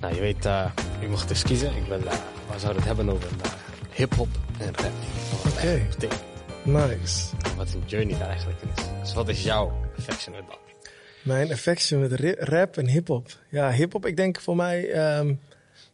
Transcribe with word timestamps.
Nou, 0.00 0.14
je 0.14 0.20
weet, 0.20 0.46
uh, 0.46 0.70
ik 1.00 1.08
mocht 1.08 1.28
dus 1.28 1.42
kiezen. 1.42 1.76
Ik 1.76 1.84
wil, 1.84 1.98
uh, 1.98 2.12
we 2.52 2.58
zouden 2.58 2.82
het 2.82 2.84
hebben 2.84 3.10
over 3.10 3.30
uh, 3.30 3.52
hip-hop 3.90 4.28
en 4.58 4.74
rap. 4.74 4.92
Oké. 5.46 5.86
Nice. 6.64 7.36
Wat 7.56 7.72
een 7.72 7.82
journey 7.86 8.18
daar 8.18 8.28
eigenlijk 8.28 8.60
is. 8.76 8.84
Dus 9.00 9.14
wat 9.14 9.28
is 9.28 9.42
jouw 9.42 9.72
affection 9.96 10.34
met 10.34 10.44
dat? 10.46 10.58
Mijn 11.22 11.52
affection 11.52 12.00
met 12.00 12.36
rap 12.38 12.76
en 12.76 12.86
hip-hop. 12.86 13.28
Ja, 13.48 13.72
hip-hop, 13.72 14.06
ik 14.06 14.16
denk 14.16 14.40
voor 14.40 14.56
mij, 14.56 15.08
um, 15.18 15.40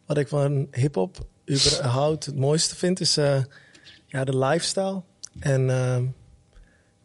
wat 0.05 0.17
ik 0.17 0.27
van 0.27 0.67
hip-hop 0.71 1.17
überhaupt 1.49 2.25
het 2.25 2.35
mooiste 2.35 2.75
vind, 2.75 2.99
is 2.99 3.17
uh, 3.17 3.43
ja, 4.05 4.23
de 4.23 4.37
lifestyle. 4.37 5.01
En 5.39 5.69
uh, 5.69 5.97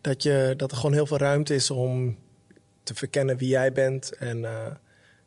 dat, 0.01 0.23
je, 0.23 0.55
dat 0.57 0.71
er 0.71 0.77
gewoon 0.77 0.93
heel 0.93 1.07
veel 1.07 1.19
ruimte 1.19 1.55
is 1.55 1.71
om 1.71 2.19
te 2.83 2.95
verkennen 2.95 3.37
wie 3.37 3.49
jij 3.49 3.73
bent. 3.73 4.17
En 4.17 4.45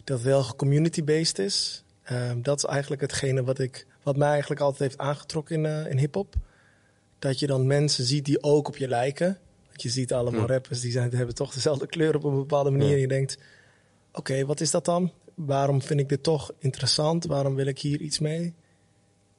dat 0.05 0.17
het 0.17 0.27
heel 0.27 0.55
community-based 0.55 1.39
is. 1.39 1.83
Um, 2.11 2.41
dat 2.41 2.57
is 2.57 2.63
eigenlijk 2.63 3.01
hetgene 3.01 3.43
wat, 3.43 3.59
ik, 3.59 3.87
wat 4.03 4.17
mij 4.17 4.29
eigenlijk 4.29 4.61
altijd 4.61 4.79
heeft 4.79 4.97
aangetrokken 4.97 5.65
in, 5.65 5.87
in 5.87 5.97
hip-hop. 5.97 6.35
Dat 7.19 7.39
je 7.39 7.47
dan 7.47 7.67
mensen 7.67 8.03
ziet 8.03 8.25
die 8.25 8.43
ook 8.43 8.67
op 8.67 8.77
je 8.77 8.87
lijken. 8.87 9.37
Want 9.67 9.81
je 9.81 9.89
ziet 9.89 10.13
allemaal 10.13 10.47
rappers 10.47 10.81
die 10.81 10.91
zijn, 10.91 11.13
hebben 11.13 11.35
toch 11.35 11.53
dezelfde 11.53 11.87
kleur 11.87 12.15
op 12.15 12.23
een 12.23 12.35
bepaalde 12.35 12.69
manier. 12.69 12.87
Ja. 12.87 12.93
En 12.93 12.99
je 12.99 13.07
denkt, 13.07 13.37
oké, 14.11 14.45
wat 14.45 14.61
is 14.61 14.71
dat 14.71 14.85
dan? 14.85 15.11
Waarom 15.33 15.81
vind 15.81 15.99
ik 15.99 16.09
dit 16.09 16.23
toch 16.23 16.51
interessant? 16.59 17.25
Waarom 17.25 17.55
wil 17.55 17.65
ik 17.65 17.79
hier 17.79 18.01
iets 18.01 18.19
mee? 18.19 18.53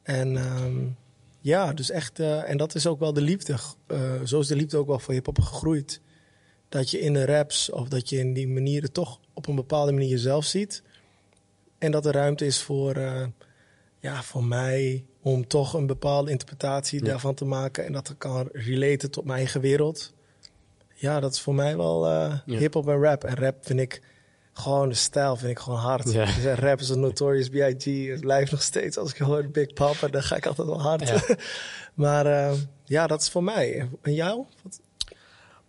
En 0.03 0.37
ehm, 0.37 0.87
ja, 1.41 1.73
dus 1.73 1.91
echt, 1.91 2.21
eh, 2.21 2.51
en 2.51 2.57
dat 2.57 2.75
is 2.75 2.87
ook 2.87 2.99
wel 2.99 3.13
de 3.13 3.21
liefde. 3.21 3.57
Eh, 3.87 4.23
zo 4.25 4.41
is 4.41 4.47
de 4.47 4.57
liefde 4.57 4.77
ook 4.77 4.87
wel 4.87 4.99
voor 4.99 5.15
hip-hop 5.15 5.41
gegroeid. 5.41 6.01
Dat 6.77 6.91
je 6.91 7.01
in 7.01 7.13
de 7.13 7.25
raps 7.25 7.71
of 7.71 7.89
dat 7.89 8.09
je 8.09 8.19
in 8.19 8.33
die 8.33 8.49
manieren 8.49 8.93
toch 8.93 9.21
op 9.35 9.47
een 9.47 9.55
bepaalde 9.55 9.93
manier 9.93 10.09
jezelf 10.09 10.45
ziet. 10.45 10.83
En 11.79 11.91
dat 11.91 12.07
er 12.07 12.13
ruimte 12.13 12.47
is 12.47 12.63
voor, 12.63 12.95
eh, 12.95 13.27
ja, 13.99 14.23
voor 14.23 14.45
mij 14.45 15.05
om 15.23 15.47
toch 15.47 15.75
een 15.75 15.87
bepaalde 15.87 16.31
interpretatie 16.31 17.01
Ja. 17.01 17.07
daarvan 17.07 17.35
te 17.35 17.45
maken. 17.45 17.85
En 17.85 17.93
dat 17.93 18.15
kan 18.19 18.49
relaten 18.53 19.11
tot 19.11 19.25
mijn 19.25 19.39
eigen 19.39 19.61
wereld. 19.61 20.15
Ja, 20.95 21.21
dat 21.21 21.33
is 21.33 21.41
voor 21.41 21.55
mij 21.55 21.77
wel 21.77 22.09
Ja. 22.09 22.43
hip-hop 22.47 22.89
en 22.89 23.01
rap. 23.03 23.25
En 23.25 23.35
rap 23.37 23.67
vind 23.67 23.81
ik 23.81 24.01
gewoon 24.53 24.89
de 24.89 24.95
stijl, 24.95 25.37
vind 25.37 25.51
ik 25.51 25.59
gewoon 25.59 25.79
hard. 25.79 26.13
Ja. 26.13 26.25
Dus, 26.25 26.45
rap 26.45 26.81
is 26.81 26.89
een 26.89 27.01
Notorious 27.01 27.49
B.I.G. 27.49 28.09
Het 28.11 28.21
blijft 28.21 28.51
nog 28.51 28.63
steeds. 28.63 28.97
Als 28.97 29.11
ik 29.13 29.19
hoor 29.19 29.49
Big 29.51 29.73
Papa, 29.73 30.09
dan 30.09 30.23
ga 30.23 30.37
ik 30.37 30.47
altijd 30.47 30.69
wel 30.69 30.81
hard. 30.83 31.09
Ja. 31.09 31.37
maar 32.05 32.27
eh, 32.27 32.59
ja, 32.85 33.07
dat 33.07 33.21
is 33.21 33.29
voor 33.29 33.45
mij. 33.45 33.89
En 34.03 34.15
jou? 34.15 34.45
Wat? 34.63 34.81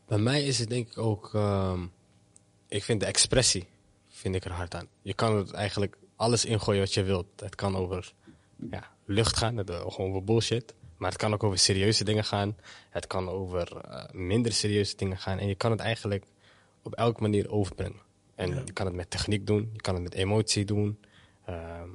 Bij 0.08 0.18
mij 0.18 0.44
is 0.44 0.60
het 0.60 0.70
denk 0.70 0.88
ik 0.88 0.98
ook, 0.98 1.34
ehm, 1.34 1.86
ik 2.68 2.84
vind 2.84 3.00
de 3.00 3.06
expressie, 3.06 3.68
vind 4.10 4.36
ik 4.36 4.46
er 4.46 4.52
hard 4.52 4.76
aan. 4.76 4.88
Je 5.02 5.14
kan 5.14 5.36
het 5.38 5.52
eigenlijk 5.52 5.98
alles 6.16 6.46
ingooien 6.46 6.80
wat 6.82 6.94
je 6.94 7.04
wilt. 7.04 7.28
Het 7.36 7.56
kan 7.56 7.76
over 7.76 8.14
ja, 8.72 8.92
lucht 9.06 9.38
gaan, 9.38 9.58
het, 9.58 9.70
eh, 9.70 9.80
gewoon 9.88 10.10
over 10.10 10.24
bullshit. 10.24 10.74
Maar 10.98 11.10
het 11.12 11.20
kan 11.20 11.34
ook 11.34 11.44
over 11.44 11.58
serieuze 11.58 12.04
dingen 12.04 12.24
gaan. 12.24 12.58
Het 12.90 13.08
kan 13.08 13.30
over 13.30 13.78
eh, 13.78 14.04
minder 14.12 14.52
serieuze 14.54 14.96
dingen 14.96 15.18
gaan. 15.18 15.38
En 15.38 15.48
je 15.48 15.56
kan 15.56 15.72
het 15.72 15.80
eigenlijk 15.80 16.26
op 16.84 16.94
elke 16.94 17.22
manier 17.22 17.50
overbrengen. 17.52 18.02
En 18.36 18.50
Ja. 18.50 18.62
je 18.66 18.74
kan 18.74 18.86
het 18.86 18.96
met 18.96 19.10
techniek 19.10 19.48
doen, 19.48 19.70
je 19.74 19.82
kan 19.82 19.94
het 19.94 20.04
met 20.04 20.14
emotie 20.14 20.66
doen. 20.66 21.00
Ehm, 21.46 21.90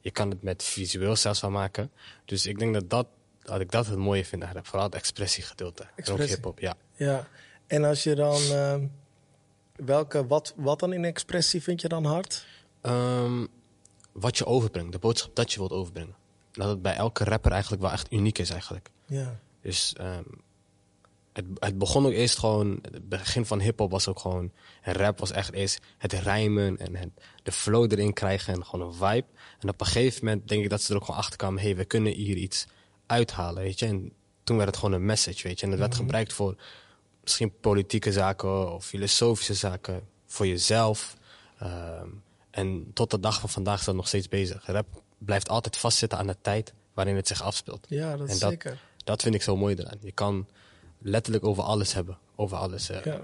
je 0.00 0.10
kan 0.10 0.30
het 0.30 0.42
met 0.42 0.62
visueel 0.62 1.16
zelfs 1.16 1.40
van 1.40 1.52
maken. 1.52 1.90
Dus 2.24 2.46
ik 2.46 2.58
denk 2.58 2.74
dat, 2.74 2.90
dat, 2.90 3.06
dat 3.42 3.60
ik 3.60 3.70
dat 3.70 3.86
het 3.86 3.98
mooie 3.98 4.24
vind 4.24 4.42
rap. 4.44 4.66
Vooral 4.66 4.84
het 4.86 4.94
expressiegedeelte. 4.94 5.82
En 5.82 5.88
ook 5.90 5.96
Expressie. 5.98 6.34
hip-hop, 6.34 6.58
ja. 6.58 6.74
Ja. 6.94 7.28
En 7.72 7.84
als 7.84 8.02
je 8.02 8.14
dan... 8.14 8.40
eh, 8.42 8.74
welke, 9.76 10.26
wat, 10.26 10.54
wat 10.56 10.80
dan 10.80 10.92
in 10.92 11.04
expressie 11.04 11.62
vind 11.62 11.80
je 11.80 11.88
dan 11.88 12.04
hard? 12.04 12.46
Ehm, 12.80 13.46
wat 14.12 14.38
je 14.38 14.46
overbrengt, 14.46 14.92
de 14.92 14.98
boodschap 14.98 15.36
dat 15.36 15.52
je 15.52 15.58
wilt 15.58 15.72
overbrengen. 15.72 16.14
Dat 16.52 16.68
het 16.68 16.82
bij 16.82 16.94
elke 16.94 17.24
rapper 17.24 17.52
eigenlijk 17.52 17.82
wel 17.82 17.90
echt 17.90 18.12
uniek 18.12 18.38
is 18.38 18.50
eigenlijk. 18.50 18.90
Ja. 19.06 19.38
Dus 19.60 19.92
ehm, 19.96 20.22
het, 21.32 21.44
het 21.58 21.78
begon 21.78 22.06
ook 22.06 22.12
eerst 22.12 22.38
gewoon, 22.38 22.78
het 22.90 23.08
begin 23.08 23.46
van 23.46 23.60
hip-hop 23.60 23.90
was 23.90 24.08
ook 24.08 24.18
gewoon, 24.18 24.52
en 24.82 24.92
rap 24.92 25.18
was 25.18 25.30
echt 25.30 25.52
eerst 25.52 25.80
het 25.98 26.12
rijmen 26.12 26.78
en 26.78 26.96
het, 26.96 27.10
de 27.42 27.52
flow 27.52 27.92
erin 27.92 28.12
krijgen 28.12 28.54
en 28.54 28.64
gewoon 28.64 28.86
een 28.86 28.94
vibe. 28.94 29.26
En 29.60 29.68
op 29.68 29.80
een 29.80 29.86
gegeven 29.86 30.24
moment 30.24 30.48
denk 30.48 30.62
ik 30.64 30.70
dat 30.70 30.82
ze 30.82 30.90
er 30.90 30.96
ook 30.96 31.04
gewoon 31.04 31.20
achter 31.20 31.36
kwamen, 31.36 31.62
hey, 31.62 31.76
we 31.76 31.84
kunnen 31.84 32.12
hier 32.12 32.36
iets 32.36 32.66
uithalen, 33.06 33.62
weet 33.62 33.78
je. 33.78 33.86
En 33.86 34.12
toen 34.44 34.56
werd 34.56 34.68
het 34.68 34.78
gewoon 34.78 34.94
een 34.94 35.04
message, 35.04 35.48
weet 35.48 35.60
je. 35.60 35.64
En 35.64 35.72
het 35.72 35.80
werd 35.80 35.94
gebruikt 35.94 36.32
voor 36.32 36.56
misschien 37.22 37.52
politieke 37.60 38.12
zaken 38.12 38.72
of 38.72 38.84
filosofische 38.84 39.54
zaken, 39.54 40.02
voor 40.26 40.46
jezelf. 40.46 41.16
Ehm, 41.58 42.08
en 42.50 42.90
tot 42.94 43.10
de 43.10 43.20
dag 43.20 43.40
van 43.40 43.48
vandaag 43.48 43.78
is 43.78 43.84
dat 43.84 43.94
nog 43.94 44.06
steeds 44.06 44.28
bezig. 44.28 44.66
Rap 44.66 44.86
blijft 45.18 45.48
altijd 45.48 45.76
vastzitten 45.76 46.18
aan 46.18 46.26
de 46.26 46.36
tijd 46.40 46.72
waarin 46.94 47.16
het 47.16 47.26
zich 47.28 47.42
afspeelt. 47.42 47.86
Ja, 47.88 48.10
dat 48.16 48.28
En 48.28 48.38
dat- 48.38 48.50
zeker. 48.50 48.78
Dat 49.04 49.22
vind 49.22 49.34
ik 49.34 49.42
zo 49.42 49.56
mooi 49.56 49.74
eraan. 49.74 49.98
Je 50.00 50.12
kan 50.12 50.46
letterlijk 50.98 51.44
over 51.44 51.62
alles 51.62 51.92
hebben. 51.94 52.18
Over 52.36 52.56
alles. 52.56 52.88
eh. 52.90 53.04
Ja. 53.04 53.20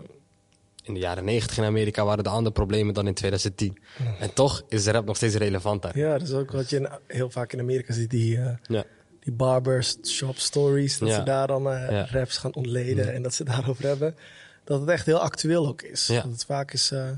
In 0.83 0.95
de 0.95 1.01
jaren 1.01 1.25
90 1.25 1.59
in 1.59 1.65
Amerika 1.65 2.05
waren 2.05 2.25
er 2.25 2.31
andere 2.31 2.53
problemen 2.55 2.95
dan 2.95 3.07
in 3.07 3.15
2010. 3.15 3.79
En 4.19 4.35
toch 4.35 4.63
is 4.69 4.85
de 4.85 4.91
rap 4.91 5.05
nog 5.05 5.17
steeds 5.17 5.35
relevant 5.35 5.83
daar. 5.83 5.99
ja, 5.99 6.13
dat 6.19 6.29
is 6.29 6.33
ook 6.35 6.51
wat 6.53 6.71
je 6.71 6.77
in- 6.77 6.89
heel 7.07 7.31
vaak 7.31 7.53
in 7.53 7.61
Amerika 7.61 7.93
ziet. 7.93 8.11
Die, 8.11 8.37
eh, 8.41 8.57
Ja. 8.63 8.85
Die 9.21 9.33
barbershop 9.33 10.39
stories. 10.39 10.99
Dat 10.99 11.09
Ja. 11.09 11.15
ze 11.15 11.23
daar 11.23 11.47
dan 11.47 11.71
eh, 11.71 12.11
raps 12.11 12.37
gaan 12.39 12.55
ontleden 12.55 13.13
en 13.15 13.23
dat 13.23 13.35
ze 13.35 13.45
daarover 13.55 13.85
hebben. 13.85 14.17
Dat 14.65 14.81
het 14.81 14.89
echt 14.89 15.07
heel 15.07 15.19
actueel 15.19 15.67
ook 15.67 15.83
is. 15.83 16.07
Dat 16.07 16.23
het 16.25 16.45
vaak 16.45 16.73
is 16.73 16.91
eh, 16.91 17.11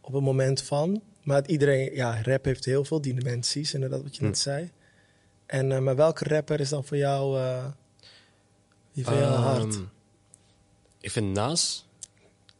op 0.00 0.14
een 0.14 0.22
moment 0.22 0.62
van. 0.62 1.02
Maar 1.22 1.46
iedereen, 1.46 1.94
ja, 1.94 2.22
rap 2.22 2.44
heeft 2.44 2.64
heel 2.64 2.84
veel 2.84 3.00
dimensies, 3.00 3.74
inderdaad 3.74 4.02
wat 4.02 4.16
je 4.16 4.22
net 4.22 4.38
zei. 4.38 4.70
En, 5.46 5.72
eh, 5.72 5.78
maar 5.78 5.96
welke 5.96 6.24
rapper 6.24 6.60
is 6.60 6.68
dan 6.68 6.84
voor 6.84 6.96
jou, 6.96 7.40
die 8.92 9.04
van 9.04 9.16
jou 9.16 9.32
hard? 9.32 9.74
Ehm, 9.74 9.82
Ik 11.00 11.10
vind 11.10 11.34
Nas. 11.34 11.86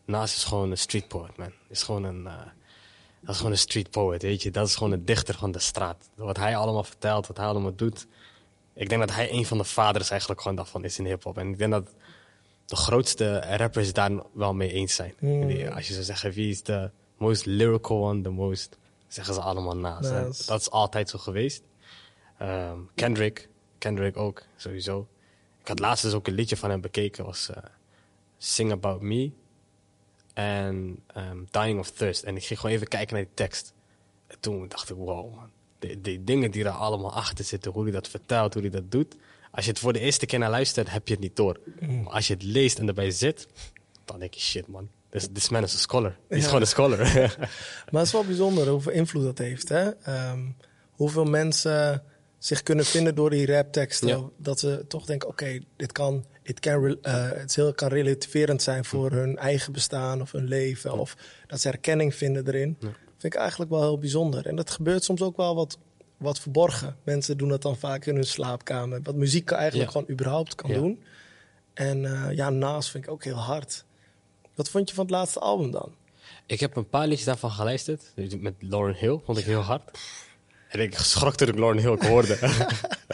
Nas 0.04 0.36
is 0.36 0.44
gewoon 0.44 0.70
een 0.70 0.78
street 0.78 1.08
poet, 1.08 1.36
man. 1.36 1.52
Is 1.68 1.82
gewoon 1.82 2.04
een, 2.04 2.24
dat 3.20 3.30
is 3.30 3.36
gewoon 3.36 3.52
een 3.52 3.58
street 3.58 3.90
poet, 3.90 4.22
weet 4.22 4.42
je. 4.42 4.50
Dat 4.50 4.66
is 4.66 4.74
gewoon 4.76 4.92
een 4.92 5.04
dichter 5.04 5.34
van 5.34 5.50
de 5.52 5.58
straat. 5.58 6.08
Wat 6.14 6.36
hij 6.36 6.56
allemaal 6.56 6.84
vertelt, 6.84 7.26
wat 7.26 7.36
hij 7.36 7.46
allemaal 7.46 7.74
doet. 7.74 8.06
Ik 8.78 8.88
denk 8.88 9.00
dat 9.00 9.14
hij 9.14 9.32
een 9.32 9.46
van 9.46 9.58
de 9.58 9.64
vaders 9.64 10.10
eigenlijk 10.10 10.40
gewoon 10.40 10.56
daarvan 10.56 10.84
is 10.84 10.98
in 10.98 11.04
hip-hop. 11.04 11.38
En 11.38 11.48
ik 11.48 11.58
denk 11.58 11.70
dat 11.70 11.94
de 12.66 12.76
grootste 12.76 13.56
rappers 13.56 13.92
daar 13.92 14.10
wel 14.32 14.54
mee 14.54 14.72
eens 14.72 14.94
zijn. 14.94 15.14
Mm. 15.18 15.68
Als 15.68 15.86
je 15.86 15.92
zou 15.92 16.04
zeggen 16.04 16.32
wie 16.32 16.50
is 16.50 16.62
de 16.62 16.90
most 17.16 17.46
lyrical 17.46 18.04
one, 18.04 18.20
the 18.20 18.30
most, 18.30 18.78
zeggen 19.08 19.34
ze 19.34 19.40
allemaal 19.40 19.76
Nas. 19.76 20.46
Dat 20.46 20.60
is 20.60 20.70
altijd 20.70 21.10
zo 21.10 21.18
geweest. 21.18 21.62
Ehm, 22.38 22.78
Kendrick, 22.94 23.48
Kendrick 23.78 24.16
ook, 24.16 24.42
sowieso. 24.56 25.08
Ik 25.60 25.68
had 25.68 25.78
laatst 25.78 26.04
dus 26.04 26.12
ook 26.12 26.26
een 26.26 26.34
liedje 26.34 26.56
van 26.56 26.70
hem 26.70 26.80
bekeken, 26.80 27.24
was 27.24 27.50
eh, 27.50 27.62
Sing 28.38 28.72
About 28.72 29.00
Me 29.00 29.30
en 30.34 31.02
ehm, 31.06 31.38
Dying 31.50 31.78
of 31.78 31.90
Thirst. 31.90 32.22
En 32.22 32.36
ik 32.36 32.44
ging 32.44 32.60
gewoon 32.60 32.74
even 32.74 32.88
kijken 32.88 33.14
naar 33.14 33.24
die 33.24 33.34
tekst. 33.34 33.72
En 34.26 34.36
toen 34.40 34.68
dacht 34.68 34.90
ik, 34.90 34.96
wow 34.96 35.34
man, 35.34 35.50
die, 35.78 36.00
die 36.00 36.24
dingen 36.24 36.50
die 36.50 36.64
er 36.64 36.70
allemaal 36.70 37.12
achter 37.12 37.44
zitten, 37.44 37.72
hoe 37.72 37.82
hij 37.82 37.92
dat 37.92 38.08
vertelt, 38.08 38.52
hoe 38.52 38.62
hij 38.62 38.70
dat 38.70 38.90
doet. 38.90 39.16
Als 39.50 39.64
je 39.64 39.70
het 39.70 39.80
voor 39.80 39.92
de 39.92 40.00
eerste 40.00 40.26
keer 40.26 40.38
naar 40.38 40.50
luistert, 40.50 40.90
heb 40.90 41.08
je 41.08 41.14
het 41.14 41.22
niet 41.22 41.36
door. 41.36 41.60
Maar 41.80 42.12
als 42.12 42.26
je 42.26 42.32
het 42.34 42.42
leest 42.42 42.78
en 42.78 42.88
erbij 42.88 43.10
zit, 43.10 43.46
dan 44.04 44.18
denk 44.18 44.34
je, 44.34 44.40
shit 44.40 44.66
man, 44.66 44.88
this, 45.10 45.28
this 45.32 45.48
man 45.48 45.62
is 45.62 45.74
a 45.74 45.78
scholar. 45.78 46.16
Hij 46.28 46.38
is 46.38 46.46
gewoon 46.46 46.60
een 46.60 46.66
scholar. 46.66 46.98
Maar 47.90 48.00
het 48.00 48.06
is 48.06 48.12
wel 48.12 48.24
bijzonder 48.24 48.68
hoeveel 48.68 48.92
invloed 48.92 49.22
dat 49.22 49.38
heeft. 49.38 49.68
Hè? 49.68 49.88
Ehm, 49.90 50.40
hoeveel 50.90 51.24
mensen 51.24 52.02
zich 52.38 52.62
kunnen 52.62 52.84
vinden 52.84 53.14
door 53.14 53.30
die 53.30 53.46
rapteksten. 53.46 54.08
Ja. 54.08 54.22
Dat 54.36 54.58
ze 54.58 54.84
toch 54.88 55.04
denken, 55.04 55.28
oké, 55.28 55.58
dit 55.76 55.92
kan, 55.92 56.24
het 56.42 56.60
kan, 56.60 56.84
re- 56.84 56.98
eh, 57.02 57.30
het 57.30 57.54
heel, 57.54 57.74
kan 57.74 57.88
relativerend 57.88 58.62
zijn 58.62 58.84
voor 58.84 59.10
hun 59.10 59.36
eigen 59.36 59.72
bestaan 59.72 60.20
of 60.20 60.32
hun 60.32 60.48
leven. 60.48 60.92
Of 60.92 61.16
dat 61.46 61.60
ze 61.60 61.68
herkenning 61.68 62.14
vinden 62.14 62.46
erin. 62.46 62.78
Vind 63.18 63.34
ik 63.34 63.40
eigenlijk 63.40 63.70
wel 63.70 63.80
heel 63.80 63.98
bijzonder. 63.98 64.46
En 64.46 64.56
dat 64.56 64.70
gebeurt 64.70 65.04
soms 65.04 65.22
ook 65.22 65.36
wel 65.36 65.54
wat, 65.54 65.78
wat 66.16 66.40
verborgen. 66.40 66.96
Mensen 67.04 67.36
doen 67.38 67.48
dat 67.48 67.62
dan 67.62 67.76
vaak 67.76 68.06
in 68.06 68.14
hun 68.14 68.24
slaapkamer. 68.26 69.00
Wat 69.02 69.14
muziek 69.14 69.50
eigenlijk 69.50 69.90
Ja. 69.90 69.92
gewoon 69.98 70.10
überhaupt 70.10 70.54
kan 70.54 70.70
Ja. 70.70 70.76
doen. 70.76 71.02
En 71.74 72.04
eh, 72.04 72.36
ja, 72.36 72.50
naast 72.50 72.90
vind 72.90 73.04
ik 73.04 73.10
ook 73.10 73.24
heel 73.24 73.34
hard. 73.36 73.84
Wat 74.54 74.68
vond 74.70 74.88
je 74.88 74.94
van 74.94 75.04
het 75.04 75.14
laatste 75.14 75.38
album 75.40 75.70
dan? 75.70 75.94
Ik 76.46 76.60
heb 76.60 76.76
een 76.76 76.88
paar 76.88 77.06
liedjes 77.06 77.26
daarvan 77.26 77.50
geluisterd. 77.50 78.12
Met 78.40 78.54
Lauren 78.58 78.94
Hill, 78.94 79.20
vond 79.24 79.38
ik 79.38 79.44
heel 79.44 79.60
hard. 79.60 79.98
En 80.68 80.80
ik 80.80 80.94
schrok 80.98 81.34
toen 81.34 81.48
ik 81.48 81.58
Lauren 81.58 81.78
Hill 81.82 82.08
hoorde. 82.08 82.38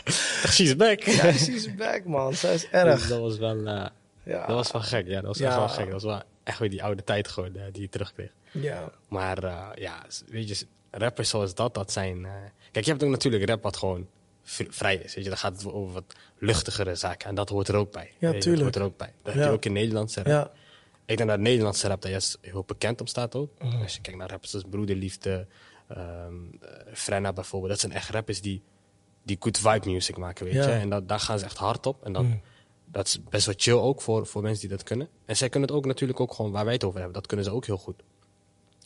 She's 0.54 0.76
back. 0.76 1.02
Ja, 1.02 1.32
she's 1.32 1.74
back, 1.74 2.04
man. 2.04 2.34
Zij 2.34 2.54
is 2.54 2.68
erg. 2.68 2.98
Dus 3.00 3.08
dat 3.08 3.20
was 3.20 3.38
wel, 3.38 3.66
eh, 3.66 3.86
Ja. 4.24 4.46
dat 4.46 4.56
was 4.56 4.70
wel 4.72 4.80
gek. 4.82 5.06
Ja, 5.06 5.14
dat 5.14 5.24
was 5.24 5.40
echt 5.40 5.54
wel 5.56 5.68
gek. 5.68 5.84
Dat 5.84 5.92
was 5.92 6.02
wel 6.02 6.22
echt 6.44 6.58
weer 6.58 6.70
die 6.70 6.82
oude 6.82 7.04
tijd 7.04 7.28
gewoon 7.28 7.56
eh, 7.56 7.62
die 7.72 7.82
je 7.82 7.88
terugkreeg. 7.88 8.30
Ja. 8.60 8.90
Maar 9.08 9.44
eh, 9.44 9.68
ja, 9.74 10.04
weet 10.26 10.48
je, 10.48 10.66
rappers 10.90 11.28
zoals 11.28 11.54
dat, 11.54 11.74
dat 11.74 11.92
zijn... 11.92 12.24
eh, 12.24 12.32
Kijk, 12.72 12.84
je 12.84 12.90
hebt 12.90 13.04
ook 13.04 13.10
natuurlijk 13.10 13.48
rap 13.48 13.62
wat 13.62 13.76
gewoon 13.76 14.06
vrij 14.68 14.94
is. 14.96 15.14
Weet 15.14 15.24
je, 15.24 15.30
dan 15.30 15.38
gaat 15.38 15.56
het 15.62 15.72
over 15.72 15.92
wat 15.94 16.04
luchtigere 16.38 16.94
zaken. 16.94 17.28
En 17.28 17.34
dat 17.34 17.48
hoort 17.48 17.68
er 17.68 17.74
ook 17.76 17.92
bij. 17.92 18.12
Ja, 18.18 18.30
tuurlijk. 18.30 18.44
Dat 18.44 18.60
hoort 18.62 18.76
er 18.76 18.82
ook 18.82 18.96
bij. 18.96 19.12
Dat 19.22 19.32
Ja. 19.34 19.38
heb 19.40 19.48
je 19.48 19.54
ook 19.54 19.64
in 19.64 19.72
Nederlandse 19.72 20.18
rap. 20.22 20.26
Ja. 20.26 20.50
Ik 21.06 21.16
denk 21.16 21.28
dat 21.28 21.38
Nederlandse 21.38 21.88
rap 21.88 22.02
daar 22.02 22.10
juist 22.10 22.38
heel 22.40 22.64
bekend 22.66 23.00
om 23.00 23.06
staat 23.06 23.34
ook. 23.34 23.50
Mhm. 23.58 23.82
Als 23.82 23.94
je 23.94 24.00
kijkt 24.00 24.18
naar 24.18 24.30
rappers 24.30 24.54
als 24.54 24.62
Broederliefde, 24.70 25.46
eh, 25.86 26.26
Frenna 26.92 27.32
bijvoorbeeld. 27.32 27.70
Dat 27.72 27.80
zijn 27.80 27.92
echt 27.92 28.10
rappers 28.10 28.40
die, 28.40 28.62
die 29.22 29.36
good 29.40 29.58
vibe 29.58 29.90
music 29.90 30.16
maken, 30.16 30.44
weet 30.44 30.54
Ja. 30.54 30.68
je. 30.68 30.72
En 30.80 30.88
dat, 30.90 31.08
daar 31.08 31.20
gaan 31.20 31.38
ze 31.38 31.44
echt 31.44 31.58
hard 31.58 31.86
op. 31.86 32.04
En 32.04 32.12
dat, 32.12 32.22
Mm. 32.22 32.40
dat 32.84 33.06
is 33.06 33.18
best 33.28 33.46
wel 33.46 33.54
chill 33.58 33.74
ook 33.78 34.02
voor, 34.02 34.26
voor 34.26 34.42
mensen 34.42 34.60
die 34.68 34.76
dat 34.76 34.82
kunnen. 34.86 35.08
En 35.26 35.36
zij 35.36 35.48
kunnen 35.48 35.68
het 35.68 35.78
ook 35.78 35.86
natuurlijk 35.86 36.20
ook 36.20 36.32
gewoon 36.34 36.50
waar 36.52 36.64
wij 36.64 36.72
het 36.74 36.84
over 36.84 36.96
hebben. 36.98 37.14
Dat 37.14 37.26
kunnen 37.26 37.46
ze 37.46 37.52
ook 37.52 37.66
heel 37.66 37.76
goed. 37.78 38.02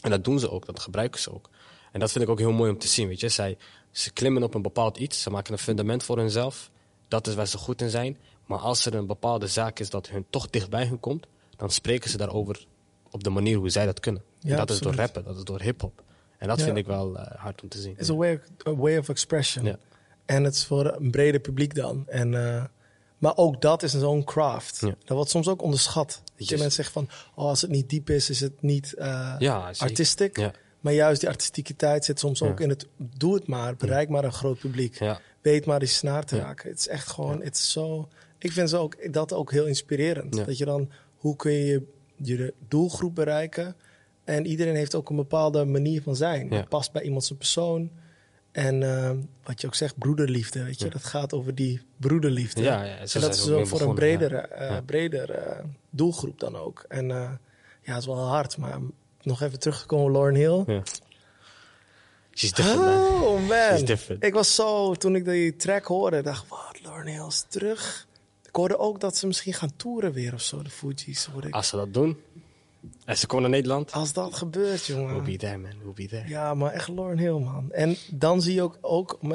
En 0.00 0.10
dat 0.10 0.24
doen 0.24 0.38
ze 0.38 0.50
ook, 0.50 0.66
dat 0.66 0.80
gebruiken 0.80 1.20
ze 1.20 1.34
ook. 1.34 1.50
En 1.92 2.00
dat 2.00 2.12
vind 2.12 2.24
ik 2.24 2.30
ook 2.30 2.38
heel 2.38 2.52
mooi 2.52 2.70
om 2.70 2.78
te 2.78 2.88
zien, 2.88 3.08
weet 3.08 3.20
je. 3.20 3.28
Zij, 3.28 3.56
ze 3.90 4.12
klimmen 4.12 4.42
op 4.42 4.54
een 4.54 4.62
bepaald 4.62 4.96
iets, 4.98 5.22
ze 5.22 5.30
maken 5.30 5.52
een 5.52 5.58
fundament 5.58 6.02
voor 6.02 6.18
hunzelf. 6.18 6.70
Dat 7.08 7.26
is 7.26 7.34
waar 7.34 7.46
ze 7.46 7.58
goed 7.58 7.80
in 7.82 7.90
zijn. 7.90 8.16
Maar 8.46 8.58
als 8.58 8.86
er 8.86 8.94
een 8.94 9.06
bepaalde 9.06 9.46
zaak 9.46 9.78
is 9.78 9.90
dat 9.90 10.08
hun 10.08 10.26
toch 10.30 10.50
dichtbij 10.50 10.86
hun 10.86 11.00
komt, 11.00 11.26
dan 11.56 11.70
spreken 11.70 12.10
ze 12.10 12.16
daarover 12.16 12.66
op 13.10 13.24
de 13.24 13.30
manier 13.30 13.56
hoe 13.56 13.70
zij 13.70 13.86
dat 13.86 14.00
kunnen. 14.00 14.22
Ja, 14.38 14.50
en 14.50 14.56
dat 14.56 14.70
is 14.70 14.78
door 14.78 14.94
rappen, 14.94 15.24
dat 15.24 15.36
is 15.36 15.44
door 15.44 15.60
hip-hop. 15.60 16.02
En 16.38 16.48
dat 16.48 16.58
Ja. 16.58 16.64
vind 16.64 16.76
ik 16.76 16.86
wel 16.86 17.18
eh, 17.18 17.40
hard 17.40 17.62
om 17.62 17.68
te 17.68 17.78
zien. 17.80 17.92
Het 17.92 18.00
is 18.00 18.08
een 18.08 18.16
way, 18.16 18.40
a 18.66 18.74
way 18.74 18.98
of 18.98 19.08
expression. 19.08 19.64
Ja. 19.64 19.78
En 20.24 20.44
het 20.44 20.54
is 20.54 20.64
voor 20.64 20.94
een 21.00 21.10
breder 21.10 21.40
publiek 21.40 21.74
dan. 21.74 22.04
En, 22.08 22.54
eh, 22.56 22.64
maar 23.18 23.36
ook 23.36 23.60
dat 23.60 23.82
is 23.82 23.92
zo'n 23.92 24.24
craft. 24.24 24.80
Ja. 24.80 24.86
Dat 24.86 25.16
wordt 25.16 25.30
soms 25.30 25.48
ook 25.48 25.62
onderschat. 25.62 26.22
Dat 26.36 26.48
je 26.48 26.56
mensen 26.56 26.84
zeggen 26.84 26.94
van, 26.94 27.08
oh, 27.34 27.48
als 27.48 27.60
het 27.60 27.70
niet 27.70 27.90
diep 27.90 28.10
is, 28.10 28.30
is 28.30 28.40
het 28.40 28.62
niet 28.62 28.94
eh 28.94 29.34
Ja, 29.38 29.72
artistiek. 29.78 30.36
Ja. 30.36 30.52
Maar 30.80 30.92
juist 30.92 31.20
die 31.20 31.28
artistiekiteit 31.28 32.04
zit 32.04 32.18
soms 32.18 32.42
ook 32.42 32.60
in 32.60 32.68
het, 32.68 32.86
doe 32.96 33.34
het 33.34 33.46
maar, 33.46 33.76
bereik 33.76 34.08
maar 34.08 34.24
een 34.24 34.32
groot 34.32 34.58
publiek. 34.58 34.98
Weet 35.42 35.66
maar 35.66 35.78
die 35.78 35.88
snaar 35.88 36.24
te 36.24 36.38
raken. 36.38 36.68
Het 36.70 36.78
is 36.78 36.88
echt 36.88 37.08
gewoon, 37.08 37.42
het 37.42 37.54
is 37.54 37.72
zo... 37.72 38.08
Ik 38.38 38.52
vind 38.52 38.70
zo 38.70 38.82
ook, 38.82 39.12
dat 39.12 39.32
ook 39.32 39.52
heel 39.52 39.66
inspirerend. 39.66 40.46
Dat 40.46 40.58
je 40.58 40.64
dan, 40.64 40.90
hoe 41.16 41.36
kun 41.36 41.52
je 41.52 41.82
je 42.16 42.54
doelgroep 42.68 43.14
bereiken? 43.14 43.76
En 44.24 44.46
iedereen 44.46 44.74
heeft 44.74 44.94
ook 44.94 45.10
een 45.10 45.16
bepaalde 45.16 45.64
manier 45.64 46.02
van 46.02 46.16
zijn. 46.16 46.66
Past 46.68 46.92
bij 46.92 47.02
iemand 47.02 47.24
zijn 47.24 47.38
persoon. 47.38 47.90
En 48.58 48.82
eh, 48.82 49.10
wat 49.42 49.60
je 49.60 49.66
ook 49.66 49.74
zegt, 49.74 49.98
broederliefde, 49.98 50.64
weet 50.64 50.78
je. 50.78 50.84
Ja. 50.84 50.90
Dat 50.90 51.04
gaat 51.04 51.32
over 51.32 51.54
die 51.54 51.80
broederliefde. 51.96 52.62
Ja, 52.62 52.82
ja, 52.82 52.96
en 52.96 53.20
dat 53.20 53.34
is 53.34 53.44
wel 53.44 53.66
voor 53.66 53.80
een 53.80 53.86
ja. 53.86 53.92
bredere, 53.92 54.36
eh, 54.36 54.76
breder 54.86 55.30
eh, 55.30 55.64
doelgroep 55.90 56.40
dan 56.40 56.56
ook. 56.56 56.84
En 56.88 57.10
eh, 57.10 57.30
ja, 57.82 57.92
het 57.92 57.98
is 57.98 58.06
wel 58.06 58.26
hard. 58.26 58.56
Maar 58.56 58.78
nog 59.22 59.42
even 59.42 59.58
teruggekomen 59.58 60.12
Lauren 60.12 60.34
Hill. 60.34 60.62
Ja. 60.66 60.82
She's 62.32 62.52
different. 62.52 62.80
Oh 62.80 63.48
man. 63.48 63.68
She's 63.70 63.84
different. 63.84 64.24
Ik 64.24 64.34
was 64.34 64.54
zo, 64.54 64.94
toen 64.94 65.14
ik 65.14 65.24
die 65.24 65.56
track 65.56 65.84
hoorde, 65.84 66.22
dacht 66.22 66.42
ik, 66.42 66.48
wat, 66.48 66.80
Lauren 66.82 67.12
Hill 67.12 67.26
is 67.26 67.44
terug. 67.48 68.06
Ik 68.42 68.54
hoorde 68.54 68.78
ook 68.78 69.00
dat 69.00 69.16
ze 69.16 69.26
misschien 69.26 69.54
gaan 69.54 69.76
toeren 69.76 70.12
weer 70.12 70.34
of 70.34 70.42
zo, 70.42 70.62
de 70.62 70.70
Fuji's. 70.70 71.24
hoorde 71.24 71.48
ik. 71.48 71.54
Als 71.54 71.68
ze 71.68 71.76
dat 71.76 71.94
doen, 71.94 72.16
en 73.04 73.16
ze 73.18 73.26
komen 73.26 73.42
naar 73.50 73.58
Nederland, 73.60 73.92
Als 73.92 74.12
dat 74.12 74.34
gebeurt, 74.34 74.86
we'll 74.86 74.96
jongen. 74.96 75.24
be 75.24 75.36
there, 75.36 75.58
man. 75.58 75.70
We'll 75.82 75.92
be 75.94 76.06
there. 76.06 76.28
Ja, 76.28 76.54
maar 76.54 76.72
echt 76.72 76.88
Lauren 76.88 77.18
Hill, 77.18 77.38
man. 77.38 77.72
En 77.72 77.96
dan 78.10 78.42
zie 78.42 78.54
je 78.54 78.62
ook, 78.62 78.78
ook 78.80 79.18
om 79.20 79.34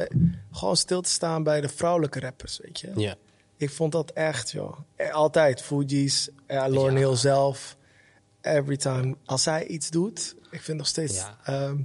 gewoon 0.52 0.78
stil 0.78 1.02
te 1.02 1.10
staan 1.10 1.44
bij 1.44 1.62
de 1.62 1.70
vrouwelijke 1.70 2.20
rappers, 2.20 2.60
weet 2.64 2.80
je. 2.80 2.92
Ja. 2.96 3.16
Ik 3.58 3.70
vond 3.70 3.92
dat 3.92 4.12
echt, 4.12 4.52
joh. 4.52 4.78
Eh, 4.96 5.12
Altijd, 5.14 5.62
Fuji's, 5.62 6.30
eh, 6.46 6.66
Lauren 6.68 6.94
Ja. 6.94 7.00
Hill 7.08 7.16
zelf. 7.16 7.78
Every 8.42 8.78
time. 8.78 9.16
Als 9.26 9.44
zij 9.44 9.68
iets 9.68 9.90
doet, 9.90 10.36
ik 10.52 10.62
vind 10.62 10.78
nog 10.78 10.88
steeds 10.88 11.16
Ja. 11.16 11.38
ehm, 11.44 11.78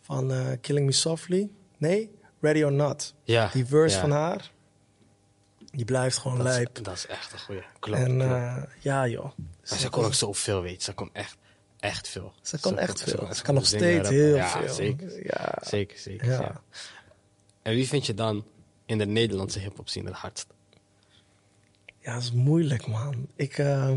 van 0.00 0.32
eh, 0.32 0.46
Killing 0.60 0.86
Me 0.86 0.92
Softly. 0.92 1.50
Nee, 1.78 2.10
Ready 2.40 2.62
or 2.62 2.72
Not. 2.72 3.14
Ja. 3.24 3.50
Die 3.52 3.64
verse 3.66 3.98
van 4.00 4.10
haar, 4.10 4.50
die 5.76 5.84
blijft 5.84 6.18
gewoon 6.18 6.36
Dat 6.36 6.46
lijp. 6.46 6.76
is, 6.76 6.82
dat 6.82 6.94
is 6.94 7.06
echt 7.06 7.32
een 7.32 7.38
goeie. 7.38 7.62
Klopt. 7.78 7.98
En 8.00 8.06
klopt. 8.18 8.30
eh, 8.32 8.62
ja, 8.80 9.06
joh. 9.06 9.30
Maar 9.70 9.78
ze 9.78 9.88
kon 9.88 10.04
ook 10.04 10.14
zoveel, 10.14 10.62
weet 10.62 10.74
je. 10.76 10.82
Ze 10.82 10.92
kon 10.92 11.10
echt, 11.12 11.36
echt 11.80 12.08
veel. 12.08 12.32
Ze 12.42 12.60
kan 12.60 12.78
echt 12.78 13.02
veel. 13.02 13.18
kon- 13.18 13.34
Ze 13.34 13.42
kan 13.42 13.54
nog 13.54 13.66
zingen, 13.66 13.84
steeds 14.04 14.08
heel 14.08 14.36
ja, 14.36 14.48
veel. 14.48 14.74
Zeker, 14.74 15.24
Ja. 15.26 15.58
zeker, 15.62 15.98
zeker. 15.98 16.26
Ja. 16.30 16.40
Ja. 16.40 16.60
En 17.62 17.74
wie 17.74 17.88
vind 17.88 18.06
je 18.06 18.14
dan 18.14 18.44
in 18.86 18.98
de 18.98 19.06
Nederlandse 19.06 19.58
hip-hop 19.58 19.88
scene 19.88 20.08
het 20.08 20.18
hardst? 20.18 20.46
Ja, 22.00 22.12
dat 22.14 22.22
is 22.22 22.32
moeilijk, 22.32 22.86
man. 22.86 23.26
Ik, 23.36 23.58
eh, 23.58 23.90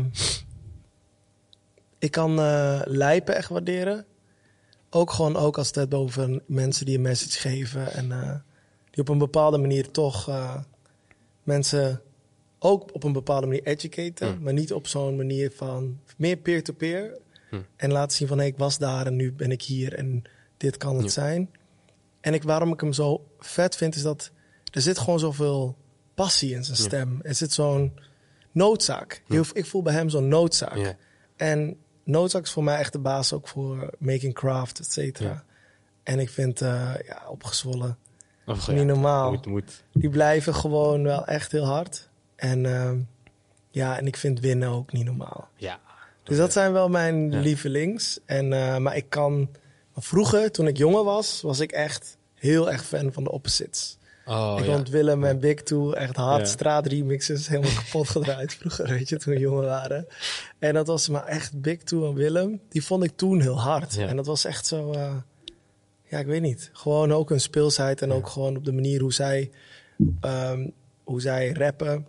ik 1.98 2.10
kan 2.10 2.38
eh 2.40 2.80
lijpen 2.84 3.36
echt 3.36 3.48
waarderen. 3.48 4.06
Ook 4.90 5.10
gewoon 5.10 5.36
ook 5.36 5.58
als 5.58 5.70
het 5.74 5.94
over 5.94 6.42
mensen 6.46 6.86
die 6.86 6.96
een 6.96 7.02
message 7.02 7.38
geven. 7.38 7.92
En 7.92 8.08
die 8.90 9.00
op 9.02 9.08
een 9.08 9.18
bepaalde 9.18 9.58
manier 9.58 9.90
toch 9.90 10.28
mensen 11.48 12.00
ook 12.58 12.94
op 12.94 13.04
een 13.04 13.12
bepaalde 13.12 13.46
manier 13.46 13.62
educaten. 13.66 14.28
Hmm. 14.32 14.42
Maar 14.42 14.52
niet 14.52 14.72
op 14.72 14.86
zo'n 14.86 15.16
manier 15.16 15.52
van 15.54 16.00
meer 16.16 16.36
peer-to-peer. 16.36 17.18
Hmm. 17.50 17.66
En 17.76 17.92
laten 17.92 18.16
zien 18.16 18.28
van 18.28 18.38
hey, 18.38 18.46
ik 18.46 18.56
was 18.56 18.78
daar 18.78 19.06
en 19.06 19.16
nu 19.16 19.32
ben 19.32 19.50
ik 19.50 19.62
hier 19.62 19.94
en 19.94 20.22
dit 20.56 20.76
kan 20.76 20.94
het 20.96 21.04
Ja. 21.04 21.10
zijn. 21.10 21.50
En 22.20 22.34
ik, 22.34 22.42
waarom 22.42 22.72
ik 22.72 22.80
hem 22.80 22.92
zo 22.92 23.26
vet 23.38 23.76
vind 23.76 23.94
is 23.94 24.02
dat 24.02 24.30
er 24.72 24.80
zit 24.80 24.98
gewoon 24.98 25.18
zoveel 25.18 25.76
passie 26.14 26.54
in 26.54 26.64
zijn 26.64 26.76
Ja. 26.76 26.82
stem. 26.84 27.18
Er 27.22 27.34
zit 27.34 27.52
zo'n 27.52 27.92
noodzaak. 28.52 29.22
Heel, 29.26 29.44
ik 29.52 29.66
voel 29.66 29.82
bij 29.82 29.92
hem 29.94 30.08
zo'n 30.08 30.28
noodzaak. 30.28 30.76
Ja. 30.76 30.96
En 31.36 31.76
noodzaak 32.04 32.42
is 32.42 32.50
voor 32.50 32.64
mij 32.64 32.78
echt 32.78 32.92
de 32.92 32.98
baas 32.98 33.32
ook 33.32 33.48
voor 33.48 33.90
making 33.98 34.34
craft, 34.34 34.78
et 34.78 34.92
cetera. 34.92 35.28
Ja. 35.28 35.44
En 36.02 36.18
ik 36.18 36.30
vind 36.30 36.60
uh, 36.60 36.94
ja, 37.06 37.22
opgezwollen 37.28 37.98
Of, 38.48 38.68
niet 38.68 38.84
normaal. 38.84 39.30
Moet, 39.30 39.46
moet. 39.46 39.82
Die 39.92 40.10
blijven 40.10 40.54
gewoon 40.54 41.02
wel 41.02 41.24
echt 41.26 41.52
heel 41.52 41.64
hard. 41.66 42.08
En 42.36 42.64
uh, 42.64 42.90
ja, 43.70 43.98
en 43.98 44.06
ik 44.06 44.16
vind 44.16 44.40
winnen 44.40 44.68
ook 44.68 44.92
niet 44.92 45.04
normaal. 45.04 45.48
Ja. 45.56 45.80
Dus 46.22 46.36
dat 46.36 46.52
zijn 46.52 46.72
wel 46.72 46.88
mijn 46.88 47.30
Ja. 47.30 47.40
lievelings. 47.40 48.18
En, 48.24 48.52
uh, 48.52 48.76
maar 48.76 48.96
ik 48.96 49.10
kan... 49.10 49.48
Vroeger, 49.96 50.50
toen 50.50 50.66
ik 50.66 50.76
jonger 50.76 51.04
was, 51.04 51.40
was 51.42 51.60
ik 51.60 51.72
echt 51.72 52.16
heel 52.34 52.70
erg 52.70 52.84
fan 52.84 53.12
van 53.12 53.24
de 53.24 53.30
opposites. 53.30 53.98
Oh, 54.26 54.54
ik 54.58 54.64
ja. 54.66 54.72
vond 54.72 54.88
Willem 54.88 55.24
en 55.24 55.38
Big 55.40 55.62
Two 55.62 55.92
echt 55.92 56.16
hard 56.16 56.40
Ja. 56.40 56.46
straatremixes 56.46 57.48
helemaal 57.48 57.74
kapot 57.84 58.08
gedraaid 58.08 58.54
vroeger, 58.54 58.88
weet 58.88 59.08
je, 59.08 59.16
toen 59.18 59.34
we 59.34 59.40
jonger 59.40 59.64
waren. 59.64 60.06
En 60.58 60.74
dat 60.74 60.86
was 60.86 61.08
maar 61.08 61.24
echt 61.24 61.60
Big 61.60 61.82
Two 61.82 62.08
en 62.08 62.14
Willem, 62.14 62.60
die 62.68 62.84
vond 62.84 63.04
ik 63.04 63.12
toen 63.16 63.40
heel 63.40 63.60
hard. 63.60 63.94
Ja. 63.94 64.06
En 64.06 64.16
dat 64.16 64.26
was 64.26 64.44
echt 64.44 64.66
zo, 64.66 64.92
uh, 64.94 65.12
ja, 66.08 66.18
ik 66.18 66.26
weet 66.26 66.42
niet. 66.42 66.70
Gewoon 66.72 67.12
ook 67.12 67.28
hun 67.28 67.40
speelsheid 67.40 68.02
en 68.02 68.08
Ja. 68.08 68.14
ook 68.14 68.28
gewoon 68.28 68.56
op 68.56 68.64
de 68.64 68.72
manier 68.72 69.00
hoe 69.00 69.12
zij, 69.12 69.50
um, 70.20 70.72
hoe 71.04 71.20
zij 71.20 71.52
rappen. 71.52 72.06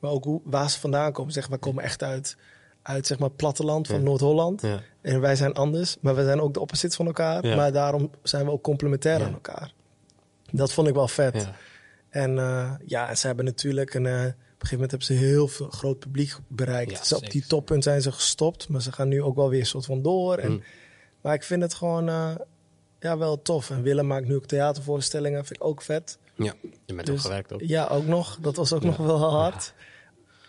Maar 0.00 0.10
ook 0.10 0.24
hoe, 0.24 0.40
waar 0.44 0.70
ze 0.70 0.80
vandaan 0.80 1.12
komen. 1.12 1.32
Zeg, 1.32 1.46
wij 1.46 1.58
komen 1.58 1.84
echt 1.84 2.02
uit, 2.02 2.36
uit 2.82 3.06
zeg 3.06 3.18
maar, 3.18 3.28
het 3.28 3.36
platteland 3.36 3.86
van 3.86 3.96
Ja. 3.96 4.02
Noord-Holland. 4.02 4.62
Ja. 4.62 4.80
En 5.00 5.20
wij 5.20 5.36
zijn 5.36 5.52
anders, 5.54 5.96
maar 6.00 6.14
we 6.14 6.24
zijn 6.24 6.40
ook 6.40 6.54
de 6.54 6.60
opposites 6.60 6.96
van 6.96 7.06
elkaar. 7.06 7.56
Maar 7.56 7.72
daarom 7.72 8.10
zijn 8.22 8.44
we 8.44 8.50
ook 8.50 8.62
complementair 8.62 9.22
aan 9.24 9.32
elkaar. 9.32 9.72
Dat 10.52 10.72
vond 10.72 10.88
ik 10.88 10.94
wel 10.94 11.08
vet. 11.08 11.34
Ja. 11.42 11.54
En 12.08 12.36
uh, 12.36 12.72
ja, 12.86 13.14
ze 13.14 13.26
hebben 13.26 13.44
natuurlijk 13.44 13.94
een. 13.94 14.04
Uh, 14.04 14.12
op 14.12 14.64
een 14.64 14.68
gegeven 14.68 14.90
moment 14.90 14.90
hebben 14.90 15.06
ze 15.28 15.34
heel 15.34 15.48
veel 15.48 15.68
groot 15.68 15.98
publiek 15.98 16.36
bereikt. 16.48 17.06
Ze, 17.06 17.16
op 17.16 17.30
die 17.30 17.46
toppunt 17.46 17.84
zijn 17.84 18.02
ze 18.02 18.12
gestopt, 18.12 18.68
maar 18.68 18.82
ze 18.82 18.92
gaan 18.92 19.08
nu 19.08 19.22
ook 19.22 19.36
wel 19.36 19.48
weer 19.48 19.60
een 19.60 19.66
soort 19.66 19.84
van 19.84 20.02
door. 20.02 20.36
En, 20.36 20.50
Mm. 20.50 20.62
Maar 21.20 21.34
ik 21.34 21.42
vind 21.42 21.62
het 21.62 21.74
gewoon 21.74 22.08
uh, 22.08 22.34
ja, 23.00 23.18
wel 23.18 23.42
tof. 23.42 23.70
En 23.70 23.82
Willem 23.82 24.06
maakt 24.06 24.26
nu 24.28 24.34
ook 24.34 24.46
theatervoorstellingen, 24.46 25.44
vind 25.44 25.60
ik 25.60 25.66
ook 25.66 25.82
vet. 25.82 26.18
ja. 26.36 26.54
Je 26.86 26.94
bent 26.94 27.06
Dus- 27.06 27.14
ook 27.16 27.20
gewerkt 27.20 27.52
ook. 27.52 27.60
Ja, 27.64 27.86
ook 27.86 28.06
nog. 28.06 28.38
Dat 28.40 28.56
was 28.56 28.72
ook 28.72 28.82
nog 28.82 28.96
wel 28.96 29.18
hard. 29.30 29.72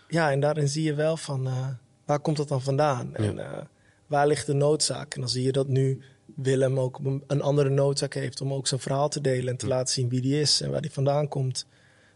Ja. 0.08 0.30
en 0.30 0.40
daarin 0.40 0.68
zie 0.68 0.82
je 0.84 0.94
wel 0.94 1.16
van 1.16 1.46
uh, 1.46 1.68
waar 2.04 2.20
komt 2.20 2.36
dat 2.36 2.48
dan 2.48 2.62
vandaan? 2.62 3.14
En 3.14 3.36
uh, 3.36 3.58
waar 4.06 4.26
ligt 4.26 4.46
de 4.46 4.52
noodzaak? 4.52 5.14
En 5.14 5.20
dan 5.20 5.30
zie 5.30 5.42
je 5.42 5.52
dat 5.52 5.68
nu 5.68 6.00
Willem 6.36 6.78
ook 6.78 6.98
een- 7.26 7.42
andere 7.42 7.68
noodzaak 7.68 8.14
heeft 8.14 8.40
om 8.40 8.52
ook 8.52 8.66
zijn 8.66 8.80
verhaal 8.80 9.08
te 9.08 9.20
delen 9.20 9.48
en 9.48 9.56
te 9.56 9.66
laten 9.66 9.94
zien 9.94 10.08
wie 10.08 10.20
die 10.20 10.40
is 10.40 10.60
en 10.60 10.70
waar 10.70 10.80
die 10.80 10.92
vandaan 10.92 11.28
komt. 11.28 11.66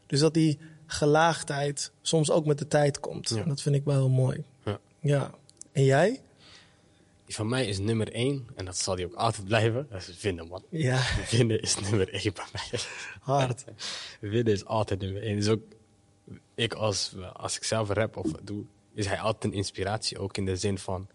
Dus 0.07 0.21
dat 0.21 0.35
die 0.35 0.59
gelaagdheid 0.87 1.93
soms 2.03 2.31
ook 2.31 2.47
met 2.47 2.59
de 2.59 2.69
tijd 2.69 3.01
komt. 3.01 3.31
En 3.31 3.49
dat 3.49 3.61
vind 3.63 3.75
ik 3.75 3.85
wel 3.85 3.95
heel 3.95 4.09
mooi. 4.11 4.45
Ja. 4.65 4.79
Ja. 5.01 5.31
En 5.73 5.85
jij? 5.85 6.21
Van 7.35 7.49
mij 7.49 7.67
is 7.67 7.79
nummer 7.79 8.13
één. 8.13 8.47
En 8.55 8.65
dat 8.65 8.79
zal 8.79 8.97
die 8.97 9.05
ook 9.07 9.15
altijd 9.15 9.45
blijven. 9.45 9.87
Dat 9.91 10.09
is 10.09 10.21
winnen, 10.21 10.49
man. 10.49 10.63
Ja, 10.69 11.03
Winnen 11.31 11.61
is 11.63 11.79
nummer 11.81 12.09
één 12.13 12.33
bij 12.35 12.45
mij. 12.53 12.81
hard. 13.21 13.65
Winnen 14.21 14.53
is 14.53 14.65
altijd 14.65 15.01
nummer 15.01 15.23
één. 15.23 15.37
Dus 15.37 15.49
ook 15.49 15.63
ik 16.55 16.75
als, 16.75 17.15
als 17.33 17.57
ik 17.57 17.65
zelf 17.65 17.89
rap 17.89 18.17
of 18.17 18.31
doe, 18.43 18.65
is 18.95 19.07
hij 19.07 19.19
altijd 19.21 19.45
een 19.53 19.59
inspiratie. 19.59 20.19
Ook 20.19 20.37
in 20.37 20.45
de 20.45 20.57
zin 20.57 20.79
van, 20.79 21.09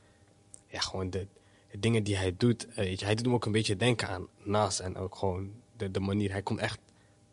ja, 0.68 0.80
gewoon 0.80 1.10
de, 1.10 1.28
de 1.72 1.80
dingen 1.80 2.04
die 2.04 2.18
hij 2.18 2.34
doet. 2.38 2.68
eh, 2.68 2.76
Weet 2.76 3.00
je, 3.00 3.06
hij 3.06 3.16
doet 3.16 3.26
me 3.28 3.34
ook 3.34 3.46
een 3.46 3.52
beetje 3.52 3.76
denken 3.76 4.08
aan 4.08 4.28
Nas 4.44 4.80
en 4.80 4.98
ook 4.98 5.16
gewoon 5.16 5.52
de, 5.78 5.92
de 5.92 6.00
manier. 6.00 6.32
Hij 6.32 6.42
komt 6.42 6.60
echt 6.60 6.80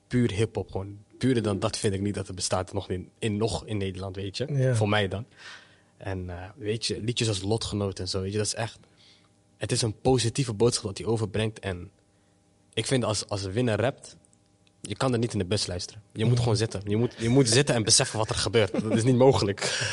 puur 0.07 0.33
hip-hop. 0.33 0.71
Gewoon 0.71 0.99
puurder 1.19 1.43
dan 1.43 1.59
dat 1.59 1.79
vind 1.79 1.95
ik 1.95 2.01
niet 2.01 2.15
dat 2.15 2.29
er 2.29 2.35
bestaat 2.35 2.73
nog 2.73 2.91
in, 2.91 3.11
in, 3.19 3.37
nog 3.37 3.67
in 3.67 3.77
Nederland, 3.77 4.17
weet 4.17 4.37
je. 4.37 4.53
Ja. 4.53 4.75
Voor 4.75 4.89
mij 4.89 5.09
dan. 5.09 5.27
En 5.97 6.31
eh, 6.31 6.49
weet 6.57 6.87
je, 6.87 7.01
liedjes 7.01 7.29
als 7.29 7.43
Lotgenoot 7.43 7.99
en 7.99 8.09
zo, 8.09 8.21
weet 8.21 8.33
je, 8.33 8.39
dat 8.39 8.47
is 8.47 8.55
echt. 8.55 8.79
Het 9.57 9.73
is 9.73 9.83
een 9.83 10.01
positieve 10.01 10.53
boodschap 10.53 10.85
dat 10.85 10.99
hij 10.99 11.07
overbrengt. 11.07 11.59
En 11.59 11.91
ik 12.75 12.87
vind 12.87 13.05
als, 13.05 13.29
als 13.29 13.45
een 13.45 13.53
winnaar 13.53 13.81
rapt, 13.81 14.17
je 14.81 14.97
kan 14.97 15.13
er 15.13 15.19
niet 15.19 15.33
in 15.33 15.39
de 15.39 15.45
bus 15.45 15.67
luisteren. 15.67 16.03
Je 16.13 16.25
moet 16.25 16.39
gewoon 16.39 16.57
zitten. 16.57 16.81
Je 16.85 16.97
moet, 16.97 17.15
je 17.19 17.29
moet 17.29 17.49
zitten 17.49 17.75
en 17.75 17.83
beseffen 17.83 18.19
wat 18.19 18.29
er 18.29 18.35
gebeurt. 18.35 18.73
Dat 18.73 18.97
is 18.97 19.05
niet 19.05 19.17
mogelijk. 19.17 19.89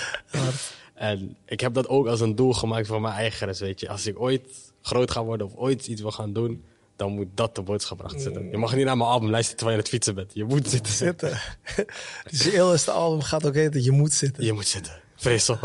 En 0.93 1.37
ik 1.45 1.59
heb 1.59 1.73
dat 1.73 1.87
ook 1.87 2.07
als 2.07 2.21
een 2.21 2.35
doel 2.35 2.53
gemaakt 2.53 2.87
voor 2.87 3.01
mijn 3.01 3.13
eigen 3.13 3.47
rest, 3.47 3.59
weet 3.59 3.79
je. 3.79 3.89
Als 3.89 4.07
ik 4.07 4.19
ooit 4.19 4.73
groot 4.81 5.11
ga 5.11 5.23
worden 5.23 5.47
of 5.47 5.55
ooit 5.55 5.87
iets 5.87 6.01
wil 6.01 6.11
gaan 6.11 6.33
doen, 6.33 6.47
dan 6.47 6.61
dan 6.95 7.11
moet 7.11 7.27
dat 7.33 7.55
de 7.55 7.61
boodschap 7.61 7.99
erachter 7.99 8.21
zitten. 8.21 8.49
Je 8.49 8.57
mag 8.57 8.75
niet 8.75 8.85
naar 8.85 8.97
mijn 8.97 9.09
album 9.09 9.29
luisteren 9.29 9.57
terwijl 9.57 9.77
je 9.77 9.83
aan 9.83 9.91
het 9.91 10.03
fietsen 10.03 10.15
bent. 10.15 10.33
Je 10.33 10.43
moet 10.43 10.69
zitten. 10.69 10.93
Zitten. 10.93 11.39
dus 12.29 12.43
je 12.43 12.53
eerste 12.53 12.91
album 12.91 13.21
gaat 13.21 13.45
ook 13.45 13.53
heten 13.53 13.83
Je 13.83 13.91
moet 13.91 14.13
zitten. 14.13 14.43
Je 14.43 14.53
moet 14.53 14.67
zitten. 14.67 15.01
Vresel. 15.23 15.57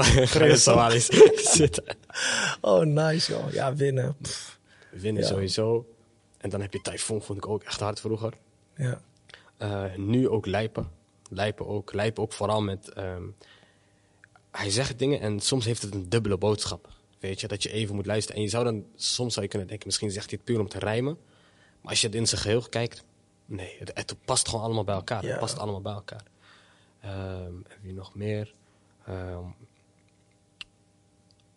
Somalisch. 0.57 1.07
zitten. 1.57 1.85
Oh, 2.61 2.85
nice 2.85 3.33
joh. 3.33 3.53
Ja, 3.53 3.75
winnen. 3.75 4.17
Pff, 4.23 4.59
Winnen 4.91 5.23
Ja. 5.23 5.29
sowieso. 5.29 5.87
En 6.39 6.51
dan 6.51 6.61
heb 6.61 6.73
je 6.73 6.81
Typhoon, 6.81 7.23
vond 7.23 7.39
ik 7.39 7.49
ook 7.49 7.63
echt 7.63 7.81
hard 7.81 8.01
vroeger. 8.01 8.33
Ja. 8.77 9.01
Eh, 9.57 9.95
nu 9.97 10.29
ook 10.29 10.47
Lijpen. 10.47 10.91
Lijpen 11.31 11.67
ook. 11.67 11.93
Lijpen 11.93 12.23
ook 12.23 12.33
vooral 12.33 12.63
met... 12.63 12.89
ehm, 12.89 13.23
hij 14.51 14.71
zegt 14.71 14.99
dingen 14.99 15.21
en 15.21 15.41
soms 15.41 15.65
heeft 15.65 15.83
het 15.83 15.95
een 15.95 16.09
dubbele 16.09 16.37
boodschap. 16.39 16.89
Weet 17.21 17.41
je, 17.41 17.49
dat 17.49 17.63
je 17.63 17.71
even 17.73 17.95
moet 17.95 18.07
luisteren. 18.07 18.37
En 18.37 18.43
je 18.43 18.49
zou 18.51 18.65
dan... 18.65 18.87
Soms 18.97 19.33
zou 19.33 19.45
je 19.45 19.51
kunnen 19.51 19.69
denken, 19.69 19.87
misschien 19.87 20.11
zegt 20.11 20.31
hij 20.31 20.39
het 20.39 20.45
puur 20.53 20.61
om 20.61 20.69
te 20.69 20.79
rijmen. 20.79 21.19
Maar 21.81 21.91
als 21.91 22.01
je 22.01 22.07
het 22.07 22.17
in 22.17 22.27
zijn 22.27 22.41
geheel 22.41 22.63
kijkt... 22.69 23.05
Nee, 23.45 23.77
het, 23.79 23.91
het 23.95 24.15
past 24.25 24.49
gewoon 24.49 24.65
allemaal 24.65 24.85
bij 24.85 24.95
elkaar. 24.95 25.23
Ja. 25.25 25.31
Het 25.31 25.39
past 25.39 25.59
allemaal 25.59 25.81
bij 25.81 25.93
elkaar. 25.93 26.23
Ehm 27.01 27.53
heb 27.69 27.79
je 27.83 27.93
nog 27.93 28.15
meer? 28.15 28.55
Ehm, 29.09 29.45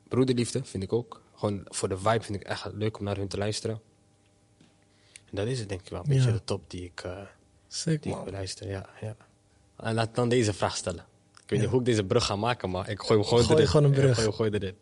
broederliefde 0.07 0.63
vind 0.63 0.83
ik 0.83 0.93
ook. 0.93 1.21
Gewoon 1.35 1.61
voor 1.65 1.89
de 1.89 1.97
vibe 1.97 2.23
vind 2.23 2.39
ik 2.41 2.47
echt 2.47 2.65
leuk 2.73 2.97
om 2.99 3.03
naar 3.05 3.17
hun 3.17 3.27
te 3.27 3.37
luisteren. 3.37 3.81
En 5.29 5.35
dat 5.37 5.47
is 5.47 5.59
het 5.59 5.69
denk 5.69 5.81
ik 5.81 5.89
wel 5.89 5.99
een 5.99 6.09
beetje 6.09 6.31
de 6.31 6.43
top 6.43 6.69
die 6.69 6.83
ik... 6.83 7.01
eh, 7.01 7.21
Sick 7.67 8.03
die 8.03 8.15
ik 8.17 8.23
beluister, 8.23 8.67
ja, 8.67 8.89
ja. 9.01 9.15
En 9.77 9.93
laat 9.93 10.15
dan 10.15 10.29
deze 10.29 10.53
vraag 10.53 10.75
stellen. 10.75 11.05
Ik 11.33 11.39
weet 11.49 11.49
Ja. 11.49 11.55
niet 11.59 11.69
hoe 11.69 11.79
ik 11.79 11.85
deze 11.85 12.03
brug 12.03 12.25
ga 12.25 12.35
maken, 12.35 12.69
maar 12.69 12.89
ik 12.89 12.99
gooi 13.01 13.19
hem 13.19 13.27
gewoon 13.27 13.43
Gooi 13.43 13.55
erin. 13.57 13.67
gewoon 13.69 13.85
een 13.85 13.91
brug. 13.91 14.13
gooi 14.15 14.25
hem 14.27 14.35
gewoon 14.35 14.53
erin. 14.53 14.75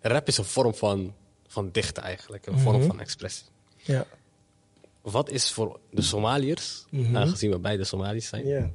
Rap 0.00 0.26
is 0.28 0.38
een 0.38 0.44
vorm 0.44 0.74
van, 0.74 1.14
van 1.46 1.70
dichten 1.70 2.02
eigenlijk. 2.02 2.46
Een 2.46 2.58
vorm 2.58 2.76
Mhm. 2.78 2.86
van 2.86 3.00
expressie. 3.00 3.46
Ja. 3.76 4.06
Wat 5.00 5.30
is 5.30 5.52
voor 5.52 5.80
de 5.90 6.02
Somaliërs, 6.02 6.84
Mhm. 6.90 7.16
aangezien 7.16 7.50
we 7.50 7.58
beide 7.58 7.84
Somaliërs 7.84 8.26
zijn... 8.28 8.46
Ja. 8.46 8.70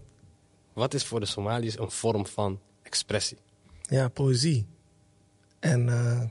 Wat 0.76 0.94
is 0.94 1.04
voor 1.04 1.20
de 1.20 1.26
Somaliërs 1.26 1.80
een 1.80 1.92
vorm 1.92 2.26
van 2.26 2.60
expressie? 2.82 3.38
Ja, 3.82 4.08
poëzie. 4.08 4.68
En 5.60 5.90
eh, 5.90 6.22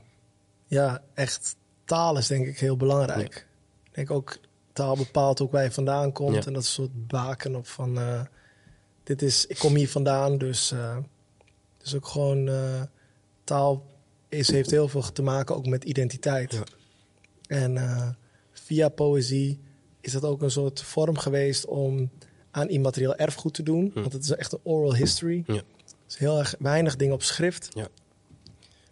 ja, 0.65 1.03
echt 1.13 1.55
taal 1.85 2.17
is 2.17 2.27
denk 2.27 2.47
ik 2.47 2.59
heel 2.59 2.77
belangrijk. 2.77 3.47
Ik 3.83 3.91
denk 3.91 4.11
ook, 4.11 4.37
taal 4.73 4.95
bepaalt 4.95 5.41
ook 5.41 5.51
waar 5.51 5.63
je 5.63 5.71
vandaan 5.71 6.11
komt. 6.11 6.35
Ja. 6.35 6.45
En 6.45 6.53
dat 6.53 6.61
is 6.61 6.67
een 6.67 6.73
soort 6.73 7.07
baken 7.07 7.55
op 7.55 7.67
van, 7.67 7.97
eh, 7.99 8.21
dit 9.03 9.21
is, 9.21 9.45
ik 9.45 9.57
kom 9.57 9.75
hier 9.75 9.89
vandaan. 9.89 10.37
Dus, 10.37 10.71
eh, 10.71 10.97
dus 11.77 11.95
ook 11.95 12.07
gewoon, 12.07 12.49
taal 13.43 13.85
is, 14.29 14.47
heeft 14.47 14.71
heel 14.71 14.87
veel 14.87 15.11
te 15.11 15.21
maken 15.21 15.55
ook 15.55 15.65
met 15.65 15.83
identiteit. 15.83 16.51
Ja. 16.51 16.63
En 17.47 18.17
via 18.51 18.89
poëzie 18.89 19.59
is 20.01 20.11
dat 20.11 20.23
ook 20.23 20.41
een 20.41 20.51
soort 20.51 20.81
vorm 20.81 21.17
geweest 21.17 21.65
om 21.65 22.09
aan 22.55 22.69
immaterieel 22.69 23.15
erfgoed 23.15 23.53
te 23.53 23.63
doen. 23.63 23.91
Hm. 23.93 24.01
Want 24.01 24.13
het 24.13 24.23
is 24.23 24.31
echt 24.31 24.51
een 24.53 24.59
oral 24.63 24.95
history. 24.95 25.43
Ja. 25.47 25.61
Is 26.07 26.15
heel 26.17 26.37
erg 26.39 26.55
weinig 26.59 26.95
dingen 26.95 27.13
op 27.13 27.23
schrift. 27.23 27.69
Ja. 27.73 27.87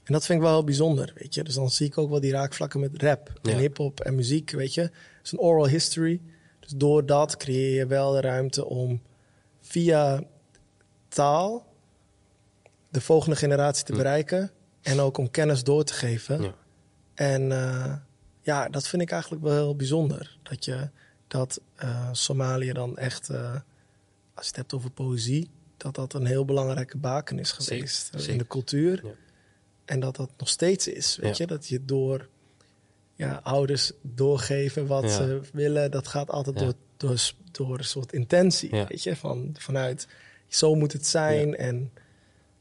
En 0.03 0.13
dat 0.13 0.25
vind 0.25 0.37
ik 0.39 0.43
wel 0.45 0.53
heel 0.53 0.63
bijzonder, 0.63 1.13
weet 1.15 1.33
je. 1.33 1.43
Dus 1.43 1.55
dan 1.55 1.69
zie 1.71 1.85
ik 1.87 1.97
ook 1.97 2.09
wel 2.09 2.19
die 2.19 2.31
raakvlakken 2.31 2.79
met 2.79 3.01
rap 3.01 3.39
en 3.41 3.51
Ja. 3.51 3.57
hip-hop 3.57 3.99
en 3.99 4.15
muziek, 4.15 4.51
weet 4.51 4.73
je. 4.73 4.81
Het 4.81 4.91
is 5.23 5.31
een 5.31 5.39
oral 5.39 5.67
history. 5.67 6.21
Dus 6.59 6.71
door 6.75 7.05
dat 7.05 7.37
creëer 7.37 7.75
je 7.75 7.85
wel 7.87 8.11
de 8.11 8.21
ruimte 8.21 8.65
om 8.65 9.01
via 9.61 10.23
taal 11.07 11.65
de 12.89 13.01
volgende 13.01 13.35
generatie 13.35 13.85
te 13.85 13.91
Hm. 13.91 13.97
bereiken. 13.97 14.51
En 14.81 14.99
ook 14.99 15.17
om 15.17 15.31
kennis 15.31 15.63
door 15.63 15.83
te 15.83 15.93
geven. 15.93 16.41
Ja. 16.41 16.53
En 17.13 17.51
eh, 17.51 17.95
ja, 18.41 18.69
dat 18.69 18.87
vind 18.87 19.01
ik 19.01 19.11
eigenlijk 19.11 19.43
wel 19.43 19.53
heel 19.53 19.75
bijzonder. 19.75 20.37
Dat 20.43 20.65
je 20.65 20.89
dat 21.33 21.61
eh, 21.75 22.09
Somalië 22.11 22.71
dan 22.73 22.97
echt, 22.97 23.29
eh, 23.29 23.53
als 24.33 24.45
je 24.45 24.47
het 24.47 24.55
hebt 24.55 24.73
over 24.73 24.91
poëzie, 24.91 25.49
dat 25.77 25.95
dat 25.95 26.13
een 26.13 26.25
heel 26.25 26.45
belangrijke 26.45 26.97
baken 26.97 27.39
is 27.39 27.51
geweest 27.51 28.13
eh, 28.15 28.27
in 28.27 28.37
de 28.37 28.47
cultuur. 28.47 29.05
Ja. 29.05 29.11
En 29.85 29.99
dat 29.99 30.15
dat 30.15 30.29
nog 30.37 30.49
steeds 30.49 30.87
is, 30.87 31.15
weet 31.15 31.37
Ja. 31.37 31.43
je. 31.45 31.51
Dat 31.51 31.67
je 31.67 31.85
door 31.85 32.27
ja, 33.15 33.39
ouders 33.43 33.91
doorgeven 34.01 34.87
wat 34.87 35.11
ze 35.11 35.41
willen, 35.53 35.91
dat 35.91 36.07
gaat 36.07 36.29
altijd 36.29 36.59
door, 36.59 36.73
door, 37.51 37.77
een 37.77 37.83
soort 37.83 38.13
intentie, 38.13 38.69
weet 38.69 39.03
je. 39.03 39.15
Van, 39.15 39.55
vanuit, 39.57 40.07
zo 40.47 40.75
moet 40.75 40.93
het 40.93 41.07
zijn 41.07 41.55
en 41.55 41.91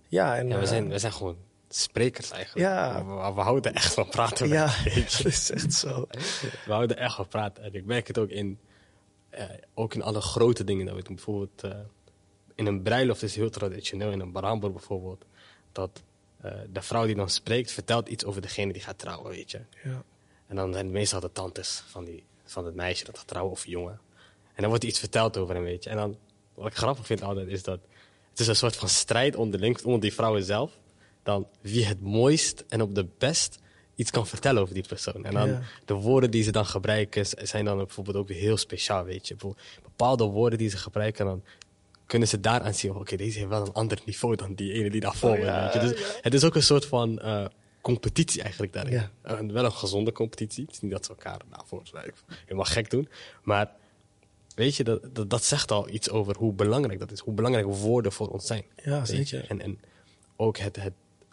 ja. 0.09 0.37
En, 0.37 0.49
Ja, 0.49 0.59
we, 0.59 0.67
zijn, 0.67 0.88
we 0.88 0.99
zijn 0.99 1.12
gewoon 1.12 1.37
sprekers 1.75 2.31
eigenlijk. 2.31 2.67
Ja. 2.67 3.05
We, 3.05 3.35
we 3.35 3.41
houden 3.41 3.75
echt 3.75 3.95
van 3.95 4.09
praten. 4.09 4.49
ja, 4.49 4.67
dat 4.95 5.25
is 5.25 5.50
echt 5.50 5.73
zo. 5.73 6.07
We 6.64 6.73
houden 6.73 6.97
echt 6.97 7.14
van 7.14 7.29
praten. 7.29 7.64
En 7.64 7.75
ik 7.75 7.85
merk 7.85 8.07
het 8.07 8.19
ook 8.19 8.29
in, 8.29 8.59
eh, 9.31 9.45
ook 9.75 9.95
in 9.95 10.02
alle 10.02 10.21
grote 10.21 10.64
dingen 10.64 10.87
dat 10.87 10.95
we 10.95 11.02
doen. 11.02 11.14
Bijvoorbeeld 11.14 11.62
eh, 11.62 11.79
in 12.55 12.67
een 12.67 12.83
bruiloft 12.83 13.23
is 13.23 13.37
heel 13.37 13.50
traditioneel. 13.50 14.11
In 14.11 14.21
een 14.21 14.33
barambor 14.33 14.73
bijvoorbeeld. 14.73 15.25
Dat 15.73 16.02
eh, 16.41 16.52
de 16.73 16.83
vrouw 16.83 17.07
die 17.07 17.14
dan 17.14 17.31
spreekt 17.31 17.73
vertelt 17.73 18.09
iets 18.09 18.25
over 18.25 18.43
degene 18.43 18.73
die 18.73 18.83
gaat 18.83 18.99
trouwen, 18.99 19.31
weet 19.31 19.50
je. 19.50 19.61
Ja. 19.85 20.02
En 20.47 20.57
dan 20.57 20.73
zijn 20.73 20.85
het 20.85 20.95
meestal 20.95 21.21
de 21.21 21.33
tantes 21.33 21.83
van, 21.87 22.05
die, 22.05 22.25
van 22.45 22.64
het 22.64 22.75
meisje 22.75 23.05
dat 23.05 23.19
gaat 23.19 23.26
trouwen 23.26 23.52
of 23.52 23.67
jongen. 23.67 24.00
En 24.55 24.61
dan 24.61 24.69
wordt 24.69 24.83
er 24.83 24.88
iets 24.88 24.99
verteld 24.99 25.37
over 25.37 25.55
hem, 25.55 25.64
weet 25.64 25.85
je. 25.85 25.91
En 25.91 25.97
dan, 25.97 26.17
wat 26.55 26.67
ik 26.67 26.76
grappig 26.76 27.07
vind 27.07 27.23
altijd, 27.23 27.49
is 27.49 27.62
dat 27.62 27.81
het 28.31 28.41
is 28.41 28.47
een 28.47 28.57
soort 28.57 28.76
van 28.76 28.88
strijd 28.88 29.37
onderling, 29.37 29.83
onder 29.83 30.00
die 30.00 30.12
vrouwen 30.12 30.45
zelf. 30.45 30.79
Dan 31.23 31.49
wie 31.61 31.85
het 31.85 32.00
mooist 32.00 32.64
en 32.69 32.81
op 32.83 32.95
de 32.95 33.07
best 33.19 33.59
iets 33.95 34.11
kan 34.11 34.26
vertellen 34.26 34.62
over 34.62 34.75
die 34.75 34.87
persoon. 34.88 35.25
En 35.25 35.35
dan 35.35 35.49
Ja. 35.49 35.61
de 35.85 35.95
woorden 35.95 36.31
die 36.31 36.43
ze 36.43 36.52
dan 36.52 36.67
gebruiken 36.67 37.26
zijn 37.26 37.64
dan 37.64 37.76
bijvoorbeeld 37.76 38.17
ook 38.17 38.29
heel 38.29 38.57
speciaal, 38.57 39.05
weet 39.05 39.29
je. 39.29 39.37
Bepaalde 39.83 40.25
woorden 40.25 40.59
die 40.59 40.69
ze 40.71 40.76
gebruiken, 40.76 41.25
dan 41.25 41.43
kunnen 42.07 42.29
ze 42.29 42.41
daaraan 42.41 42.75
zien, 42.75 42.95
oké, 42.95 43.17
deze 43.17 43.38
heeft 43.38 43.50
wel 43.50 43.67
een 43.67 43.73
ander 43.73 43.99
niveau 44.05 44.37
dan 44.37 44.55
die 44.55 44.73
ene 44.73 44.91
die 44.91 45.00
daarvoor 45.00 45.31
Oh, 45.31 45.38
ja, 45.38 45.62
weet 45.62 45.73
je. 45.73 45.79
Dus 45.79 45.99
ja. 46.00 46.07
het 46.21 46.35
is 46.35 46.45
ook 46.45 46.55
een 46.55 46.62
soort 46.62 46.87
van 46.87 47.19
eh, 47.19 47.45
competitie 47.81 48.43
eigenlijk 48.43 48.73
daarin. 48.73 48.93
Ja. 48.93 49.11
Eh, 49.23 49.38
wel 49.38 49.64
een 49.64 49.73
gezonde 49.73 50.12
competitie. 50.12 50.64
Het 50.64 50.73
is 50.73 50.81
niet 50.81 50.91
dat 50.91 51.05
ze 51.05 51.11
elkaar 51.11 51.41
daarvoor 51.50 51.83
helemaal 52.45 52.64
gek 52.64 52.91
doen. 52.91 53.09
Maar 53.43 53.71
weet 54.55 54.76
je, 54.76 54.85
dat, 54.85 55.14
dat, 55.14 55.31
dat 55.31 55.45
zegt 55.45 55.71
al 55.71 55.88
iets 55.88 56.11
over 56.11 56.37
hoe 56.37 56.52
belangrijk 56.52 56.99
dat 56.99 57.12
is. 57.12 57.21
Hoe 57.21 57.35
belangrijk 57.35 57.67
woorden 57.67 58.12
voor 58.12 58.29
ons 58.29 58.47
zijn. 58.47 58.64
Ja, 58.85 59.05
zeker. 59.05 59.38
Je? 59.38 59.47
En, 59.47 59.61
en 59.61 59.81
ook 60.37 60.57
het, 60.59 60.76
het, 60.76 60.93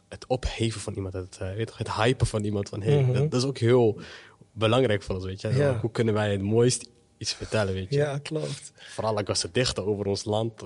het 0.10 0.26
opheven 0.28 0.82
van 0.82 0.94
iemand. 0.94 1.14
Het, 1.14 1.38
weet 1.38 1.58
je, 1.70 1.74
het 1.78 1.92
hypen 1.94 2.28
van 2.28 2.44
iemand. 2.44 2.70
Van, 2.70 2.82
hey, 2.82 3.02
Mhm. 3.02 3.14
dat, 3.14 3.32
dat 3.32 3.42
is 3.42 3.48
ook 3.48 3.58
heel 3.58 4.00
belangrijk 4.52 5.04
voor 5.04 5.16
ons, 5.16 5.26
weet 5.26 5.42
je. 5.42 5.48
Ja. 5.48 5.80
Hoe 5.80 5.92
kunnen 5.92 6.14
wij 6.14 6.32
het 6.32 6.42
mooist 6.42 6.90
iets 7.18 7.34
vertellen, 7.34 7.74
weet 7.74 7.90
je. 7.90 7.96
ja, 7.96 8.18
klopt. 8.18 8.72
Vooral 8.76 9.18
als 9.24 9.40
ze 9.40 9.50
dichten 9.52 9.86
over 9.86 10.06
ons 10.06 10.24
land, 10.24 10.64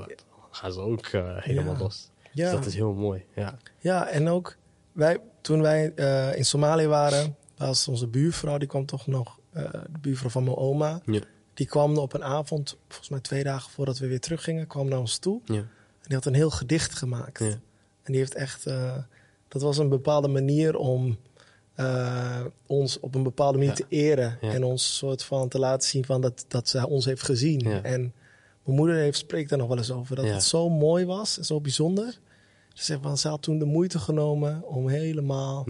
gaan 0.52 0.72
ze 0.74 0.80
ook 0.80 1.06
eh, 1.08 1.36
helemaal 1.38 1.74
Ja. 1.74 1.80
los. 1.80 2.10
Ja. 2.32 2.44
Dus 2.44 2.52
dat 2.60 2.66
is 2.66 2.76
heel 2.76 2.94
mooi, 2.94 3.26
ja. 3.36 3.58
Ja, 3.80 4.08
en 4.10 4.28
ook 4.30 4.56
wij, 4.92 5.18
toen 5.42 5.62
wij 5.62 5.92
eh, 5.96 6.36
in 6.38 6.46
Somalië 6.46 6.88
waren, 6.88 7.36
was 7.58 7.88
onze 7.88 8.08
buurvrouw, 8.08 8.58
die 8.58 8.68
kwam 8.68 8.86
toch 8.86 9.08
nog, 9.08 9.40
de 9.54 10.00
buurvrouw 10.02 10.30
van 10.30 10.44
mijn 10.44 10.56
oma, 10.56 11.02
Ja, 11.06 11.20
die 11.54 11.68
kwam 11.68 11.98
op 11.98 12.14
een 12.14 12.24
avond, 12.24 12.78
volgens 12.88 13.10
mij 13.10 13.20
twee 13.20 13.44
dagen 13.44 13.72
voordat 13.72 13.98
we 13.98 14.08
weer 14.08 14.20
teruggingen, 14.20 14.68
kwam 14.68 14.88
naar 14.90 15.00
ons 15.00 15.18
toe. 15.18 15.42
ja, 15.46 15.54
En 15.56 15.70
die 16.02 16.16
had 16.16 16.26
een 16.26 16.34
heel 16.34 16.50
gedicht 16.50 16.94
gemaakt. 16.94 17.40
ja. 17.40 17.46
En 18.04 18.12
die 18.12 18.18
heeft 18.18 18.36
echt, 18.36 18.66
dat 19.54 19.62
was 19.62 19.78
een 19.78 19.90
bepaalde 19.90 20.28
manier 20.28 20.76
om 20.78 21.18
eh, 21.76 22.42
ons 22.68 23.00
op 23.00 23.16
een 23.16 23.24
bepaalde 23.24 23.58
manier 23.58 23.74
Ja. 23.74 23.86
te 23.88 23.96
eren. 23.96 24.38
Ja. 24.42 24.52
En 24.54 24.64
ons 24.64 24.98
soort 24.98 25.24
van 25.24 25.50
te 25.50 25.60
laten 25.60 25.90
zien 25.90 26.06
van 26.06 26.22
dat, 26.22 26.46
dat 26.48 26.70
ze 26.70 26.88
ons 26.88 27.06
heeft 27.06 27.24
gezien. 27.24 27.60
Ja. 27.60 27.82
En 27.82 28.14
mijn 28.64 28.78
moeder 28.78 28.96
heeft, 28.96 29.18
spreekt 29.18 29.50
daar 29.50 29.58
nog 29.60 29.68
wel 29.68 29.78
eens 29.78 29.92
over. 29.92 30.16
Dat 30.16 30.26
het 30.26 30.44
zo 30.44 30.70
mooi 30.70 31.06
was 31.06 31.38
en 31.38 31.46
zo 31.46 31.62
bijzonder. 31.62 32.20
Ze 32.74 32.84
zegt 32.84 33.02
van, 33.02 33.18
ze 33.18 33.28
had 33.28 33.42
toen 33.42 33.60
de 33.60 33.66
moeite 33.66 34.00
genomen 34.00 34.64
om 34.66 34.88
helemaal 34.88 35.66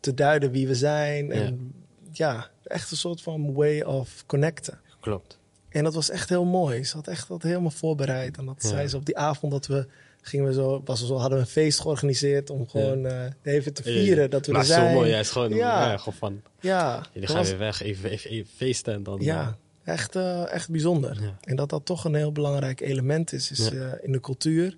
te 0.00 0.14
duiden 0.14 0.50
wie 0.50 0.66
we 0.66 0.74
zijn. 0.74 1.32
En 1.32 1.74
ja, 2.12 2.50
echt 2.64 2.90
een 2.90 2.96
soort 2.96 3.22
van 3.22 3.52
way 3.54 3.80
of 3.80 4.22
connecten. 4.26 4.80
klopt. 5.00 5.38
En 5.68 5.84
dat 5.84 5.94
was 5.94 6.10
echt 6.10 6.28
heel 6.28 6.44
mooi. 6.44 6.84
Ze 6.84 6.96
had 6.96 7.06
echt 7.08 7.28
dat 7.28 7.42
helemaal 7.42 7.70
voorbereid. 7.70 8.36
En 8.36 8.44
dat 8.46 8.62
zei 8.62 8.88
ze 8.88 8.96
op 8.96 9.04
die 9.06 9.16
avond 9.18 9.52
dat 9.52 9.66
we 9.66 9.86
gingen 10.26 10.46
we 10.46 10.52
zo, 10.52 10.82
was 10.84 11.00
er 11.00 11.06
zo, 11.06 11.14
hadden 11.16 11.38
we 11.38 11.44
een 11.44 11.50
feest 11.50 11.80
georganiseerd 11.80 12.50
om 12.50 12.68
gewoon 12.68 13.06
eh, 13.06 13.24
even 13.42 13.72
te 13.74 13.82
vieren 13.82 14.30
dat 14.30 14.46
we 14.46 14.52
maar 14.52 14.60
er 14.60 14.66
zijn. 14.66 14.88
zo 14.90 14.94
mooi, 14.94 15.12
is 15.12 15.30
gewoon, 15.30 15.54
Ja. 15.54 15.96
gewoon 15.96 16.14
van, 16.14 16.42
Ja, 16.60 17.02
jullie 17.12 17.28
gaan 17.28 17.36
was- 17.38 17.48
weer 17.48 17.58
weg, 17.58 17.82
even, 17.82 18.10
even, 18.10 18.30
even 18.30 18.50
feesten 18.56 18.94
en 18.94 19.02
dan... 19.02 19.18
ja 19.20 19.56
echt, 19.84 20.16
eh, 20.16 20.52
echt 20.52 20.70
bijzonder. 20.70 21.36
En 21.40 21.56
dat 21.56 21.68
dat 21.70 21.84
toch 21.86 22.04
een 22.04 22.14
heel 22.14 22.32
belangrijk 22.32 22.80
element 22.80 23.32
is, 23.32 23.50
is 23.50 23.70
eh, 23.70 23.92
in 24.02 24.12
de 24.12 24.20
cultuur. 24.20 24.76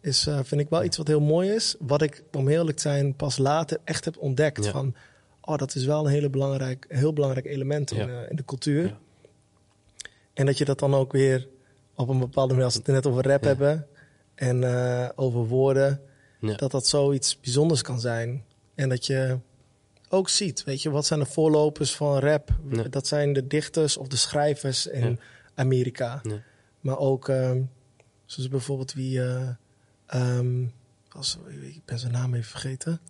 Is, 0.00 0.26
eh, 0.26 0.38
vind 0.42 0.60
ik 0.60 0.68
wel 0.68 0.84
iets 0.84 0.96
wat 0.96 1.06
heel 1.06 1.20
mooi 1.20 1.50
is. 1.50 1.74
Wat 1.78 2.02
ik, 2.02 2.22
om 2.32 2.48
heel 2.48 2.58
eerlijk 2.58 2.76
te 2.76 2.82
zijn, 2.82 3.14
pas 3.14 3.38
later 3.38 3.78
echt 3.84 4.04
heb 4.04 4.16
ontdekt. 4.18 4.68
Van, 4.68 4.94
oh, 5.40 5.56
dat 5.58 5.74
is 5.74 5.84
wel 5.84 6.04
een 6.06 6.10
hele 6.12 6.30
belangrijk, 6.30 6.84
heel 6.88 7.12
belangrijk 7.12 7.46
element 7.46 7.90
in, 7.90 8.08
eh, 8.08 8.30
in 8.30 8.36
de 8.36 8.44
cultuur. 8.44 8.84
Ja. 8.84 8.98
En 10.34 10.46
dat 10.46 10.58
je 10.58 10.64
dat 10.64 10.78
dan 10.78 10.94
ook 10.94 11.12
weer 11.12 11.48
op 11.96 12.08
een 12.08 12.18
bepaalde 12.18 12.48
manier, 12.52 12.64
als 12.64 12.74
we 12.76 12.82
het 12.84 12.92
net 12.94 13.06
over 13.06 13.26
rap 13.26 13.42
hebben 13.42 13.86
en 14.34 14.64
eh, 14.64 15.08
over 15.14 15.46
woorden, 15.46 16.00
Ja. 16.40 16.54
dat 16.54 16.70
dat 16.70 16.86
zoiets 16.86 17.40
bijzonders 17.40 17.82
kan 17.82 18.00
zijn. 18.00 18.44
En 18.74 18.88
dat 18.88 19.06
je 19.06 19.38
ook 20.08 20.28
ziet. 20.28 20.64
Weet 20.64 20.82
je, 20.82 20.90
wat 20.90 21.06
zijn 21.06 21.20
de 21.20 21.26
voorlopers 21.26 21.94
van 21.96 22.18
rap? 22.18 22.48
Ja. 22.70 22.82
Dat 22.82 23.06
zijn 23.06 23.32
de 23.32 23.46
dichters 23.46 23.96
of 23.96 24.08
de 24.08 24.16
schrijvers 24.16 24.86
in 24.86 25.08
Ja. 25.10 25.16
Amerika. 25.54 26.22
Maar 26.80 26.98
ook, 26.98 27.28
ehm, 27.28 27.62
zoals 28.24 28.48
bijvoorbeeld 28.48 28.92
wie... 28.92 29.22
eh, 29.22 29.48
ehm, 30.06 30.64
was, 31.08 31.38
ik 31.60 31.84
ben 31.84 31.98
zijn 31.98 32.12
naam 32.12 32.34
even 32.34 32.50
vergeten. 32.50 33.00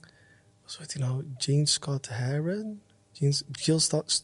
Wat 0.62 0.76
heet 0.79 0.93
hij 0.93 1.02
nou? 1.02 1.25
Gene 1.37 1.67
Scott 1.67 2.09
Heron? 2.09 2.81
Gene, 3.12 3.35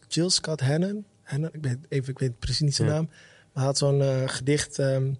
Jill, 0.07 0.29
Scott 0.29 0.61
Hannon? 0.61 1.05
Hannon? 1.23 1.49
Ik, 1.53 1.63
weet, 1.63 1.77
even, 1.89 2.09
ik 2.09 2.19
weet 2.19 2.39
precies 2.39 2.59
niet 2.59 2.75
zijn 2.75 2.87
naam. 2.87 3.05
Maar 3.05 3.17
hij 3.53 3.63
had 3.63 3.77
zo'n 3.77 4.01
eh, 4.01 4.23
gedicht, 4.25 4.79
ehm, 4.79 5.13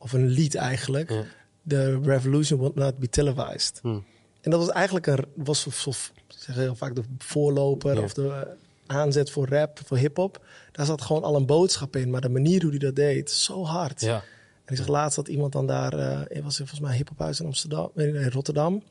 of 0.00 0.12
een 0.12 0.26
lied 0.26 0.54
eigenlijk. 0.54 1.24
The 1.68 2.00
revolution 2.02 2.60
will 2.60 2.72
not 2.74 2.98
be 2.98 3.08
televised. 3.08 3.78
Hm. 3.82 3.98
En 4.40 4.50
dat 4.50 4.60
was 4.60 4.70
eigenlijk 4.70 5.06
een, 5.06 5.24
was 5.34 5.66
of, 5.86 6.12
zeg 6.28 6.54
heel 6.56 6.74
vaak 6.74 6.94
de 6.94 7.02
voorloper 7.18 7.94
Ja. 7.94 8.00
of 8.00 8.12
de 8.12 8.28
eh, 8.28 8.96
aanzet 8.96 9.30
voor 9.30 9.48
rap, 9.48 9.80
voor 9.86 9.96
hip-hop. 9.96 10.46
Daar 10.72 10.86
zat 10.86 11.02
gewoon 11.02 11.22
al 11.22 11.36
een 11.36 11.46
boodschap 11.46 11.96
in. 11.96 12.10
Maar 12.10 12.20
de 12.20 12.28
manier 12.28 12.60
hoe 12.62 12.70
hij 12.70 12.78
dat 12.78 12.96
deed, 12.96 13.30
zo 13.30 13.64
hard. 13.64 14.00
Ja. 14.00 14.22
En 14.64 14.72
ik 14.72 14.76
zag 14.76 14.86
laatst 14.86 15.16
dat 15.16 15.28
iemand 15.28 15.52
dan 15.52 15.66
daar, 15.66 15.92
het 15.92 16.42
was 16.42 16.56
volgens 16.56 16.80
mij 16.80 16.96
hip-hophuis 16.96 17.40
in 17.40 17.46
Amsterdam, 17.46 17.90
nee, 17.94 18.30
Rotterdam. 18.30 18.82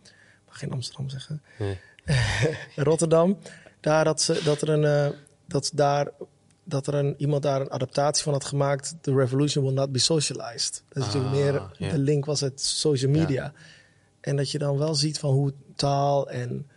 Mag 0.48 0.60
geen 0.60 0.72
Amsterdam 0.72 1.10
zeggen. 1.10 1.42
Nee. 1.58 1.78
Rotterdam. 2.76 3.38
Daar 3.80 4.04
dat 4.04 4.22
ze 4.22 4.42
dat 4.44 4.62
er 4.62 4.70
een 4.70 4.86
eh, 4.86 5.18
dat 5.48 5.72
daar 5.74 6.12
dat 6.70 6.88
er 6.88 6.94
een, 6.94 7.16
iemand 7.18 7.44
daar 7.44 7.62
een 7.62 7.72
adaptatie 7.72 8.24
van 8.24 8.34
had 8.34 8.46
gemaakt. 8.46 8.96
The 9.02 9.14
revolution 9.16 9.64
will 9.66 9.74
not 9.74 9.92
be 9.92 10.00
socialized. 10.00 10.84
Dat 10.90 10.98
is 11.08 11.14
natuurlijk 11.14 11.34
Ah, 11.60 11.80
meer 11.80 11.92
de 11.92 11.98
link 11.98 12.26
was 12.26 12.40
het 12.40 12.62
social 12.62 13.12
media. 13.12 13.54
En 14.22 14.36
dat 14.36 14.52
je 14.52 14.58
dan 14.58 14.78
wel 14.78 14.96
ziet 14.96 15.20
van 15.20 15.34
hoe 15.34 15.54
taal 15.76 16.30
en 16.30 16.68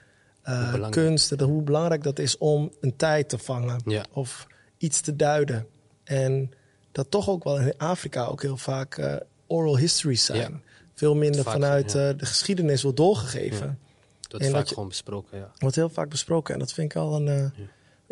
eh, 0.42 0.54
Hoe 0.54 0.70
belangrijk. 0.72 0.92
kunst, 1.06 1.28
dat, 1.38 1.48
hoe 1.48 1.62
belangrijk 1.62 2.02
dat 2.02 2.18
is 2.18 2.38
om 2.38 2.72
een 2.80 2.96
tijd 2.96 3.28
te 3.28 3.38
vangen 3.38 3.80
Ja. 3.84 4.04
of 4.12 4.46
iets 4.78 5.00
te 5.00 5.16
duiden. 5.16 5.66
En 6.04 6.50
dat 6.92 7.10
toch 7.10 7.28
ook 7.28 7.44
wel 7.44 7.58
in 7.60 7.74
Afrika 7.78 8.24
ook 8.24 8.42
heel 8.42 8.56
vaak 8.56 8.96
eh, 8.98 9.16
oral 9.46 9.76
histories 9.76 10.24
zijn. 10.24 10.40
Ja. 10.52 10.60
Veel 10.94 11.14
minder 11.14 11.42
Vaak, 11.42 11.52
vanuit 11.52 11.86
eh, 11.94 12.08
de 12.16 12.26
geschiedenis 12.26 12.82
wordt 12.82 12.96
doorgegeven. 12.96 13.78
Dat 14.28 14.40
dat 14.40 14.50
vaak 14.50 14.66
je- 14.66 14.74
gewoon 14.74 14.88
besproken, 14.88 15.38
ja. 15.38 15.50
Wordt 15.58 15.76
heel 15.76 15.88
vaak 15.88 16.08
besproken. 16.08 16.54
En 16.54 16.60
dat 16.60 16.72
vind 16.72 16.90
ik 16.94 16.96
al 16.98 17.16
een. 17.28 17.52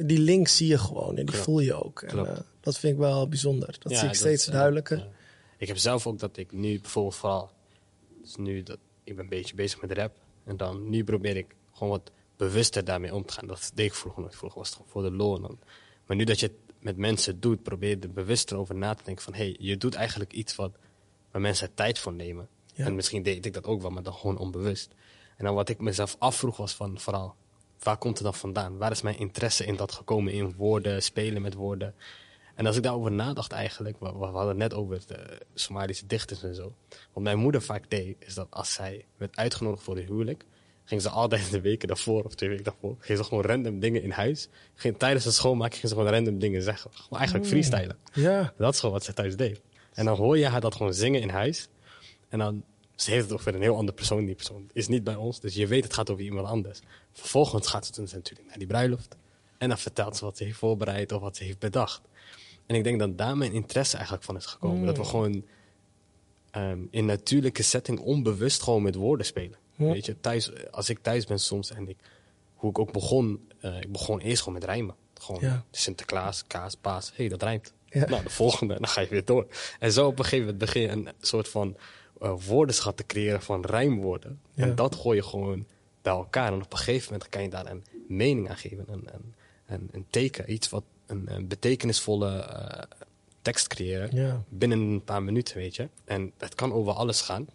Die 0.06 0.18
link 0.18 0.48
zie 0.48 0.66
je 0.68 0.78
gewoon 0.78 1.08
en 1.08 1.14
die 1.14 1.24
Klopt. 1.24 1.42
voel 1.44 1.60
je 1.60 1.84
ook. 1.84 2.02
En, 2.02 2.26
eh, 2.26 2.38
dat 2.60 2.78
vind 2.78 2.92
ik 2.92 2.98
wel 2.98 3.28
bijzonder. 3.28 3.76
Dat 3.78 3.92
Ja, 3.92 3.98
zie 3.98 4.08
ik 4.08 4.14
steeds 4.14 4.46
eh, 4.46 4.52
duidelijker. 4.52 5.08
Ik 5.58 5.68
heb 5.68 5.76
zelf 5.76 6.06
ook 6.06 6.18
dat 6.18 6.36
ik 6.36 6.52
nu 6.52 6.80
bijvoorbeeld 6.80 7.14
vooral... 7.14 7.50
Dus 8.22 8.36
nu 8.36 8.62
dat 8.62 8.78
ik 9.04 9.14
ben 9.14 9.24
een 9.24 9.30
beetje 9.30 9.54
bezig 9.54 9.80
met 9.80 9.92
rap. 9.92 10.16
En 10.44 10.56
dan 10.56 10.88
nu 10.90 11.04
probeer 11.04 11.36
ik 11.36 11.54
gewoon 11.72 11.88
wat 11.88 12.10
bewuster 12.36 12.84
daarmee 12.84 13.14
om 13.14 13.24
te 13.24 13.32
gaan. 13.32 13.46
Dat 13.46 13.70
deed 13.74 13.86
ik 13.86 13.94
vroeger 13.94 14.22
nooit. 14.22 14.34
Vroeger 14.36 14.58
was 14.58 14.68
het 14.68 14.76
gewoon 14.76 14.90
voor 14.92 15.02
de 15.02 15.10
lol. 15.10 15.40
dan- 15.40 15.58
Maar 16.06 16.16
nu 16.16 16.24
dat 16.24 16.40
je 16.40 16.46
het 16.46 16.56
met 16.84 16.96
mensen 16.96 17.40
doet, 17.40 17.62
probeer 17.62 17.88
je 17.90 17.98
er 17.98 18.12
bewuster 18.12 18.56
over 18.56 18.74
na 18.74 18.94
te 18.94 19.04
denken. 19.04 19.24
Van, 19.24 19.34
hé, 19.34 19.44
hey, 19.44 19.56
je 19.58 19.76
doet 19.76 19.94
eigenlijk 19.94 20.32
iets 20.32 20.54
wat, 20.56 20.72
waar 21.30 21.40
mensen 21.40 21.66
er 21.68 21.74
tijd 21.74 21.98
voor 21.98 22.12
nemen. 22.12 22.48
Ja. 22.74 22.84
En 22.84 22.94
misschien 22.94 23.22
deed 23.22 23.46
ik 23.46 23.52
dat 23.54 23.64
ook 23.66 23.80
wel, 23.82 23.90
maar 23.90 24.02
dan 24.02 24.14
gewoon 24.14 24.38
onbewust. 24.38 24.94
En 25.36 25.44
dan 25.44 25.54
wat 25.54 25.68
ik 25.68 25.80
mezelf 25.80 26.16
afvroeg 26.18 26.56
was 26.56 26.74
van 26.74 26.98
vooral... 27.00 27.34
Waar 27.82 27.96
komt 27.96 28.14
het 28.14 28.24
dan 28.24 28.34
vandaan? 28.34 28.78
Waar 28.78 28.90
is 28.90 29.02
mijn 29.02 29.18
interesse 29.18 29.64
in 29.64 29.76
dat 29.76 29.92
gekomen? 29.92 30.32
In 30.32 30.54
woorden, 30.56 31.02
spelen 31.02 31.42
met 31.42 31.54
woorden. 31.54 31.94
En 32.54 32.66
als 32.66 32.76
ik 32.76 32.82
daarover 32.82 33.12
nadacht 33.12 33.52
eigenlijk, 33.52 33.96
we, 34.00 34.12
we 34.12 34.24
hadden 34.24 34.48
het 34.48 34.56
net 34.56 34.74
over 34.74 35.00
de 35.06 35.38
Somalische 35.54 36.06
dichters 36.06 36.42
en 36.42 36.54
zo. 36.54 36.74
Wat 37.12 37.22
mijn 37.22 37.38
moeder 37.38 37.62
vaak 37.62 37.84
deed, 37.90 38.16
is 38.18 38.34
dat 38.34 38.46
als 38.50 38.72
zij 38.72 39.04
werd 39.16 39.36
uitgenodigd 39.36 39.82
voor 39.82 39.94
de 39.94 40.00
huwelijk, 40.00 40.44
ging 40.84 41.02
ze 41.02 41.08
altijd 41.08 41.50
de 41.50 41.60
weken 41.60 41.88
daarvoor 41.88 42.24
of 42.24 42.34
twee 42.34 42.48
weken 42.48 42.64
daarvoor, 42.64 42.96
ging 42.98 43.18
ze 43.18 43.24
gewoon 43.24 43.44
random 43.44 43.80
dingen 43.80 44.02
in 44.02 44.10
huis. 44.10 44.48
Ging, 44.74 44.98
tijdens 44.98 45.24
het 45.24 45.34
schoonmaken 45.34 45.78
ging 45.78 45.88
ze 45.88 45.94
gewoon 45.94 46.12
random 46.12 46.38
dingen 46.38 46.62
zeggen. 46.62 46.90
Gewoon 46.94 47.18
eigenlijk 47.18 47.48
freestylen. 47.48 47.96
Ja, 48.12 48.52
Dat 48.56 48.74
is 48.74 48.80
gewoon 48.80 48.94
wat 48.94 49.04
ze 49.04 49.12
thuis 49.12 49.36
deed. 49.36 49.60
En 49.92 50.04
dan 50.04 50.16
hoor 50.16 50.38
je 50.38 50.46
haar 50.46 50.60
dat 50.60 50.74
gewoon 50.74 50.94
zingen 50.94 51.20
in 51.20 51.28
huis. 51.28 51.68
En 52.28 52.38
dan, 52.38 52.64
ze 53.02 53.10
heeft 53.10 53.24
het 53.24 53.32
over 53.32 53.54
een 53.54 53.62
heel 53.62 53.76
andere 53.76 53.96
persoon. 53.96 54.24
Die 54.24 54.34
persoon 54.34 54.70
is 54.72 54.88
niet 54.88 55.04
bij 55.04 55.14
ons, 55.14 55.40
dus 55.40 55.54
je 55.54 55.66
weet 55.66 55.84
het 55.84 55.94
gaat 55.94 56.10
over 56.10 56.24
iemand 56.24 56.46
anders. 56.46 56.80
Vervolgens 57.12 57.66
gaat 57.66 57.86
ze 57.86 57.92
toen 57.92 58.08
natuurlijk 58.12 58.48
naar 58.48 58.58
die 58.58 58.66
bruiloft. 58.66 59.16
En 59.58 59.68
dan 59.68 59.78
vertelt 59.78 60.16
ze 60.16 60.24
wat 60.24 60.36
ze 60.36 60.44
heeft 60.44 60.58
voorbereid 60.58 61.12
of 61.12 61.20
wat 61.20 61.36
ze 61.36 61.44
heeft 61.44 61.58
bedacht. 61.58 62.00
En 62.66 62.76
ik 62.76 62.84
denk 62.84 62.98
dat 62.98 63.18
daar 63.18 63.36
mijn 63.36 63.52
interesse 63.52 63.94
eigenlijk 63.94 64.24
van 64.24 64.36
is 64.36 64.46
gekomen. 64.46 64.86
Dat 64.86 64.96
we 64.96 65.04
gewoon 65.04 65.44
ehm, 66.50 66.78
in 66.90 67.04
natuurlijke 67.04 67.62
setting 67.62 67.98
onbewust 67.98 68.62
gewoon 68.62 68.82
met 68.82 68.94
woorden 68.94 69.26
spelen. 69.26 69.58
Ja. 69.76 69.92
Weet 69.92 70.06
je, 70.06 70.20
thuis, 70.20 70.70
als 70.70 70.88
ik 70.88 70.98
thuis 71.02 71.26
ben 71.26 71.38
soms 71.38 71.70
en 71.70 71.88
ik, 71.88 71.96
hoe 72.54 72.70
ik 72.70 72.78
ook 72.78 72.92
begon, 72.92 73.48
eh, 73.60 73.80
ik 73.80 73.92
begon 73.92 74.20
eerst 74.20 74.42
gewoon 74.42 74.58
met 74.58 74.68
rijmen. 74.68 74.94
Gewoon 75.14 75.40
Ja. 75.40 75.64
Sinterklaas, 75.70 76.44
kaas, 76.46 76.74
paas, 76.74 77.08
hé, 77.08 77.14
hey, 77.16 77.28
dat 77.28 77.42
rijmt. 77.42 77.72
Ja. 77.84 78.08
Nou, 78.08 78.22
de 78.22 78.30
volgende, 78.30 78.74
dan 78.74 78.88
ga 78.88 79.00
je 79.00 79.08
weer 79.08 79.24
door. 79.24 79.46
En 79.78 79.92
zo 79.92 80.06
op 80.06 80.18
een 80.18 80.24
gegeven 80.24 80.44
moment 80.44 80.58
begin 80.58 80.82
je 80.82 80.88
een 80.88 81.08
soort 81.20 81.48
van 81.48 81.76
eh, 82.20 82.32
woordenschat 82.46 82.96
te 82.96 83.06
creëren 83.06 83.42
van 83.42 83.64
rijmwoorden. 83.64 84.40
Ja. 84.54 84.64
En 84.64 84.74
dat 84.74 84.94
gooi 84.94 85.16
je 85.16 85.22
gewoon 85.22 85.66
bij 86.02 86.12
elkaar. 86.12 86.52
En 86.52 86.62
op 86.62 86.72
een 86.72 86.78
gegeven 86.78 87.12
moment 87.12 87.30
kan 87.30 87.42
je 87.42 87.48
daar 87.48 87.70
een 87.70 87.84
mening 88.08 88.48
aan 88.48 88.56
geven. 88.56 88.84
Een, 88.88 89.08
een, 89.12 89.34
een, 89.66 89.88
een 89.92 90.06
teken, 90.10 90.52
iets 90.52 90.68
wat 90.68 90.84
een, 91.06 91.34
een 91.34 91.48
betekenisvolle 91.48 92.28
eh, 92.28 92.82
tekst 93.42 93.66
creëren. 93.66 94.16
Ja. 94.16 94.42
Binnen 94.48 94.78
een 94.78 95.04
paar 95.04 95.22
minuten, 95.22 95.56
weet 95.56 95.76
je. 95.76 95.88
En 96.04 96.32
het 96.38 96.54
kan 96.54 96.72
over 96.72 96.92
alles 96.92 97.20
gaan. 97.20 97.46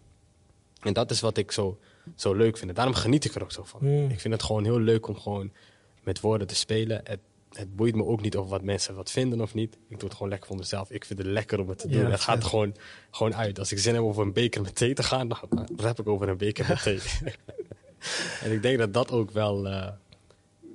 En 0.81 0.93
dat 0.93 1.11
is 1.11 1.21
wat 1.21 1.37
ik 1.37 1.51
zo, 1.51 1.79
zo 2.15 2.33
leuk 2.33 2.57
vind. 2.57 2.69
En 2.69 2.75
daarom 2.75 2.93
geniet 2.93 3.25
ik 3.25 3.35
er 3.35 3.43
ook 3.43 3.51
zo 3.51 3.63
van. 3.63 3.79
Mm. 3.83 4.09
Ik 4.09 4.19
vind 4.19 4.33
het 4.33 4.43
gewoon 4.43 4.63
heel 4.63 4.79
leuk 4.79 5.07
om 5.07 5.19
gewoon 5.19 5.51
met 6.03 6.19
woorden 6.19 6.47
te 6.47 6.55
spelen. 6.55 7.01
Het, 7.03 7.19
het 7.57 7.75
boeit 7.75 7.95
me 7.95 8.05
ook 8.05 8.21
niet 8.21 8.35
over 8.35 8.49
wat 8.49 8.61
mensen 8.61 8.95
wat 8.95 9.11
vinden 9.11 9.41
of 9.41 9.53
niet. 9.53 9.73
Ik 9.73 9.99
doe 9.99 10.03
het 10.07 10.13
gewoon 10.13 10.29
lekker 10.29 10.47
voor 10.47 10.57
mezelf. 10.57 10.91
Ik 10.91 11.05
vind 11.05 11.19
het 11.19 11.27
lekker 11.27 11.59
om 11.59 11.69
het 11.69 11.77
te 11.79 11.87
doen. 11.87 12.01
Ja, 12.01 12.09
het 12.09 12.19
gaat 12.19 12.43
gewoon, 12.43 12.75
gewoon 13.11 13.35
uit. 13.35 13.59
Als 13.59 13.71
ik 13.71 13.79
zin 13.79 13.93
heb 13.93 14.03
over 14.03 14.23
een 14.23 14.33
beker 14.33 14.61
met 14.61 14.75
thee 14.75 14.93
te 14.93 15.03
gaan, 15.03 15.27
dan 15.27 15.37
rap 15.75 15.99
ik 15.99 16.07
over 16.07 16.29
een 16.29 16.37
beker 16.37 16.65
met 16.67 16.81
thee. 16.83 16.99
en 18.43 18.51
ik 18.51 18.61
denk 18.61 18.77
dat 18.77 18.93
dat 18.93 19.11
ook 19.11 19.31
wel, 19.31 19.67
eh, 19.67 19.87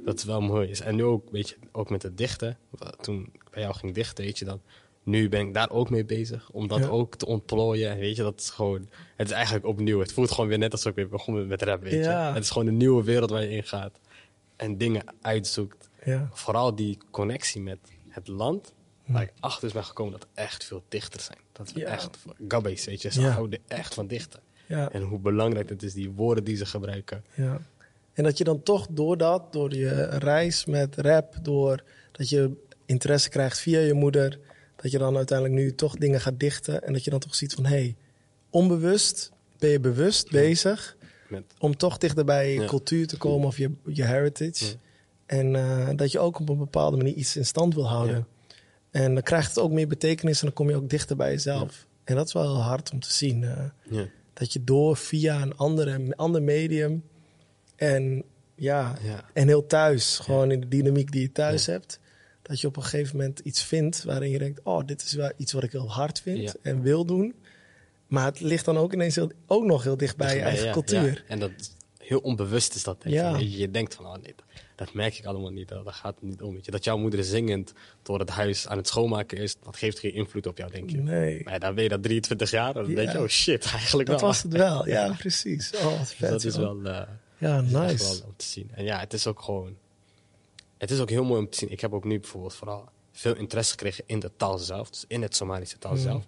dat 0.04 0.22
wel 0.22 0.40
mooi 0.40 0.68
is. 0.68 0.80
En 0.80 0.94
nu 0.96 1.04
ook, 1.04 1.30
weet 1.30 1.48
je, 1.48 1.56
ook 1.72 1.90
met 1.90 2.02
het 2.02 2.18
dichten. 2.18 2.58
Toen 3.00 3.28
ik 3.32 3.50
bij 3.50 3.62
jou 3.62 3.74
ging 3.74 3.94
dichten, 3.94 4.24
weet 4.24 4.38
je 4.38 4.44
dan. 4.44 4.60
Nu 5.02 5.28
ben 5.28 5.40
ik 5.46 5.54
daar 5.54 5.70
ook 5.70 5.90
mee 5.90 6.04
bezig. 6.04 6.50
Om 6.52 6.68
dat 6.68 6.78
Ja. 6.78 6.86
ook 6.88 7.16
te 7.16 7.26
ontplooien. 7.26 7.90
En 7.90 7.98
weet 7.98 8.16
je, 8.16 8.22
dat 8.22 8.40
is 8.40 8.50
gewoon... 8.50 8.88
Het 9.16 9.26
is 9.26 9.32
eigenlijk 9.34 9.66
opnieuw. 9.66 10.00
Het 10.00 10.12
voelt 10.12 10.30
gewoon 10.30 10.48
weer 10.48 10.58
net 10.58 10.72
alsof 10.72 10.90
ik 10.90 10.94
weer 10.94 11.08
begon 11.08 11.46
met- 11.46 11.62
rap, 11.62 11.82
weet 11.82 11.92
je. 12.04 12.10
Het 12.10 12.42
is 12.44 12.50
gewoon 12.50 12.66
een 12.66 12.76
nieuwe 12.76 13.04
wereld 13.04 13.30
waar 13.30 13.42
je 13.42 13.50
in 13.50 13.64
gaat. 13.64 13.98
En 14.56 14.76
dingen 14.78 15.02
uitzoekt. 15.20 15.88
Ja. 16.04 16.28
Vooral 16.32 16.74
die 16.74 16.98
connectie 17.10 17.60
met 17.60 17.78
het 18.08 18.28
land. 18.28 18.72
Waar 19.06 19.22
ik 19.22 19.32
achter 19.40 19.66
is 19.68 19.72
ben 19.72 19.84
gekomen 19.84 20.12
dat 20.12 20.26
echt 20.34 20.64
veel 20.64 20.82
dichters 20.88 21.24
zijn. 21.24 21.38
Dat 21.52 21.72
we 21.72 21.80
Ja. 21.80 21.86
echt... 21.86 22.18
Gabbe's, 22.48 22.84
weet 22.84 23.02
je. 23.02 23.10
Ze 23.12 23.20
Ja. 23.20 23.30
houden 23.30 23.58
echt 23.68 23.94
van 23.94 24.06
dichten. 24.06 24.40
ja. 24.66 24.90
En 24.92 25.02
hoe 25.02 25.18
belangrijk 25.18 25.68
het 25.68 25.82
is, 25.82 25.92
die 25.92 26.10
woorden 26.10 26.44
die 26.44 26.56
ze 26.56 26.66
gebruiken. 26.66 27.24
Ja. 27.34 27.60
En 28.12 28.24
dat 28.24 28.38
je 28.38 28.44
dan 28.44 28.62
toch 28.62 28.86
door 28.90 29.16
dat, 29.16 29.52
door 29.52 29.74
je 29.74 30.04
reis 30.04 30.64
met 30.64 30.96
rap, 30.96 31.34
door 31.42 31.82
dat 32.12 32.28
je 32.28 32.52
interesse 32.86 33.28
krijgt 33.28 33.58
via 33.58 33.80
je 33.80 33.94
moeder, 33.94 34.38
dat 34.76 34.90
je 34.90 34.98
dan 34.98 35.16
uiteindelijk 35.16 35.58
nu 35.60 35.74
toch 35.74 35.96
dingen 35.96 36.20
gaat 36.20 36.40
dichten 36.40 36.82
en 36.82 36.92
dat 36.92 37.04
je 37.04 37.10
dan 37.10 37.18
toch 37.18 37.34
ziet 37.34 37.54
van 37.54 37.64
hé, 37.64 37.70
hey, 37.70 37.96
onbewust 38.50 39.30
ben 39.58 39.70
je 39.70 39.80
bewust 39.80 40.30
bezig 40.30 40.96
Met, 41.28 41.44
om 41.58 41.76
toch 41.76 41.98
dichter 41.98 42.24
bij 42.24 42.52
je 42.54 42.64
cultuur 42.64 43.06
te 43.06 43.16
komen 43.16 43.46
of 43.46 43.56
je, 43.56 43.70
je 43.86 44.04
heritage. 44.04 44.76
En 45.30 45.56
eh, 45.56 45.88
dat 45.96 46.12
je 46.12 46.18
ook 46.18 46.40
op 46.40 46.48
een 46.48 46.58
bepaalde 46.58 46.96
manier 46.96 47.14
iets 47.14 47.36
in 47.36 47.46
stand 47.46 47.74
wil 47.74 47.88
houden. 47.88 48.26
En 48.90 49.14
dan 49.14 49.22
krijgt 49.22 49.48
het 49.48 49.58
ook 49.64 49.70
meer 49.70 49.86
betekenis 49.88 50.38
en 50.40 50.44
dan 50.46 50.54
kom 50.54 50.68
je 50.70 50.76
ook 50.76 50.88
dichter 50.90 51.16
bij 51.16 51.30
jezelf. 51.30 51.86
En 52.04 52.14
dat 52.16 52.26
is 52.26 52.32
wel 52.32 52.42
heel 52.42 52.62
hard 52.62 52.90
om 52.92 53.00
te 53.00 53.12
zien. 53.12 53.44
eh, 53.44 53.64
ja. 53.90 54.06
dat 54.32 54.52
je 54.52 54.64
door 54.64 54.96
via 54.96 55.42
een 55.42 55.56
andere, 55.56 56.12
ander 56.16 56.42
medium 56.42 57.02
en 57.76 58.24
ja, 58.54 58.96
Ja. 59.02 59.24
en 59.32 59.46
heel 59.48 59.66
thuis, 59.66 60.18
gewoon 60.18 60.50
in 60.50 60.60
de 60.60 60.68
dynamiek 60.68 61.12
die 61.12 61.20
je 61.20 61.32
thuis 61.32 61.66
hebt, 61.66 62.00
dat 62.42 62.60
je 62.60 62.66
op 62.66 62.76
een 62.76 62.82
gegeven 62.82 63.16
moment 63.16 63.38
iets 63.38 63.62
vindt 63.64 64.04
waarin 64.04 64.30
je 64.30 64.38
denkt, 64.38 64.60
oh, 64.62 64.86
dit 64.86 65.02
is 65.02 65.12
wel 65.12 65.32
iets 65.36 65.52
wat 65.52 65.62
ik 65.62 65.72
heel 65.72 65.90
hard 65.90 66.20
vind 66.20 66.54
en 66.62 66.82
wil 66.82 67.04
doen. 67.04 67.34
Maar 68.06 68.24
het 68.24 68.40
ligt 68.40 68.64
dan 68.64 68.76
ook 68.78 68.92
ineens 68.92 69.14
heel, 69.14 69.30
ook 69.46 69.64
nog 69.64 69.82
heel 69.82 69.96
dicht 69.96 70.16
bij 70.16 70.34
je 70.36 70.42
eigen 70.42 70.72
cultuur. 70.72 71.12
ja. 71.12 71.22
En 71.28 71.38
dat 71.38 71.50
heel 72.10 72.18
onbewust 72.20 72.74
is 72.74 72.82
dat. 72.84 73.02
Denk 73.02 73.14
Ja. 73.14 73.36
je. 73.36 73.50
Je, 73.50 73.58
je 73.58 73.70
denkt 73.70 73.94
van, 73.94 74.06
oh 74.06 74.12
nee, 74.14 74.34
dat, 74.36 74.44
dat 74.76 74.92
merk 74.92 75.18
ik 75.18 75.24
allemaal 75.24 75.50
niet. 75.50 75.68
Dat, 75.68 75.84
dat 75.84 75.94
gaat 75.94 76.14
het 76.14 76.22
niet 76.22 76.42
om. 76.42 76.54
Weet 76.54 76.64
je. 76.64 76.70
Dat 76.70 76.84
jouw 76.84 76.98
moeder 76.98 77.24
zingend 77.24 77.72
door 78.02 78.18
het 78.18 78.28
huis 78.30 78.66
aan 78.68 78.76
het 78.76 78.88
schoonmaken 78.88 79.38
is, 79.38 79.56
dat 79.62 79.76
geeft 79.76 79.98
geen 79.98 80.12
invloed 80.14 80.46
op 80.46 80.58
jou, 80.58 80.70
denk 80.70 80.90
je. 80.90 80.96
Nee, 80.96 81.42
Maar 81.44 81.52
ja, 81.52 81.58
dan 81.58 81.74
ben 81.74 81.82
je 81.82 81.88
dat 81.88 82.02
23 82.02 82.50
jaar, 82.50 82.72
dan 82.74 82.88
Ja. 82.88 82.94
denk 82.94 83.12
je, 83.12 83.18
oh 83.20 83.26
shit, 83.28 83.64
eigenlijk 83.64 84.08
dat 84.08 84.20
wel. 84.20 84.28
was 84.28 84.42
het 84.42 84.52
wel. 84.52 84.88
Ja, 84.88 85.14
precies. 85.18 85.72
Oh, 85.76 85.84
wat 85.84 85.98
Dus 85.98 86.12
vet. 86.14 86.30
dat 86.30 86.44
is 86.44 86.56
wel, 86.56 86.82
eh, 86.84 87.02
ja, 87.38 87.60
nice. 87.60 88.04
wel 88.04 88.26
om 88.26 88.34
te 88.36 88.44
zien. 88.44 88.70
En 88.74 88.84
ja, 88.84 88.98
het 88.98 89.12
is 89.12 89.26
ook 89.26 89.40
gewoon, 89.42 89.76
het 90.78 90.90
is 90.90 91.00
ook 91.00 91.10
heel 91.10 91.24
mooi 91.24 91.40
om 91.40 91.50
te 91.50 91.58
zien. 91.58 91.70
Ik 91.70 91.80
heb 91.80 91.92
ook 91.92 92.04
nu 92.04 92.20
bijvoorbeeld 92.20 92.54
vooral 92.54 92.88
veel 93.12 93.36
interesse 93.36 93.70
gekregen 93.70 94.04
in 94.06 94.18
de 94.20 94.30
taal 94.36 94.58
zelf, 94.58 94.90
dus 94.90 95.04
in 95.08 95.22
het 95.22 95.36
Somalische 95.36 95.78
taal 95.78 95.92
Mm. 95.92 95.98
zelf. 95.98 96.24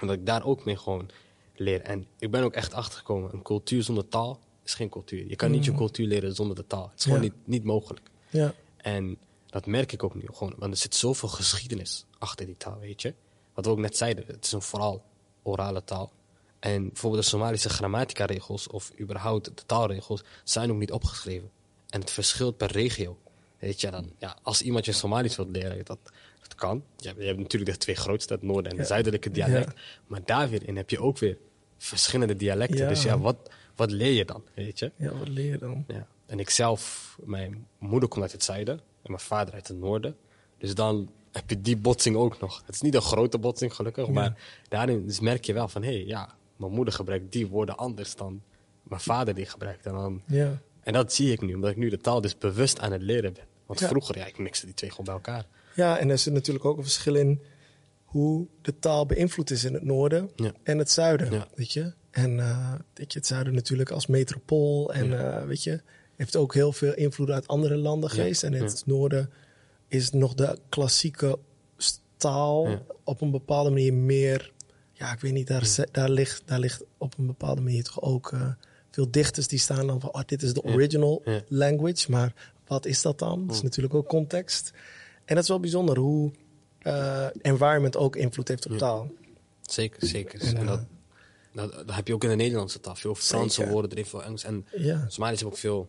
Omdat 0.00 0.16
ik 0.16 0.26
daar 0.26 0.44
ook 0.44 0.64
mee 0.64 0.76
gewoon 0.76 1.10
leer. 1.56 1.80
En 1.80 2.06
ik 2.18 2.30
ben 2.30 2.42
ook 2.42 2.52
echt 2.54 2.72
achtergekomen, 2.74 3.32
een 3.32 3.42
cultuur 3.42 3.82
zonder 3.82 4.08
taal 4.08 4.38
is 4.68 4.74
geen 4.74 4.88
cultuur. 4.88 5.26
Je 5.28 5.36
kan 5.36 5.50
niet 5.50 5.64
je 5.64 5.74
cultuur 5.74 6.06
leren 6.06 6.34
zonder 6.34 6.56
de 6.56 6.66
taal. 6.66 6.88
Het 6.90 6.98
is 6.98 7.04
gewoon 7.04 7.22
Ja. 7.22 7.24
niet, 7.24 7.46
niet 7.46 7.64
mogelijk. 7.64 8.06
Ja. 8.30 8.54
En 8.76 9.18
dat 9.46 9.66
merk 9.66 9.92
ik 9.92 10.02
ook 10.02 10.14
nu 10.14 10.22
gewoon. 10.32 10.54
Want 10.58 10.72
er 10.72 10.78
zit 10.78 10.94
zoveel 10.94 11.28
geschiedenis 11.28 12.04
achter 12.18 12.46
die 12.46 12.56
taal, 12.56 12.78
weet 12.78 13.02
je. 13.02 13.14
Wat 13.54 13.64
we 13.64 13.70
ook 13.70 13.78
net 13.78 13.96
zeiden, 13.96 14.24
het 14.26 14.44
is 14.44 14.52
een 14.52 14.62
vooral 14.62 15.02
orale 15.42 15.84
taal. 15.84 16.12
En 16.58 16.86
bijvoorbeeld 16.88 17.22
de 17.22 17.28
Somalische 17.28 17.68
grammatica-regels 17.68 18.66
of 18.68 18.90
überhaupt 19.00 19.44
de 19.44 19.64
taalregels 19.66 20.22
zijn 20.44 20.70
ook 20.70 20.78
niet 20.78 20.92
opgeschreven. 20.92 21.50
En 21.88 22.00
het 22.00 22.10
verschilt 22.10 22.56
per 22.56 22.72
regio. 22.72 23.18
Weet 23.58 23.80
je, 23.80 23.90
dan, 23.90 24.12
ja, 24.18 24.36
als 24.42 24.62
iemand 24.62 24.84
je 24.84 24.92
Somalisch 24.92 25.36
wilt 25.36 25.48
leren, 25.50 25.84
dat, 25.84 25.98
dat 26.40 26.54
kan. 26.54 26.84
Je 26.96 27.06
hebt, 27.08 27.20
je 27.20 27.26
hebt 27.26 27.38
natuurlijk 27.38 27.70
de 27.72 27.76
twee 27.76 27.96
grootste, 27.96 28.32
het 28.32 28.42
noorden 28.42 28.64
en 28.64 28.72
Ja. 28.72 28.78
het 28.78 28.88
zuidelijke 28.88 29.30
dialect. 29.30 29.72
Ja. 29.74 29.80
Maar 30.06 30.20
daar 30.24 30.48
weer 30.48 30.68
in 30.68 30.76
heb 30.76 30.90
je 30.90 31.00
ook 31.00 31.18
weer 31.18 31.38
verschillende 31.78 32.36
dialecten. 32.36 32.78
Ja. 32.78 32.88
Dus 32.88 33.02
ja, 33.02 33.18
wat, 33.18 33.50
wat 33.78 33.90
leer 33.90 34.12
je 34.12 34.24
dan, 34.24 34.42
weet 34.54 34.78
je? 34.78 34.92
ja, 34.96 35.14
wat 35.18 35.28
leer 35.28 35.50
je 35.50 35.58
dan? 35.58 35.84
Ja. 35.86 36.06
En 36.26 36.38
ik 36.38 36.50
zelf, 36.50 37.16
mijn 37.24 37.66
moeder 37.78 38.08
komt 38.08 38.22
uit 38.22 38.32
het 38.32 38.44
zuiden 38.44 38.74
en 38.78 39.10
mijn 39.10 39.20
vader 39.20 39.54
uit 39.54 39.68
het 39.68 39.78
noorden. 39.78 40.16
Dus 40.58 40.74
dan 40.74 41.10
heb 41.32 41.50
je 41.50 41.60
die 41.60 41.76
botsing 41.76 42.16
ook 42.16 42.40
nog. 42.40 42.62
Het 42.66 42.74
is 42.74 42.80
niet 42.80 42.94
een 42.94 43.02
grote 43.02 43.38
botsing 43.38 43.74
gelukkig, 43.74 44.08
maar 44.08 44.38
daarin 44.68 45.06
dus 45.06 45.20
merk 45.20 45.44
je 45.44 45.52
wel 45.52 45.68
van... 45.68 45.82
hé, 45.82 45.92
hey, 45.94 46.04
ja, 46.06 46.34
mijn 46.56 46.72
moeder 46.72 46.94
gebruikt 46.94 47.32
die 47.32 47.46
woorden 47.46 47.76
anders 47.76 48.16
dan 48.16 48.42
mijn 48.82 49.00
vader 49.00 49.34
die 49.34 49.46
gebruikt. 49.46 49.86
En, 49.86 49.92
dan, 49.92 50.22
Ja. 50.26 50.58
en 50.80 50.92
dat 50.92 51.12
zie 51.12 51.32
ik 51.32 51.40
nu, 51.40 51.54
omdat 51.54 51.70
ik 51.70 51.76
nu 51.76 51.88
de 51.88 51.98
taal 51.98 52.20
dus 52.20 52.38
bewust 52.38 52.80
aan 52.80 52.92
het 52.92 53.02
leren 53.02 53.32
ben. 53.32 53.44
Want 53.66 53.80
Ja. 53.80 53.88
vroeger, 53.88 54.18
ja, 54.18 54.26
ik 54.26 54.38
mixte 54.38 54.66
die 54.66 54.74
twee 54.74 54.90
gewoon 54.90 55.04
bij 55.06 55.14
elkaar. 55.14 55.46
Ja, 55.74 55.98
en 55.98 56.10
er 56.10 56.18
zit 56.18 56.32
natuurlijk 56.32 56.64
ook 56.64 56.76
een 56.76 56.82
verschil 56.82 57.14
in 57.14 57.42
hoe 58.08 58.46
de 58.62 58.78
taal 58.78 59.06
beïnvloed 59.06 59.50
is 59.50 59.64
in 59.64 59.74
het 59.74 59.84
noorden 59.84 60.30
Ja. 60.36 60.52
en 60.62 60.78
het 60.78 60.90
zuiden. 60.90 61.32
Ja. 61.32 61.48
Weet 61.54 61.72
je? 61.72 61.92
En 62.10 62.36
weet 62.94 63.12
je, 63.12 63.18
het 63.18 63.26
zuiden 63.26 63.54
natuurlijk 63.54 63.90
als 63.90 64.06
metropool 64.06 64.92
en 64.92 65.18
eh, 65.36 65.44
weet 65.46 65.62
je, 65.62 65.80
heeft 66.16 66.36
ook 66.36 66.54
heel 66.54 66.72
veel 66.72 66.94
invloed 66.94 67.30
uit 67.30 67.48
andere 67.48 67.76
landen 67.76 68.08
Ja. 68.10 68.14
geweest. 68.16 68.42
En 68.42 68.52
het 68.52 68.82
noorden 68.86 69.30
is 69.88 70.10
nog 70.10 70.34
de 70.34 70.58
klassieke 70.68 71.38
taal 72.16 72.68
op 73.04 73.20
een 73.20 73.30
bepaalde 73.30 73.70
manier 73.70 73.94
meer. 73.94 74.52
Ja, 74.92 75.12
ik 75.12 75.20
weet 75.20 75.32
niet, 75.32 75.46
daar, 75.46 75.74
daar, 75.92 76.10
ligt, 76.10 76.42
daar 76.44 76.58
ligt 76.58 76.84
op 76.98 77.18
een 77.18 77.26
bepaalde 77.26 77.60
manier 77.60 77.82
toch 77.84 78.02
ook 78.02 78.32
eh, 78.32 78.48
veel 78.90 79.10
dichters 79.10 79.48
die 79.48 79.58
staan 79.58 79.86
dan 79.86 80.00
van, 80.00 80.12
oh, 80.14 80.20
dit 80.26 80.42
is 80.42 80.52
de 80.54 80.62
original 80.62 81.22
language, 81.48 82.10
maar 82.10 82.50
wat 82.66 82.86
is 82.86 83.02
dat 83.02 83.18
dan? 83.18 83.46
Dat 83.46 83.56
is 83.56 83.62
natuurlijk 83.62 83.94
ook 83.94 84.08
context. 84.08 84.72
En 85.24 85.34
dat 85.34 85.42
is 85.42 85.48
wel 85.50 85.60
bijzonder 85.60 85.98
hoe 85.98 86.32
eh, 86.78 87.26
environment 87.42 87.96
ook 87.96 88.16
invloed 88.16 88.48
heeft 88.48 88.66
op 88.66 88.72
Ja. 88.72 88.78
taal. 88.78 89.10
Zeker, 89.62 90.06
zeker. 90.06 90.40
En, 90.40 90.56
En, 90.56 90.62
eh, 90.62 90.66
dat, 90.66 90.84
dat, 91.52 91.72
dat 91.86 91.94
heb 91.96 92.06
je 92.06 92.14
ook 92.14 92.22
in 92.24 92.28
de 92.30 92.36
Nederlandse 92.36 92.80
taal. 92.80 92.94
Veel 92.94 93.14
Franse 93.14 93.54
Zeker. 93.54 93.72
woorden 93.72 93.90
erin, 93.90 94.06
veel 94.06 94.22
Engels. 94.24 94.44
En 94.44 94.66
Ja, 94.76 95.04
Somaliërs 95.08 95.40
hebben 95.40 95.46
ook 95.58 95.62
veel 95.62 95.88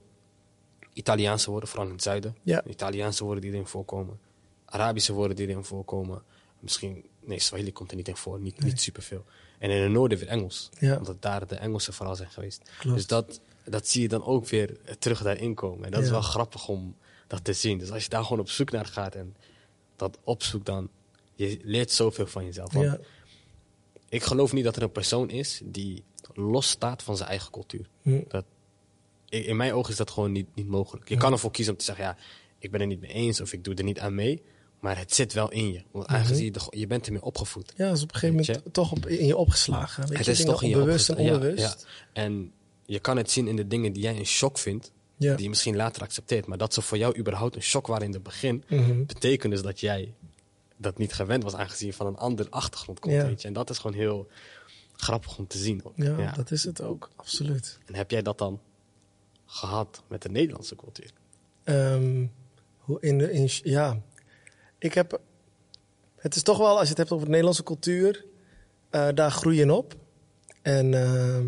Italiaanse 0.94 1.50
woorden, 1.50 1.70
vooral 1.70 1.88
in 1.88 1.94
het 1.94 2.04
zuiden. 2.04 2.36
Ja. 2.44 2.64
Italiaanse 2.66 3.24
woorden 3.24 3.42
die 3.42 3.52
erin 3.52 3.66
voorkomen. 3.68 4.20
Arabische 4.66 5.14
woorden 5.14 5.36
die 5.36 5.48
erin 5.48 5.64
voorkomen. 5.64 6.22
Misschien, 6.60 7.06
nee, 7.26 7.40
Swahili 7.40 7.72
komt 7.72 7.90
er 7.92 7.98
niet 7.98 8.08
in 8.08 8.16
voor, 8.16 8.40
niet, 8.40 8.64
niet 8.64 8.82
superveel. 8.82 9.26
En 9.60 9.70
in 9.70 9.82
het 9.82 9.92
noorden 9.92 10.18
weer 10.18 10.28
Engels. 10.28 10.70
Ja. 10.80 10.98
Omdat 10.98 11.22
daar 11.22 11.48
de 11.48 11.56
Engelsen 11.56 11.94
vooral 11.94 12.16
zijn 12.16 12.30
geweest. 12.30 12.62
Klopt. 12.80 12.96
Dus 12.96 13.08
dat, 13.08 13.40
dat 13.66 13.88
zie 13.88 14.02
je 14.02 14.08
dan 14.08 14.24
ook 14.26 14.48
weer 14.48 14.78
terug 15.00 15.22
daarin 15.24 15.54
komen. 15.54 15.86
En 15.86 15.92
dat 15.92 16.04
is 16.04 16.10
wel 16.10 16.22
grappig 16.22 16.68
om 16.68 16.96
dat 17.28 17.44
te 17.44 17.54
zien. 17.54 17.78
Dus 17.78 17.92
als 17.92 18.04
je 18.04 18.10
daar 18.10 18.24
gewoon 18.24 18.40
op 18.40 18.50
zoek 18.50 18.72
naar 18.72 18.86
gaat 18.86 19.16
en 19.16 19.36
dat 20.00 20.18
opzoekt, 20.24 20.66
dan 20.66 20.90
je 21.36 21.60
leert 21.64 21.92
zoveel 21.92 22.28
van 22.28 22.46
jezelf. 22.46 22.74
Want 22.74 22.86
ja, 22.86 23.00
ik 24.10 24.24
geloof 24.24 24.54
niet 24.54 24.64
dat 24.64 24.76
er 24.76 24.82
een 24.82 24.92
persoon 24.92 25.30
is 25.30 25.62
die 25.64 26.04
los 26.34 26.70
staat 26.70 27.04
van 27.04 27.18
zijn 27.18 27.30
eigen 27.30 27.52
cultuur. 27.52 27.90
Hm. 28.02 28.22
Dat, 28.28 28.46
in 29.30 29.56
mijn 29.56 29.74
ogen 29.74 29.92
is 29.92 29.98
dat 29.98 30.10
gewoon 30.12 30.32
niet, 30.32 30.48
niet 30.56 30.68
mogelijk. 30.68 31.10
Je 31.10 31.18
kan 31.18 31.32
ervoor 31.32 31.52
kiezen 31.52 31.74
om 31.74 31.80
te 31.80 31.86
zeggen, 31.86 32.04
ja, 32.06 32.18
ik 32.60 32.72
ben 32.72 32.82
er 32.82 32.88
niet 32.88 33.00
mee 33.02 33.12
eens 33.12 33.42
of 33.42 33.54
ik 33.54 33.64
doe 33.64 33.74
er 33.76 33.84
niet 33.84 34.00
aan 34.00 34.16
mee. 34.16 34.42
Maar 34.80 34.98
het 34.98 35.14
zit 35.14 35.34
wel 35.34 35.52
in 35.52 35.72
je. 35.72 35.84
Want 35.92 36.08
aangezien 36.08 36.46
je, 36.46 36.52
de- 36.52 36.68
je 36.78 36.88
bent 36.88 37.06
ermee 37.06 37.22
opgevoed. 37.22 37.74
ja, 37.76 37.92
is 37.92 38.02
op 38.04 38.14
een 38.14 38.20
gegeven 38.20 38.46
moment 38.54 38.74
toch 38.74 38.92
op, 38.92 39.06
in 39.08 39.26
je 39.26 39.38
opgeslagen. 39.38 40.08
Weet 40.08 40.18
het 40.18 40.26
je, 40.26 40.32
is 40.32 40.44
toch 40.44 40.64
in 40.64 40.70
je 40.70 40.76
onbewust 40.76 41.10
en. 41.10 41.24
Ja, 41.24 41.34
onbewust. 41.34 41.60
ja. 41.60 41.76
En 42.22 42.52
je 42.86 43.00
kan 43.00 43.18
het 43.18 43.32
zien 43.32 43.48
in 43.48 43.56
de 43.56 43.68
dingen 43.68 43.94
die 43.94 44.04
jij 44.04 44.18
een 44.18 44.26
shock 44.26 44.58
vindt. 44.58 44.92
Ja. 45.20 45.34
Die 45.36 45.44
je 45.44 45.50
misschien 45.50 45.76
later 45.76 46.02
accepteert. 46.02 46.46
Maar 46.46 46.58
dat 46.58 46.74
ze 46.74 46.82
voor 46.82 46.98
jou 46.98 47.18
überhaupt 47.18 47.56
een 47.56 47.62
shock 47.62 47.88
waren 47.88 48.06
in 48.06 48.14
het 48.14 48.24
begin. 48.24 48.64
Mhm. 48.70 49.06
Betekent 49.06 49.54
dus 49.54 49.62
dat 49.62 49.80
jij 49.80 50.14
dat 50.78 50.98
niet 50.98 51.14
gewend 51.14 51.44
was. 51.44 51.56
Aangezien 51.56 51.94
van 51.94 52.08
een 52.08 52.18
andere 52.18 52.50
achtergrond 52.50 53.00
komt. 53.00 53.14
Ja. 53.14 53.26
Weet 53.26 53.42
je. 53.42 53.48
En 53.48 53.54
dat 53.54 53.70
is 53.70 53.78
gewoon 53.78 53.96
heel 53.96 54.28
grappig 54.96 55.38
om 55.38 55.48
te 55.48 55.58
zien. 55.58 55.82
Ook. 55.86 55.94
Ja, 55.96 56.18
Ja. 56.18 56.32
dat 56.32 56.52
is 56.52 56.64
het 56.64 56.82
ook, 56.82 57.10
absoluut. 57.16 57.80
En 57.86 57.96
heb 57.96 58.12
jij 58.12 58.22
dat 58.22 58.38
dan 58.38 58.60
gehad 59.46 60.04
met 60.08 60.22
de 60.22 60.30
Nederlandse 60.30 60.76
cultuur? 60.76 61.12
Hoe 62.78 62.98
in 63.02 63.18
de, 63.18 63.32
in, 63.32 63.50
ja, 63.64 64.02
ik 64.78 64.94
heb. 64.94 65.20
Het 66.16 66.36
is 66.36 66.44
toch 66.44 66.58
wel, 66.58 66.74
als 66.78 66.82
je 66.84 66.90
het 66.90 66.98
hebt 66.98 67.12
over 67.12 67.24
de 67.24 67.30
Nederlandse 67.30 67.64
cultuur, 67.64 68.26
eh, 68.90 69.08
daar 69.14 69.32
groei 69.32 69.58
je 69.58 69.74
op. 69.74 69.96
En 70.62 70.94
ehm, 70.94 71.48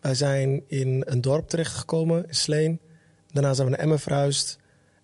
wij 0.00 0.14
zijn 0.14 0.62
in 0.66 1.02
een 1.06 1.20
dorp 1.20 1.48
terechtgekomen, 1.48 2.26
in 2.26 2.34
Sleen. 2.34 2.80
Daarna 3.32 3.54
zijn 3.54 3.66
we 3.66 3.72
naar 3.72 3.84
Emmen 3.84 4.00
verhuisd. 4.00 4.58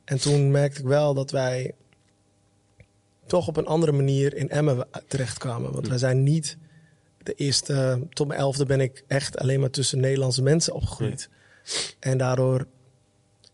En 0.05 0.21
toen 0.21 0.51
merkte 0.51 0.81
ik 0.81 0.87
wel 0.87 1.15
dat 1.15 1.31
wij 1.31 1.75
toch 3.27 3.49
op 3.49 3.57
een 3.57 3.67
andere 3.67 3.93
manier 3.93 4.35
in 4.35 4.51
Emmen 4.51 4.87
terechtkwamen. 5.07 5.73
Want 5.73 5.89
wij 5.89 5.99
zijn 5.99 6.23
niet 6.23 6.57
de 7.23 7.35
eerste, 7.35 8.07
tot 8.11 8.27
mijn 8.27 8.41
elfde 8.41 8.65
ben 8.65 8.81
ik 8.81 9.05
echt 9.07 9.39
alleen 9.39 9.61
maar 9.61 9.71
tussen 9.71 10.01
Nederlandse 10.01 10.43
mensen 10.43 10.75
opgegroeid. 10.75 11.29
En 12.01 12.19
daardoor 12.19 12.67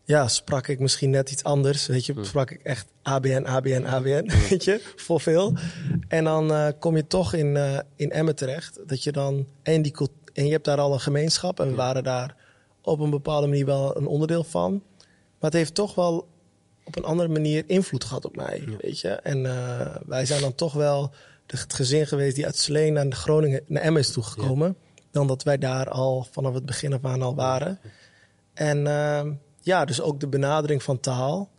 ja, 0.03 0.27
sprak 0.27 0.67
ik 0.67 0.79
misschien 0.79 1.09
net 1.09 1.31
iets 1.31 1.43
anders. 1.43 1.87
Weet 1.87 2.05
je, 2.05 2.13
sprak 2.21 2.51
ik 2.51 2.63
echt 2.63 2.87
ABN, 3.01 3.45
ABN, 3.45 3.83
ABN, 3.83 4.29
weet 4.49 4.63
je, 4.63 4.81
voor 4.95 5.21
veel. 5.21 5.53
En 6.07 6.23
dan 6.23 6.51
eh, 6.51 6.67
kom 6.79 6.95
je 6.95 7.07
toch 7.07 7.33
in, 7.33 7.57
eh, 7.57 7.79
in 7.95 8.11
Emmen 8.11 8.35
terecht. 8.35 8.79
Dat 8.85 9.03
je 9.03 9.11
dan, 9.11 9.47
en, 9.63 9.81
die, 9.81 9.93
en 10.33 10.45
je 10.45 10.51
hebt 10.51 10.65
daar 10.65 10.79
al 10.79 10.93
een 10.93 10.99
gemeenschap. 10.99 11.59
En 11.59 11.69
we 11.69 11.75
waren 11.75 12.03
daar 12.03 12.35
op 12.85 12.99
een 12.99 13.09
bepaalde 13.09 13.47
manier 13.47 13.65
wel 13.65 13.97
een 13.97 14.07
onderdeel 14.07 14.43
van. 14.43 14.71
Maar 15.39 15.51
het 15.51 15.53
heeft 15.53 15.75
toch 15.75 15.95
wel 15.95 16.27
op 16.83 16.95
een 16.95 17.03
andere 17.03 17.29
manier 17.29 17.63
invloed 17.67 18.03
gehad 18.03 18.25
op 18.25 18.35
mij, 18.35 18.63
weet 18.81 18.99
je. 18.99 19.09
En 19.09 19.45
eh, 19.45 19.95
wij 20.05 20.25
zijn 20.25 20.41
dan 20.41 20.55
toch 20.55 20.73
wel 20.73 21.11
het 21.47 21.73
gezin 21.73 22.07
geweest 22.07 22.35
die 22.35 22.45
uit 22.45 22.57
Sleen 22.57 22.93
naar 22.93 23.11
Groningen, 23.11 23.61
naar 23.67 23.81
Emmen 23.81 24.01
is 24.01 24.11
toegekomen. 24.11 24.77
Dan 25.11 25.27
dat 25.27 25.43
wij 25.43 25.57
daar 25.57 25.89
al 25.89 26.27
vanaf 26.31 26.53
het 26.53 26.65
begin 26.65 26.93
af 26.93 27.05
aan 27.05 27.21
al 27.21 27.35
waren. 27.35 27.79
En 28.53 28.87
ehm, 28.87 29.33
ja, 29.61 29.85
dus 29.85 30.01
ook 30.01 30.19
de 30.19 30.27
benadering 30.27 30.83
van 30.83 30.99
taal. 30.99 31.49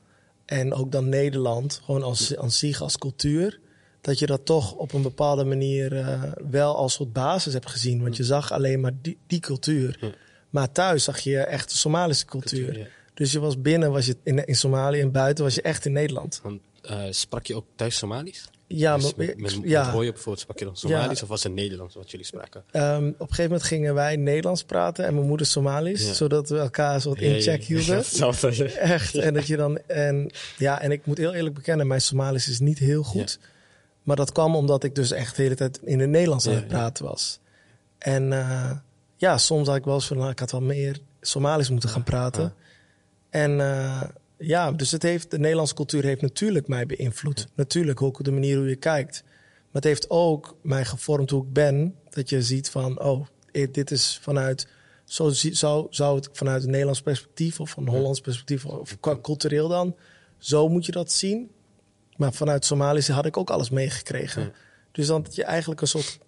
En 0.45 0.75
ook 0.75 0.93
dan 0.93 1.09
Nederland, 1.09 1.81
gewoon 1.85 2.03
als, 2.03 2.37
als 2.37 2.59
zich, 2.59 2.81
als 2.81 2.99
cultuur. 2.99 3.61
Dat 4.01 4.19
je 4.19 4.27
dat 4.27 4.45
toch 4.45 4.73
op 4.73 4.93
een 4.93 5.03
bepaalde 5.03 5.45
manier 5.45 5.99
eh, 5.99 6.23
wel 6.51 6.77
als 6.77 6.93
soort 6.93 7.13
basis 7.13 7.53
hebt 7.53 7.71
gezien. 7.71 8.03
Want 8.03 8.17
je 8.17 8.25
zag 8.25 8.53
alleen 8.53 8.81
maar 8.81 8.93
die, 9.03 9.19
die 9.27 9.41
cultuur. 9.41 10.15
Maar 10.57 10.73
thuis 10.73 11.05
zag 11.05 11.19
je 11.19 11.39
echt 11.39 11.71
de 11.71 11.77
Somalische 11.77 12.25
cultuur. 12.25 12.65
Cultuur, 12.65 12.83
ja. 12.83 12.87
Dus 13.15 13.33
je 13.33 13.39
was 13.39 13.61
binnen 13.61 13.93
was 13.93 14.07
je 14.07 14.17
in, 14.23 14.45
in 14.45 14.57
Somalië 14.57 15.01
en 15.01 15.13
buiten 15.13 15.45
was 15.45 15.55
je 15.55 15.63
echt 15.63 15.85
in 15.85 15.93
Nederland. 15.93 16.41
Want, 16.43 16.61
eh, 16.83 17.03
sprak 17.11 17.47
je 17.47 17.55
ook 17.55 17.67
thuis 17.75 17.97
Somalisch? 17.97 18.49
Ja, 18.67 18.97
Dus 18.97 19.15
maar, 19.15 19.27
met, 19.27 19.41
met, 19.41 19.59
ja. 19.63 19.85
met 19.85 19.93
Roy 19.95 20.05
bijvoorbeeld 20.05 20.41
sprak 20.41 20.59
je 20.59 20.65
dan 20.65 20.77
Somalisch 20.77 21.23
of 21.23 21.29
was 21.29 21.43
het 21.43 21.53
Nederlands 21.53 21.95
wat 21.95 22.11
jullie 22.11 22.27
spraken? 22.27 22.65
Ehm, 22.71 23.07
op 23.07 23.21
een 23.21 23.27
gegeven 23.27 23.43
moment 23.43 23.63
gingen 23.63 23.95
wij 23.95 24.17
Nederlands 24.17 24.65
praten 24.65 25.07
en 25.07 25.15
mijn 25.15 25.27
moeder 25.27 25.47
Somalisch. 25.47 26.07
Ja. 26.07 26.13
Zodat 26.13 26.49
we 26.49 26.59
elkaar 26.59 27.01
soort 27.01 27.21
in 27.21 27.41
check 27.41 27.65
hielden. 27.65 28.05
Echt. 28.79 29.15
En 29.15 29.35
dat 29.35 29.47
je 29.47 29.57
dan. 29.57 29.79
En 29.79 30.31
ja, 30.59 30.81
en 30.81 30.91
ik 30.91 31.07
moet 31.07 31.19
heel 31.19 31.35
eerlijk 31.35 31.55
bekennen, 31.55 31.87
mijn 31.87 32.01
Somalisch 32.01 32.49
is 32.49 32.61
niet 32.61 32.79
heel 32.79 33.03
goed. 33.03 33.39
Maar 34.03 34.17
dat 34.17 34.33
kwam 34.33 34.57
omdat 34.57 34.85
ik 34.85 34.95
dus 34.95 35.11
echt 35.11 35.37
de 35.37 35.43
hele 35.43 35.55
tijd 35.55 35.81
in 35.85 36.01
het 36.01 36.11
Nederlands 36.11 36.47
aan 36.47 36.55
het 36.55 36.69
praten 36.69 37.05
was. 37.05 37.41
En 37.99 38.33
eh, 38.33 38.71
ja, 39.17 39.39
soms 39.39 39.67
had 39.67 39.77
ik 39.77 39.85
wel 39.85 39.95
eens 39.95 40.07
van, 40.07 40.17
nou, 40.17 40.31
ik 40.31 40.39
had 40.39 40.51
wel 40.51 40.63
meer 40.63 41.01
Somalisch 41.21 41.71
moeten 41.71 41.89
gaan 41.89 42.03
praten. 42.03 42.43
ja. 42.43 42.55
En 43.31 43.61
eh, 43.61 44.03
ja, 44.39 44.73
dus 44.73 44.91
het 44.91 45.03
heeft, 45.03 45.31
de 45.31 45.39
Nederlandse 45.39 45.75
cultuur 45.75 46.05
heeft 46.05 46.23
natuurlijk 46.23 46.69
mij 46.69 46.87
beïnvloed. 46.87 47.47
Natuurlijk 47.55 48.03
ook 48.03 48.25
de 48.25 48.31
manier 48.31 48.57
hoe 48.57 48.69
je 48.69 48.77
kijkt. 48.77 49.23
Maar 49.25 49.83
het 49.83 49.85
heeft 49.85 50.11
ook 50.11 50.57
mij 50.63 50.85
gevormd 50.85 51.31
hoe 51.31 51.43
ik 51.43 51.53
ben. 51.53 51.95
Dat 52.11 52.29
je 52.29 52.43
ziet 52.43 52.71
van, 52.71 53.01
oh, 53.01 53.27
eh, 53.53 53.73
dit 53.73 53.91
is 53.91 54.19
vanuit... 54.23 54.69
Zo 55.05 55.29
zou, 55.31 55.87
zou 55.91 56.17
het 56.17 56.29
vanuit 56.33 56.63
een 56.63 56.71
Nederlands 56.71 57.03
perspectief 57.03 57.61
of 57.61 57.77
een 57.77 57.89
Hollands 57.89 58.21
perspectief... 58.21 58.65
of 58.65 58.99
cultureel 59.23 59.69
dan, 59.69 59.97
zo 60.39 60.69
moet 60.69 60.87
je 60.87 60.93
dat 60.93 61.13
zien. 61.13 61.51
Maar 62.17 62.33
vanuit 62.33 62.65
Somalië 62.65 63.13
had 63.13 63.27
ik 63.27 63.37
ook 63.37 63.51
alles 63.51 63.71
meegekregen. 63.71 64.43
Ja. 64.43 64.51
Dus 64.93 65.07
dan 65.07 65.23
dat 65.23 65.35
je 65.35 65.45
eigenlijk 65.45 65.81
een 65.81 65.87
soort 65.87 66.19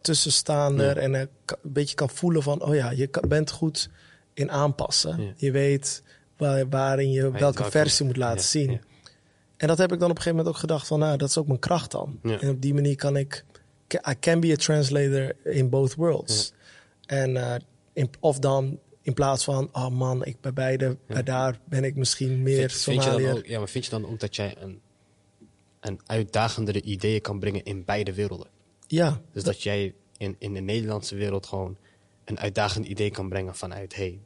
tussenstaander... 0.00 0.96
Ja. 0.96 1.02
en 1.02 1.14
een 1.14 1.28
beetje 1.62 1.94
kan 1.94 2.10
voelen 2.10 2.42
van... 2.42 2.62
oh 2.62 2.74
ja, 2.74 2.90
je 2.90 3.10
bent 3.28 3.50
goed 3.50 3.90
in 4.34 4.50
aanpassen. 4.50 5.22
Ja. 5.22 5.32
Je 5.36 5.50
weet 5.50 6.02
waar, 6.36 6.68
waarin 6.68 7.10
je 7.10 7.30
welke 7.30 7.70
versie 7.70 8.06
moet 8.06 8.16
laten 8.16 8.44
zien. 8.44 8.80
En 9.56 9.68
dat 9.68 9.78
heb 9.78 9.92
ik 9.92 9.98
dan 9.98 10.10
op 10.10 10.16
een 10.16 10.22
gegeven 10.22 10.36
moment 10.36 10.54
ook 10.54 10.60
gedacht 10.60 10.86
van... 10.86 10.98
nou, 10.98 11.16
dat 11.16 11.28
is 11.28 11.38
ook 11.38 11.46
mijn 11.46 11.58
kracht 11.58 11.90
dan. 11.90 12.18
En 12.22 12.48
op 12.48 12.62
die 12.62 12.74
manier 12.74 12.96
kan 12.96 13.16
ik... 13.16 13.44
I 14.08 14.18
can 14.20 14.40
be 14.40 14.52
a 14.52 14.56
translator 14.56 15.36
in 15.44 15.68
both 15.68 15.94
worlds. 15.94 16.52
En, 17.06 17.36
eh, 17.36 17.54
in, 17.92 18.10
of 18.20 18.38
dan 18.38 18.78
In 19.02 19.14
plaats 19.14 19.44
van, 19.44 19.68
oh 19.72 19.88
man, 19.88 20.24
ik 20.24 20.40
bij 20.40 20.52
beide, 20.52 20.96
bij 21.06 21.22
daar 21.22 21.60
ben 21.64 21.84
ik 21.84 21.96
misschien 21.96 22.42
meer 22.42 22.70
Vind, 22.70 22.72
vind 22.72 23.04
je 23.04 23.10
dan 23.10 23.26
ook, 23.36 23.46
ja, 23.46 23.58
maar 23.58 23.68
vind 23.68 23.84
je 23.84 23.90
dan 23.90 24.06
ook 24.06 24.20
dat 24.20 24.36
jij 24.36 24.56
een, 24.58 24.80
een 25.80 26.00
uitdagendere 26.06 26.82
ideeën 26.82 27.20
kan 27.20 27.38
brengen 27.38 27.64
in 27.64 27.84
beide 27.84 28.14
werelden? 28.14 28.46
Ja, 28.90 29.20
Dus 29.32 29.42
dat 29.42 29.62
jij 29.62 29.94
in, 30.16 30.36
in 30.38 30.54
de 30.54 30.60
Nederlandse 30.60 31.14
wereld 31.14 31.46
gewoon 31.46 31.76
een 32.24 32.38
uitdagend 32.38 32.86
idee 32.86 33.10
kan 33.10 33.28
brengen 33.28 33.54
vanuit, 33.54 33.94
hey, 33.94 34.20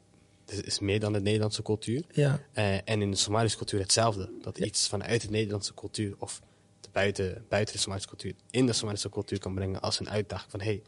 dit 0.45 0.65
is 0.65 0.79
meer 0.79 0.99
dan 0.99 1.13
de 1.13 1.21
Nederlandse 1.21 1.61
cultuur. 1.61 2.03
ja, 2.11 2.41
Eh, 2.53 2.75
en 2.75 3.01
in 3.01 3.11
de 3.11 3.17
Somalische 3.17 3.57
cultuur 3.57 3.79
hetzelfde. 3.79 4.31
Dat 4.41 4.57
iets 4.57 4.87
vanuit 4.87 5.21
de 5.21 5.29
Nederlandse 5.29 5.73
cultuur 5.73 6.15
of 6.19 6.41
de 6.79 6.89
buiten, 6.91 7.45
buiten 7.49 7.73
de 7.73 7.79
Somalische 7.79 8.09
cultuur 8.09 8.33
in 8.51 8.65
de 8.65 8.73
Somalische 8.73 9.09
cultuur 9.09 9.39
kan 9.39 9.55
brengen 9.55 9.81
als 9.81 9.99
een 9.99 10.09
uitdaging 10.09 10.51
van, 10.51 10.61
hey, 10.61 10.81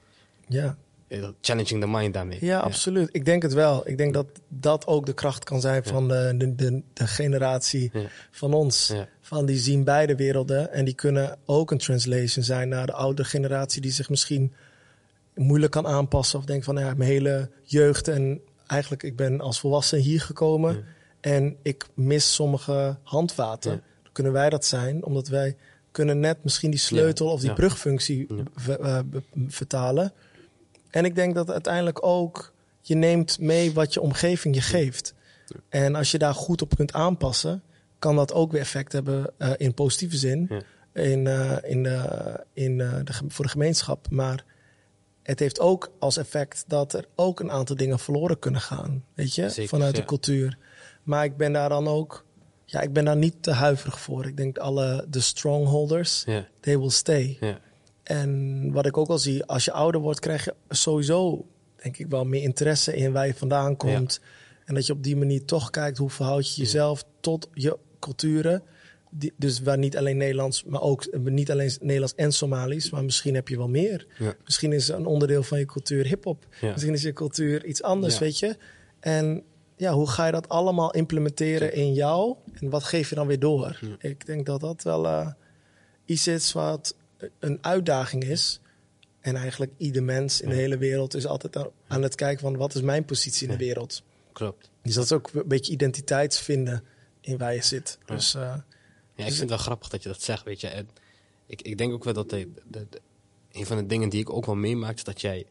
ja. 0.48 0.78
Eh, 1.08 1.28
challenging 1.41 1.82
the 1.82 1.88
mind 1.88 2.13
daarmee. 2.13 2.38
Ja, 2.41 2.60
absoluut. 2.60 3.10
Ik 3.12 3.26
denk 3.26 3.41
het 3.41 3.54
wel. 3.54 3.88
Ik 3.89 3.98
denk 3.98 4.13
dat 4.13 4.28
dat 4.48 4.88
ook 4.88 5.06
de 5.06 5.13
kracht 5.13 5.43
kan 5.43 5.62
zijn 5.62 5.84
van 5.84 6.08
de, 6.08 6.34
de, 6.38 6.56
de, 6.56 6.82
de 6.93 7.08
generatie 7.08 7.91
van 8.32 8.54
ons. 8.54 8.93
Van 9.22 9.46
die 9.46 9.58
zien 9.58 9.84
beide 9.84 10.15
werelden 10.15 10.72
en 10.72 10.86
die 10.86 10.93
kunnen 10.93 11.38
ook 11.46 11.72
een 11.72 11.78
translation 11.78 12.43
zijn 12.43 12.70
naar 12.70 12.86
de 12.86 12.93
oudere 12.93 13.28
generatie 13.28 13.82
die 13.82 13.91
zich 13.91 14.10
misschien 14.10 14.54
moeilijk 15.36 15.72
kan 15.72 15.88
aanpassen 15.88 16.39
of 16.39 16.46
denkt 16.46 16.65
van 16.65 16.78
ja, 16.78 16.93
mijn 16.93 17.10
hele 17.10 17.50
jeugd 17.63 18.08
en 18.08 18.41
eigenlijk 18.67 19.04
ik 19.04 19.15
ben 19.15 19.41
als 19.41 19.60
volwassen 19.60 20.00
hier 20.00 20.22
gekomen 20.22 20.74
Ja. 20.76 20.82
en 21.20 21.56
ik 21.62 21.86
mis 21.93 22.34
sommige 22.34 22.98
handvaten. 23.04 23.72
Ja. 23.72 23.82
Dan 24.04 24.12
kunnen 24.12 24.34
wij 24.34 24.50
dat 24.50 24.65
zijn 24.65 25.04
omdat 25.06 25.28
wij 25.28 25.56
kunnen 25.91 26.20
net 26.20 26.38
misschien 26.43 26.72
die 26.72 26.80
sleutel 26.80 27.26
Ja. 27.28 27.32
of 27.34 27.41
die 27.41 27.54
brugfunctie 27.54 28.28
eh, 28.82 29.00
vertalen. 29.48 30.13
En 30.89 31.06
ik 31.06 31.15
denk 31.15 31.36
dat 31.36 31.52
uiteindelijk 31.52 32.06
ook 32.06 32.54
je 32.82 32.95
neemt 32.95 33.39
mee 33.39 33.73
wat 33.73 33.93
je 33.93 34.02
omgeving 34.02 34.56
je 34.56 34.62
geeft. 34.62 35.13
En 35.69 35.95
als 35.95 36.12
je 36.12 36.17
daar 36.17 36.34
goed 36.34 36.62
op 36.62 36.76
kunt 36.76 36.93
aanpassen, 36.93 37.62
kan 38.00 38.15
dat 38.15 38.34
ook 38.34 38.52
weer 38.52 38.62
effect 38.62 38.91
hebben 38.91 39.34
eh, 39.38 39.52
in 39.58 39.73
positieve 39.73 40.17
zin. 40.17 40.47
Ja. 40.50 40.62
In, 41.02 41.28
eh, 41.28 41.71
in, 41.71 41.84
de, 41.84 42.43
in, 42.54 42.82
eh, 42.82 42.95
de, 43.04 43.13
voor 43.28 43.45
de 43.45 43.52
gemeenschap. 43.52 44.10
Maar 44.10 44.45
het 45.23 45.39
heeft 45.39 45.60
ook 45.60 45.91
als 46.00 46.17
effect 46.17 46.63
dat 46.67 46.93
er 46.93 47.06
ook 47.15 47.39
een 47.39 47.52
aantal 47.52 47.76
dingen 47.76 48.00
verloren 48.00 48.39
kunnen 48.39 48.62
gaan. 48.62 49.04
Weet 49.13 49.36
je, 49.36 49.50
Zeker, 49.50 49.69
vanuit 49.69 49.95
de 49.95 50.06
cultuur. 50.06 50.58
Maar 51.04 51.23
ik 51.23 51.38
ben 51.38 51.54
daar 51.54 51.69
dan 51.69 51.88
ook. 51.88 52.26
Ja, 52.65 52.82
ik 52.82 52.93
ben 52.93 53.06
daar 53.06 53.17
niet 53.17 53.43
te 53.43 53.52
huiverig 53.52 54.00
voor. 54.00 54.26
Ik 54.26 54.38
denk 54.38 54.58
alle 54.58 55.06
de 55.10 55.19
strongholders, 55.19 56.23
they 56.60 56.80
will 56.80 56.89
stay. 56.89 57.38
ja, 57.39 57.60
En 58.08 58.72
wat 58.72 58.86
ik 58.86 58.98
ook 58.98 59.08
al 59.08 59.17
zie, 59.17 59.46
als 59.46 59.65
je 59.65 59.72
ouder 59.72 60.02
wordt, 60.02 60.20
krijg 60.20 60.46
je 60.46 60.54
sowieso, 60.70 61.46
denk 61.76 61.98
ik 61.98 62.08
wel, 62.08 62.26
meer 62.26 62.41
interesse 62.41 62.96
in 62.96 63.12
waar 63.12 63.28
je 63.28 63.34
vandaan 63.34 63.76
komt. 63.76 64.20
En 64.65 64.74
dat 64.74 64.86
je 64.86 64.93
op 64.93 65.04
die 65.04 65.15
manier 65.15 65.46
toch 65.46 65.70
kijkt 65.70 65.98
hoe 65.98 66.10
verhoud 66.10 66.56
je 66.56 66.62
jezelf 66.62 67.04
tot 67.20 67.50
je 67.54 67.78
culturen. 68.00 68.63
Die, 69.10 69.34
dus 69.38 69.62
waar 69.62 69.78
niet 69.78 69.98
alleen 69.98 70.17
Nederlands, 70.17 70.63
maar 70.63 70.82
ook 70.82 71.04
eh, 71.04 71.20
niet 71.20 71.52
alleen 71.52 71.72
Nederlands 71.80 72.15
en 72.15 72.32
Somalisch, 72.32 72.89
maar 72.89 73.04
misschien 73.04 73.36
heb 73.36 73.48
je 73.48 73.58
wel 73.58 73.67
meer. 73.67 74.08
Ja. 74.20 74.36
Misschien 74.43 74.74
is 74.74 74.88
een 74.88 75.06
onderdeel 75.06 75.43
van 75.43 75.60
je 75.60 75.65
cultuur 75.65 76.06
hip-hop. 76.06 76.48
Misschien 76.62 76.93
is 76.93 77.02
je 77.02 77.13
cultuur 77.13 77.65
iets 77.65 77.84
anders, 77.84 78.20
weet 78.20 78.39
je. 78.39 78.58
En 79.00 79.43
ja, 79.76 79.93
hoe 79.93 80.10
ga 80.10 80.26
je 80.26 80.32
dat 80.32 80.50
allemaal 80.50 80.93
implementeren 80.93 81.74
in 81.74 81.93
jou? 81.93 82.36
En 82.54 82.70
wat 82.70 82.84
geef 82.84 83.10
je 83.10 83.15
dan 83.15 83.28
weer 83.28 83.39
door? 83.39 83.80
Ik 84.00 84.26
denk 84.26 84.46
dat 84.46 84.60
dat 84.60 84.84
wel 84.84 85.06
eh, 85.06 85.28
iets 86.06 86.28
is 86.28 86.54
wat 86.54 86.96
een 87.40 87.58
uitdaging 87.62 88.24
is. 88.24 88.60
En 89.20 89.36
eigenlijk 89.36 89.72
ieder 89.78 90.04
mens 90.04 90.42
in 90.42 90.50
de 90.50 90.56
hele 90.56 90.78
wereld 90.78 91.14
is 91.14 91.26
altijd 91.26 91.58
aan- 91.88 92.04
het 92.04 92.16
kijken 92.16 92.40
van 92.42 92.58
wat 92.58 92.76
is 92.76 92.82
mijn 92.82 93.06
positie 93.06 93.48
in 93.48 93.54
de 93.54 93.60
wereld. 93.66 94.04
klopt. 94.32 94.70
Dus 94.84 94.94
dat 94.94 95.04
is 95.04 95.12
ook 95.12 95.30
een 95.34 95.48
beetje 95.48 95.72
identiteitsvinden 95.74 96.84
in 97.22 97.38
waar 97.38 97.54
je 97.54 97.64
zit. 97.64 97.98
Dus 98.06 98.34
eh, 98.36 98.42
Ja, 98.42 98.56
ik 99.16 99.24
vind 99.26 99.40
het 99.40 99.50
wel 99.50 99.58
grappig 99.58 99.90
dat 99.90 100.04
je 100.04 100.10
dat 100.10 100.22
zegt, 100.22 100.44
weet 100.44 100.62
je. 100.62 100.68
En 100.68 100.90
ik, 101.46 101.62
ik 101.62 101.78
denk 101.78 101.94
ook 101.94 102.04
wel 102.04 102.14
dat 102.14 102.30
de, 102.30 102.52
de, 102.68 102.88
de- 102.90 103.02
een 103.52 103.66
van 103.66 103.78
de 103.78 103.86
dingen 103.86 104.10
die 104.10 104.20
ik 104.20 104.30
ook 104.30 104.46
wel 104.46 104.56
meemaak, 104.56 104.96
is 104.96 105.04
dat 105.04 105.22
jij, 105.22 105.46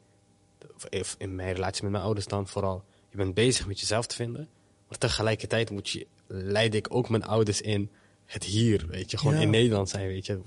of 0.91 1.15
in 1.19 1.35
mijn 1.35 1.53
relatie 1.55 1.83
met 1.83 1.93
mijn 1.93 2.05
ouders 2.05 2.27
dan 2.27 2.49
vooral, 2.49 2.85
je 3.11 3.17
bent 3.17 3.35
bezig 3.35 3.67
met 3.67 3.81
jezelf 3.81 4.07
te 4.07 4.15
vinden, 4.15 4.49
maar 4.89 4.99
tegelijkertijd 4.99 5.71
moet 5.71 5.89
je, 5.89 6.07
leid 6.27 6.75
ik 6.75 6.95
ook 6.95 7.09
mijn 7.09 7.25
ouders 7.25 7.61
in 7.61 7.91
het 8.25 8.45
hier, 8.45 8.87
weet 8.89 9.11
je. 9.11 9.19
Gewoon 9.19 9.35
Ja. 9.35 9.41
in 9.41 9.51
Nederland 9.51 9.89
zijn, 9.89 10.07
weet 10.07 10.27
je. 10.27 10.41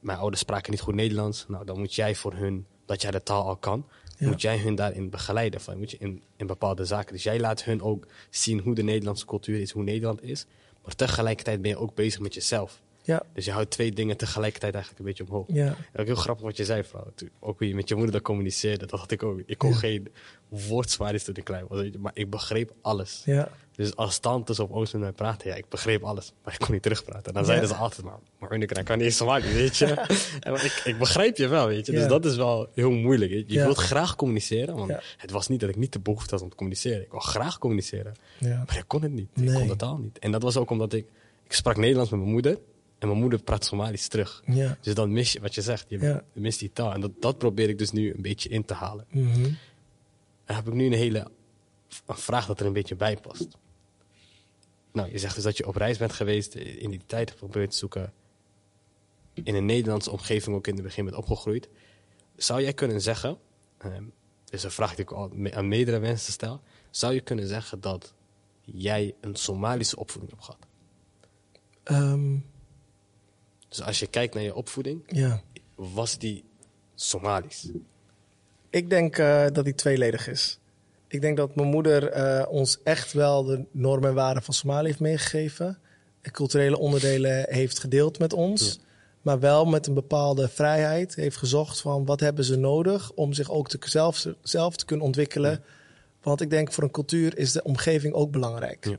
Mijn 0.00 0.18
ouders 0.18 0.40
spraken 0.42 0.70
niet 0.70 0.80
goed 0.80 0.94
Nederlands, 0.94 1.44
nou 1.48 1.64
dan 1.64 1.78
moet 1.78 1.94
jij 1.94 2.14
voor 2.14 2.34
hun, 2.34 2.66
dat 2.86 3.02
jij 3.02 3.10
de 3.10 3.22
taal 3.22 3.46
al 3.46 3.56
kan, 3.56 3.86
Ja. 4.18 4.28
moet 4.28 4.40
jij 4.40 4.58
hun 4.58 4.74
daarin 4.74 5.10
begeleiden, 5.10 5.60
van, 5.60 5.78
moet 5.78 5.90
je 5.90 5.96
in, 6.00 6.22
in 6.36 6.46
bepaalde 6.46 6.84
zaken. 6.84 7.12
Dus 7.12 7.22
jij 7.22 7.40
laat 7.40 7.64
hun 7.64 7.82
ook 7.82 8.06
zien 8.30 8.58
hoe 8.60 8.74
de 8.74 8.82
Nederlandse 8.82 9.26
cultuur 9.26 9.60
is, 9.60 9.70
hoe 9.70 9.82
Nederland 9.82 10.22
is, 10.22 10.46
maar 10.84 10.94
tegelijkertijd 10.94 11.62
ben 11.62 11.70
je 11.70 11.78
ook 11.78 11.94
bezig 11.94 12.20
met 12.20 12.34
jezelf. 12.34 12.82
ja, 13.02 13.22
Dus 13.32 13.44
je 13.44 13.50
houdt 13.50 13.70
twee 13.70 13.92
dingen 13.92 14.16
tegelijkertijd 14.16 14.74
eigenlijk 14.74 15.02
een 15.04 15.08
beetje 15.10 15.24
omhoog. 15.32 15.46
ja, 15.48 15.76
ook 15.96 16.06
heel 16.06 16.14
grappig 16.14 16.44
wat 16.44 16.56
je 16.56 16.64
zei, 16.64 16.84
vrouw. 16.84 17.12
Ook 17.40 17.58
hoe 17.58 17.68
je 17.68 17.74
met 17.74 17.88
je 17.88 17.94
moeder 17.94 18.12
dat 18.12 18.22
communiceerde. 18.22 18.86
Dat 18.86 19.00
had 19.00 19.10
ik 19.10 19.22
ook. 19.22 19.42
Ik 19.46 19.58
kon 19.58 19.74
geen 19.74 20.08
woord 20.48 20.90
zwaar 20.90 21.22
toen 21.22 21.34
ik 21.36 21.44
klein 21.44 21.64
was. 21.68 21.84
Maar 21.98 22.12
ik 22.14 22.30
begreep 22.30 22.72
alles. 22.82 23.22
ja, 23.24 23.48
Dus 23.80 23.96
als 23.96 24.18
tantes 24.18 24.58
of 24.60 24.70
ooms 24.70 24.92
met 24.92 25.00
mij 25.00 25.12
praten, 25.12 25.48
ja, 25.50 25.56
ik 25.56 25.68
begreep 25.68 26.02
alles. 26.02 26.32
Maar 26.44 26.52
ik 26.54 26.58
kon 26.60 26.72
niet 26.72 26.82
terugpraten. 26.82 27.32
Dan 27.32 27.44
zeiden 27.44 27.68
ze 27.68 27.74
altijd, 27.74 28.02
maar, 28.06 28.18
maar 28.38 28.52
Unicron 28.54 28.84
kan 28.84 28.96
niet 28.96 29.06
eens 29.06 29.16
Somali, 29.16 29.52
weet 29.52 29.76
je. 29.76 29.86
en 30.40 30.54
ik, 30.54 30.82
ik 30.84 30.98
begreep 30.98 31.36
je 31.36 31.48
wel, 31.48 31.66
weet 31.66 31.86
je. 31.86 31.92
Dus 31.92 32.06
dat 32.06 32.24
is 32.24 32.36
wel 32.36 32.68
heel 32.74 32.90
moeilijk. 32.90 33.30
Je, 33.46 33.60
wilt 33.62 33.76
graag 33.76 34.16
communiceren, 34.16 34.76
want 34.76 34.92
het 35.16 35.30
was 35.30 35.48
niet 35.48 35.60
dat 35.60 35.68
ik 35.68 35.76
niet 35.76 35.92
de 35.92 35.98
behoefte 36.00 36.34
had 36.34 36.42
om 36.42 36.48
te 36.50 36.56
communiceren. 36.56 37.02
Ik 37.02 37.10
wil 37.10 37.20
graag 37.20 37.58
communiceren. 37.58 38.14
ja. 38.38 38.62
Maar 38.66 38.76
ik 38.76 38.84
kon 38.86 39.02
het 39.02 39.12
niet. 39.12 39.28
Ik 39.34 39.42
Nee. 39.42 39.54
kon 39.54 39.66
de 39.66 39.76
taal 39.76 39.96
niet. 39.98 40.18
En 40.18 40.30
dat 40.32 40.42
was 40.42 40.56
ook 40.56 40.70
omdat 40.70 40.92
ik... 40.92 41.06
Ik 41.44 41.52
sprak 41.52 41.76
Nederlands 41.76 42.10
met 42.10 42.20
mijn 42.20 42.32
moeder. 42.32 42.58
En 42.98 43.08
mijn 43.08 43.20
moeder 43.20 43.42
praat 43.42 43.64
Somalisch 43.64 44.08
terug. 44.08 44.42
ja. 44.46 44.76
Dus 44.80 44.94
dan 44.94 45.12
mis 45.12 45.32
je 45.32 45.40
wat 45.40 45.54
je 45.54 45.62
zegt. 45.62 45.84
Je 45.88 45.98
Ja. 46.00 46.22
mist 46.32 46.58
die 46.58 46.70
taal. 46.72 46.92
En 46.92 47.00
dat, 47.00 47.10
dat 47.20 47.38
probeer 47.38 47.68
ik 47.68 47.78
dus 47.78 47.90
nu 47.90 48.14
een 48.14 48.22
beetje 48.22 48.48
in 48.48 48.64
te 48.64 48.74
halen. 48.74 49.04
Mhm. 49.10 49.42
Dan 50.44 50.56
heb 50.56 50.66
ik 50.66 50.72
nu 50.74 50.86
een 50.86 50.92
hele 50.92 51.26
een 52.06 52.16
vraag 52.16 52.46
dat 52.46 52.60
er 52.60 52.66
een 52.66 52.72
beetje 52.72 52.96
bij 52.96 53.16
past. 53.16 53.48
Nou, 54.92 55.10
je 55.12 55.18
zegt 55.18 55.34
dus 55.34 55.44
dat 55.44 55.56
je 55.56 55.66
op 55.66 55.76
reis 55.76 55.98
bent 55.98 56.12
geweest, 56.12 56.54
in 56.54 56.90
die 56.90 57.00
tijd 57.06 57.28
hebt 57.28 57.40
geprobeerd 57.40 57.70
te 57.70 57.76
zoeken. 57.76 58.12
In 59.34 59.54
een 59.54 59.64
Nederlandse 59.66 60.10
omgeving 60.10 60.56
ook 60.56 60.66
in 60.66 60.74
het 60.74 60.82
begin 60.82 61.04
bent 61.04 61.16
opgegroeid. 61.16 61.68
Zou 62.36 62.62
jij 62.62 62.72
kunnen 62.72 63.00
zeggen, 63.00 63.38
ehm, 63.78 64.04
dus 64.44 64.62
een 64.62 64.70
vraag 64.70 64.90
die 64.94 65.04
ik 65.04 65.10
al 65.12 65.32
aan 65.52 65.68
meerdere 65.68 65.98
mensen 65.98 66.32
stel. 66.32 66.60
Zou 66.90 67.14
je 67.14 67.20
kunnen 67.20 67.46
zeggen 67.46 67.80
dat 67.80 68.14
jij 68.64 69.14
een 69.20 69.36
Somalische 69.36 69.96
opvoeding 69.96 70.32
hebt 70.32 70.44
gehad? 70.44 70.66
Ehm, 71.82 72.38
Dus 73.68 73.82
als 73.82 73.98
je 73.98 74.06
kijkt 74.06 74.34
naar 74.34 74.42
je 74.42 74.54
opvoeding, 74.54 75.02
ja. 75.06 75.42
was 75.74 76.18
die 76.18 76.44
Somalisch? 76.94 77.68
Ik 78.70 78.90
denk 78.90 79.18
eh, 79.18 79.46
dat 79.52 79.64
die 79.64 79.74
tweeledig 79.74 80.28
is. 80.28 80.58
Ik 81.10 81.20
denk 81.20 81.36
dat 81.36 81.54
mijn 81.54 81.68
moeder 81.68 82.08
eh, 82.08 82.46
ons 82.50 82.78
echt 82.82 83.12
wel 83.12 83.44
de 83.44 83.64
normen 83.70 84.08
en 84.08 84.14
waarden 84.14 84.42
van 84.42 84.54
Somalië 84.54 84.86
heeft 84.86 85.00
meegegeven. 85.00 85.78
De 86.20 86.30
culturele 86.30 86.78
onderdelen 86.78 87.46
heeft 87.48 87.78
gedeeld 87.78 88.18
met 88.18 88.32
ons. 88.32 88.80
Maar 89.22 89.40
wel 89.40 89.64
met 89.64 89.86
een 89.86 89.94
bepaalde 89.94 90.48
vrijheid 90.48 91.14
heeft 91.14 91.36
gezocht 91.36 91.80
van 91.80 92.04
wat 92.04 92.20
hebben 92.20 92.44
ze 92.44 92.56
nodig 92.56 93.12
om 93.12 93.32
zich 93.32 93.50
ook 93.50 93.68
te, 93.68 93.78
zelf, 93.80 94.26
zelf 94.42 94.76
te 94.76 94.84
kunnen 94.84 95.06
ontwikkelen. 95.06 95.62
Want 96.22 96.40
ik 96.40 96.50
denk 96.50 96.72
voor 96.72 96.84
een 96.84 96.90
cultuur 96.90 97.38
is 97.38 97.52
de 97.52 97.62
omgeving 97.62 98.14
ook 98.14 98.30
belangrijk. 98.30 98.84
Ja. 98.84 98.96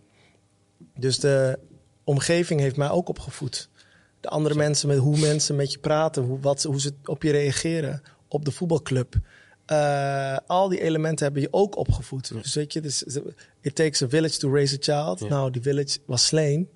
Dus 0.95 1.19
de 1.19 1.59
omgeving 2.03 2.59
heeft 2.59 2.77
mij 2.77 2.89
ook 2.89 3.09
opgevoed. 3.09 3.69
De 4.19 4.29
andere 4.29 4.55
mensen, 4.55 4.87
met 4.87 4.97
hoe 4.97 5.17
mensen 5.17 5.55
met 5.55 5.71
je 5.71 5.79
praten, 5.79 6.23
hoe, 6.23 6.39
wat, 6.39 6.63
hoe 6.63 6.81
ze 6.81 6.93
op 7.05 7.23
je 7.23 7.31
reageren 7.31 8.01
op 8.27 8.45
de 8.45 8.51
voetbalclub. 8.51 9.15
Eh, 9.71 10.37
al 10.47 10.69
die 10.69 10.81
elementen 10.81 11.25
hebben 11.25 11.41
je 11.41 11.47
ook 11.51 11.77
opgevoed. 11.77 12.33
Dus 12.33 12.55
weet 12.55 12.73
je, 12.73 12.81
dus, 12.81 13.03
it 13.61 13.75
takes 13.75 14.01
a 14.01 14.09
village 14.09 14.37
to 14.37 14.53
raise 14.53 14.75
a 14.75 14.77
child. 14.79 15.19
Ja. 15.19 15.27
Nou, 15.27 15.51
die 15.51 15.61
village 15.61 15.99
was 16.05 16.25
slain. 16.25 16.69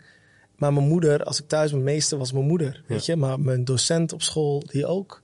Maar 0.55 0.73
mijn 0.73 0.87
moeder, 0.87 1.23
als 1.23 1.39
ik 1.39 1.47
thuis 1.47 1.71
mijn 1.71 1.83
meester 1.83 2.17
was 2.17 2.31
mijn 2.31 2.45
moeder. 2.45 2.83
Weet 2.87 3.05
je, 3.05 3.15
maar 3.15 3.39
mijn 3.39 3.65
docent 3.65 4.13
op 4.13 4.21
school, 4.21 4.63
die 4.65 4.85
ook. 4.85 5.21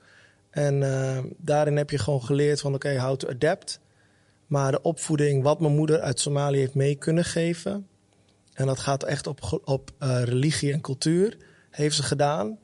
En 0.49 0.83
eh, 0.83 1.23
daarin 1.37 1.77
heb 1.77 1.89
je 1.89 1.97
gewoon 1.97 2.23
geleerd 2.23 2.61
van 2.61 2.73
oké, 2.73 2.99
how 2.99 3.15
to 3.15 3.27
adapt. 3.27 3.79
Maar 4.47 4.71
de 4.71 4.81
opvoeding, 4.81 5.43
wat 5.43 5.59
mijn 5.59 5.75
moeder 5.75 5.99
uit 5.99 6.19
Somalië 6.19 6.59
heeft 6.59 6.75
mee 6.75 6.95
kunnen 6.95 7.25
geven. 7.25 7.87
En 8.53 8.65
dat 8.65 8.79
gaat 8.79 9.03
echt 9.03 9.27
op, 9.27 9.61
op 9.65 9.91
eh, 9.97 10.23
religie 10.23 10.73
en 10.73 10.81
cultuur. 10.81 11.37
Heeft 11.69 11.95
ze 11.95 12.03
gedaan. 12.03 12.59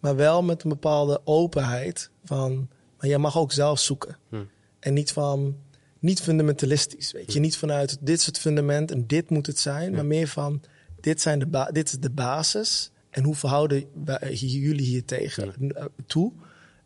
Maar 0.00 0.16
wel 0.16 0.42
met 0.42 0.62
een 0.62 0.70
bepaalde 0.70 1.20
openheid. 1.24 2.10
Van, 2.24 2.68
maar 3.00 3.08
jij 3.08 3.18
mag 3.18 3.38
ook 3.38 3.52
zelf 3.52 3.78
zoeken. 3.78 4.16
Hm. 4.28 4.36
En 4.80 4.94
niet 4.94 5.12
van, 5.12 5.56
niet 5.98 6.20
fundamentalistisch. 6.22 7.12
Weet 7.12 7.32
je, 7.32 7.40
niet 7.40 7.56
vanuit 7.56 7.98
dit 8.00 8.18
is 8.18 8.26
het 8.26 8.38
fundament 8.38 8.90
en 8.90 9.06
dit 9.06 9.30
moet 9.30 9.46
het 9.46 9.58
zijn. 9.58 9.92
Maar 9.92 10.06
meer 10.06 10.28
van, 10.28 10.62
dit, 11.00 11.20
zijn 11.20 11.38
de 11.38 11.68
dit 11.72 11.88
is 11.92 11.98
de 11.98 12.10
basis. 12.10 12.90
En 13.10 13.24
hoe 13.24 13.34
verhouden 13.34 13.84
wij- 14.04 14.32
jullie 14.34 14.86
hier 14.86 15.04
tegen 15.04 15.74
eh, 15.74 15.84
toe? 16.06 16.32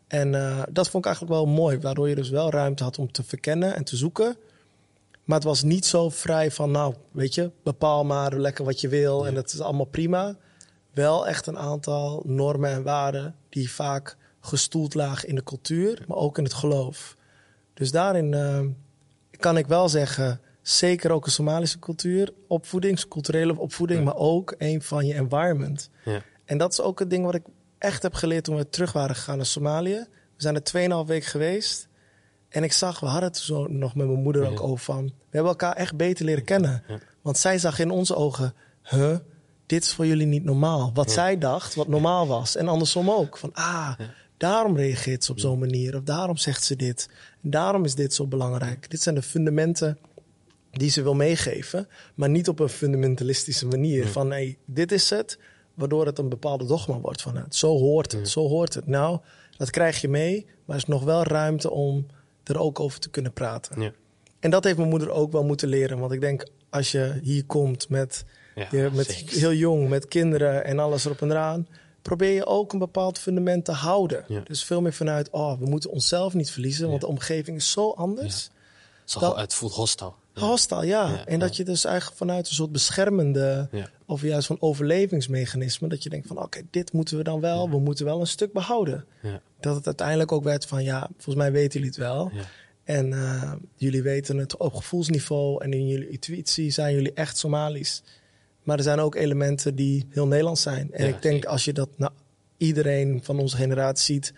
En 0.07 0.35
eh, 0.35 0.63
dat 0.73 0.89
vond 0.89 1.05
ik 1.05 1.11
eigenlijk 1.11 1.41
wel 1.41 1.55
mooi. 1.55 1.79
Waardoor 1.79 2.09
je 2.09 2.15
dus 2.15 2.29
wel 2.31 2.51
ruimte 2.51 2.83
had 2.83 2.99
om 2.99 3.13
te 3.13 3.23
verkennen 3.23 3.75
en 3.75 3.85
te 3.85 3.97
zoeken. 3.97 4.37
Maar 5.25 5.37
het 5.37 5.47
was 5.47 5.63
niet 5.63 5.87
zo 5.87 6.09
vrij 6.09 6.51
van, 6.51 6.71
nou, 6.71 6.95
weet 7.11 7.35
je, 7.35 7.51
bepaal 7.63 8.05
maar 8.05 8.39
lekker 8.39 8.65
wat 8.65 8.81
je 8.81 8.89
wil 8.89 9.27
en 9.27 9.35
dat 9.35 9.53
is 9.53 9.61
allemaal 9.61 9.85
prima. 9.87 10.37
Wel 10.93 11.27
echt 11.29 11.47
een 11.47 11.59
aantal 11.59 12.23
normen 12.27 12.71
en 12.71 12.83
waarden 12.83 13.35
die 13.49 13.71
vaak 13.71 14.17
gestoeld 14.45 14.95
lagen 14.95 15.29
in 15.29 15.35
de 15.35 15.43
cultuur, 15.43 16.05
maar 16.09 16.17
ook 16.17 16.39
in 16.39 16.45
het 16.45 16.55
geloof. 16.55 17.17
Dus 17.75 17.91
daarin 17.91 18.35
eh, 18.35 18.61
kan 19.39 19.57
ik 19.57 19.67
wel 19.67 19.89
zeggen, 19.89 20.41
zeker 20.63 21.11
ook 21.11 21.27
een 21.27 21.33
Somalische 21.33 21.79
cultuur, 21.79 22.33
opvoeding, 22.49 23.09
culturele 23.09 23.59
opvoeding, 23.59 24.05
maar 24.05 24.17
ook 24.17 24.55
een 24.59 24.83
van 24.83 25.07
je 25.07 25.15
environment. 25.15 25.91
Ja. 26.05 26.23
En 26.45 26.59
dat 26.59 26.73
is 26.73 26.81
ook 26.81 26.99
het 26.99 27.11
ding 27.11 27.25
wat 27.25 27.35
ik 27.35 27.43
echt 27.79 28.03
heb 28.03 28.15
geleerd 28.15 28.45
toen 28.45 28.57
we 28.57 28.69
terug 28.69 28.93
waren 28.93 29.17
gegaan 29.17 29.37
naar 29.37 29.47
Somalië. 29.47 30.07
We 30.37 30.43
zijn 30.43 30.55
er 30.55 31.03
2,5 31.05 31.09
weken 31.09 31.29
geweest. 31.29 31.89
En 32.49 32.63
ik 32.65 32.73
zag, 32.73 33.01
we 33.01 33.07
hadden 33.07 33.29
het 33.29 33.39
zo 33.39 33.67
nog 33.67 33.95
met 33.95 34.07
mijn 34.07 34.23
moeder 34.23 34.47
ook 34.47 34.59
Ja. 34.59 34.65
over 34.65 34.85
van... 34.85 35.05
We 35.05 35.13
hebben 35.41 35.51
elkaar 35.51 35.77
echt 35.77 35.97
beter 35.97 36.25
leren 36.25 36.45
kennen. 36.45 36.83
Want 37.23 37.39
zij 37.39 37.59
zag 37.59 37.79
in 37.79 37.91
onze 37.91 38.15
ogen, 38.15 38.55
huh, 38.83 39.17
dit 39.67 39.83
is 39.83 39.93
voor 39.93 40.07
jullie 40.07 40.27
niet 40.27 40.45
normaal. 40.45 40.91
Wat 40.95 41.11
zij 41.11 41.39
dacht, 41.39 41.75
wat 41.75 41.89
normaal 41.89 42.27
was. 42.27 42.57
En 42.57 42.69
andersom 42.69 43.11
ook. 43.11 43.39
Van, 43.39 43.51
ah, 43.53 43.93
daarom 44.45 44.77
reageert 44.77 45.25
ze 45.25 45.31
op 45.31 45.39
zo'n 45.39 45.59
manier. 45.59 45.97
Of 45.97 46.03
daarom 46.03 46.37
zegt 46.37 46.65
ze 46.65 46.77
dit. 46.77 47.09
En 47.43 47.51
daarom 47.51 47.85
is 47.85 47.95
dit 47.95 48.15
zo 48.15 48.27
belangrijk. 48.27 48.91
Dit 48.91 49.03
zijn 49.03 49.15
de 49.15 49.23
fundamenten 49.23 49.99
die 50.71 50.91
ze 50.91 51.03
wil 51.03 51.15
meegeven. 51.15 51.89
Maar 52.15 52.29
niet 52.29 52.49
op 52.49 52.59
een 52.59 52.69
fundamentalistische 52.69 53.67
manier. 53.67 54.07
Van, 54.07 54.31
hey, 54.31 54.59
dit 54.65 54.93
is 54.93 55.11
het. 55.11 55.39
Waardoor 55.75 56.07
het 56.07 56.19
een 56.19 56.29
bepaalde 56.29 56.67
dogma 56.67 56.99
wordt 57.01 57.23
van 57.23 57.37
het. 57.37 57.55
Zo 57.57 57.79
hoort 57.79 58.13
het, 58.13 58.29
zo 58.29 58.49
hoort 58.49 58.75
het. 58.75 58.87
Nou, 58.87 59.19
dat 59.57 59.71
krijg 59.71 60.01
je 60.01 60.09
mee. 60.09 60.47
Maar 60.65 60.77
er 60.77 60.83
is 60.83 60.89
nog 60.89 61.05
wel 61.05 61.23
ruimte 61.23 61.71
om 61.71 62.07
er 62.45 62.59
ook 62.61 62.81
over 62.81 63.01
te 63.01 63.11
kunnen 63.11 63.33
praten. 63.33 63.81
Ja. 63.81 63.93
En 64.41 64.51
dat 64.51 64.65
heeft 64.65 64.77
mijn 64.77 64.89
moeder 64.89 65.11
ook 65.11 65.33
wel 65.33 65.45
moeten 65.45 65.69
leren. 65.69 65.99
Want 65.99 66.13
ik 66.13 66.21
denk, 66.21 66.47
als 66.71 66.93
je 66.93 67.19
hier 67.23 67.45
komt 67.45 67.89
met, 67.89 68.25
Ja, 68.55 68.69
je, 68.71 68.91
met 68.93 69.07
zeker. 69.07 69.39
heel 69.39 69.53
jong, 69.53 69.89
met 69.89 70.09
kinderen 70.09 70.65
en 70.65 70.79
alles 70.79 71.05
erop 71.05 71.23
en 71.23 71.31
eraan, 71.31 71.67
probeer 72.05 72.31
je 72.31 72.47
ook 72.47 72.73
een 72.73 72.79
bepaald 72.79 73.19
fundament 73.19 73.65
te 73.65 73.73
houden. 73.73 74.25
Ja. 74.29 74.41
Dus 74.45 74.65
veel 74.65 74.81
meer 74.81 74.93
vanuit, 74.93 75.31
oh, 75.31 75.59
we 75.59 75.67
moeten 75.67 75.91
onszelf 75.91 76.35
niet 76.35 76.51
verliezen, 76.51 76.89
want 76.89 77.01
de 77.01 77.07
omgeving 77.07 77.57
is 77.57 77.71
zo 77.71 77.91
anders. 77.91 78.51
Zo, 79.05 79.21
Dat- 79.21 79.37
het 79.37 79.55
voelt 79.55 79.73
hostile. 79.73 80.13
Hostile, 80.35 80.87
ja. 80.87 81.27
En 81.27 81.39
dat 81.39 81.57
je 81.57 81.65
dus 81.65 81.85
eigenlijk 81.85 82.17
vanuit 82.17 82.49
een 82.49 82.55
soort 82.55 82.73
beschermende, 82.73 83.69
of 84.07 84.23
juist 84.23 84.47
van 84.47 84.57
overlevingsmechanisme, 84.61 85.89
dat 85.89 86.03
je 86.03 86.09
denkt 86.09 86.27
van, 86.27 86.39
oké, 86.43 86.61
dit 86.71 86.93
moeten 86.93 87.17
we 87.17 87.23
dan 87.23 87.41
wel, 87.41 87.71
we 87.71 87.79
moeten 87.79 88.05
wel 88.05 88.21
een 88.21 88.27
stuk 88.27 88.53
behouden. 88.53 89.05
Ja. 89.23 89.41
Dat 89.61 89.75
het 89.77 89.87
uiteindelijk 89.87 90.33
ook 90.33 90.45
werd 90.45 90.67
van, 90.67 90.85
ja, 90.85 91.09
volgens 91.13 91.37
mij 91.37 91.53
weten 91.53 91.73
jullie 91.73 91.87
het 91.89 91.97
wel. 91.97 92.31
En 92.85 93.13
eh, 93.13 93.53
jullie 93.77 94.03
weten 94.03 94.37
het 94.37 94.57
op 94.57 94.75
gevoelsniveau 94.75 95.65
en 95.65 95.73
in 95.73 95.87
jullie 95.87 96.09
intuïtie 96.09 96.71
zijn 96.71 96.95
jullie 96.95 97.13
echt 97.13 97.37
Somalisch. 97.39 98.03
Maar 98.65 98.77
er 98.77 98.83
zijn 98.83 98.99
ook 98.99 99.15
elementen 99.15 99.75
die 99.75 100.07
heel 100.11 100.27
Nederlands 100.27 100.63
zijn. 100.63 100.93
En 100.93 101.07
Ja, 101.07 101.15
ik 101.15 101.23
denk 101.23 101.45
als 101.45 101.65
je 101.65 101.73
dat 101.73 101.89
nou, 101.97 102.13
iedereen 102.57 103.21
van 103.23 103.39
onze 103.39 103.57
generatie 103.57 104.15
ziet, 104.15 104.33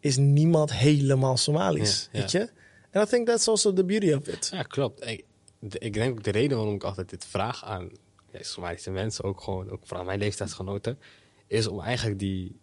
is 0.00 0.16
niemand 0.16 0.72
helemaal 0.72 1.36
Somalisch. 1.36 2.08
Ja, 2.12 2.20
Weet 2.20 2.30
je? 2.30 2.50
En 2.90 3.02
I 3.02 3.04
think 3.04 3.26
that's 3.26 3.48
also 3.48 3.72
the 3.72 3.84
beauty 3.84 4.12
of 4.12 4.26
it. 4.26 4.48
Ja, 4.52 4.62
klopt. 4.62 5.06
Ik, 5.06 5.24
ik 5.70 5.92
denk 5.92 6.10
ook 6.12 6.24
de 6.24 6.30
reden 6.30 6.56
waarom 6.56 6.74
ik 6.74 6.84
altijd 6.84 7.10
dit 7.10 7.24
vraag 7.24 7.64
aan 7.64 7.90
ja, 8.32 8.42
Somalische 8.42 8.90
mensen, 8.90 9.24
ook 9.24 9.40
gewoon, 9.40 9.70
ook 9.70 9.80
vooral 9.84 10.04
mijn 10.04 10.18
leeftijdsgenoten, 10.18 10.98
is 11.46 11.66
om 11.66 11.80
eigenlijk 11.80 12.18
die. 12.18 12.60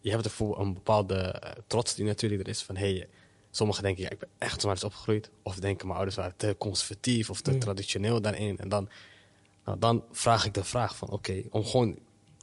Je 0.00 0.10
hebt 0.10 0.24
ervoor 0.24 0.60
een 0.60 0.74
bepaalde 0.74 1.14
eh, 1.14 1.50
trots 1.66 1.94
die 1.94 2.04
natuurlijk 2.04 2.42
er 2.42 2.48
is 2.48 2.62
van 2.62 2.76
hey, 2.76 3.08
sommigen 3.50 3.82
denken 3.82 4.02
ja, 4.02 4.10
ik 4.10 4.18
ben 4.18 4.28
echt 4.38 4.60
Somalisch 4.60 4.84
opgegroeid, 4.84 5.30
of 5.42 5.54
denken 5.56 5.86
mijn 5.86 5.96
ouders 5.98 6.16
waren 6.16 6.36
te 6.36 6.54
conservatief 6.58 7.30
of 7.30 7.40
te 7.40 7.58
traditioneel 7.58 8.20
daarin. 8.20 8.58
En 8.58 8.68
dan, 8.68 8.88
nou, 9.64 9.78
dan 9.78 10.04
vraag 10.12 10.44
ik 10.46 10.54
de 10.54 10.64
vraag 10.64 10.96
van 10.96 11.08
oké, 11.08 11.42
om 11.50 11.64
gewoon 11.64 11.88
een 11.88 11.98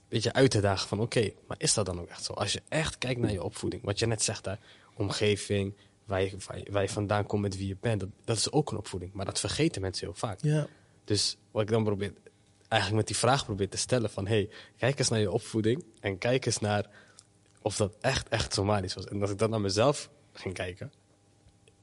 beetje 0.08 0.34
uit 0.34 0.52
te 0.52 0.62
dagen 0.62 0.88
van 0.88 1.00
oké, 1.00 1.32
maar 1.48 1.58
is 1.60 1.74
dat 1.74 1.86
dan 1.86 2.00
ook 2.00 2.08
echt 2.08 2.24
zo? 2.24 2.34
Als 2.34 2.54
je 2.54 2.62
echt 2.70 2.98
kijkt 2.98 3.20
naar 3.20 3.32
je 3.32 3.44
opvoeding, 3.44 3.84
wat 3.84 4.00
je 4.00 4.06
net 4.06 4.22
zegt 4.22 4.44
daar, 4.44 4.60
omgeving, 4.94 5.74
waar 6.06 6.22
je, 6.22 6.38
waar 6.72 6.82
je, 6.82 6.90
vandaan 6.90 7.26
komt 7.26 7.42
met 7.42 7.58
wie 7.58 7.68
je 7.68 7.78
bent, 7.80 8.00
dat, 8.00 8.10
dat 8.24 8.38
is 8.38 8.52
ook 8.52 8.72
een 8.72 8.78
opvoeding. 8.78 9.14
Maar 9.14 9.26
dat 9.26 9.40
vergeten 9.40 9.82
mensen 9.82 10.06
heel 10.06 10.16
vaak. 10.16 10.40
Ja, 10.42 10.68
Dus 11.04 11.38
wat 11.52 11.62
ik 11.62 11.70
dan 11.70 11.84
probeer, 11.84 12.14
eigenlijk 12.68 13.02
met 13.02 13.08
die 13.08 13.18
vraag 13.18 13.46
probeer 13.46 13.70
te 13.70 13.78
stellen 13.78 14.10
van... 14.10 14.28
hey, 14.28 14.50
kijk 14.78 15.00
eens 15.00 15.10
naar 15.10 15.20
je 15.20 15.32
opvoeding 15.32 15.84
en 16.00 16.18
kijk 16.18 16.46
eens 16.46 16.60
naar 16.60 16.90
of 17.62 17.76
dat 17.76 17.96
echt, 18.02 18.30
echt 18.30 18.54
Somalisch 18.54 18.94
was. 18.94 19.06
En 19.06 19.22
als 19.22 19.32
ik 19.32 19.38
dan 19.38 19.50
naar 19.50 19.62
mezelf 19.62 20.10
ging 20.34 20.54
kijken... 20.54 20.92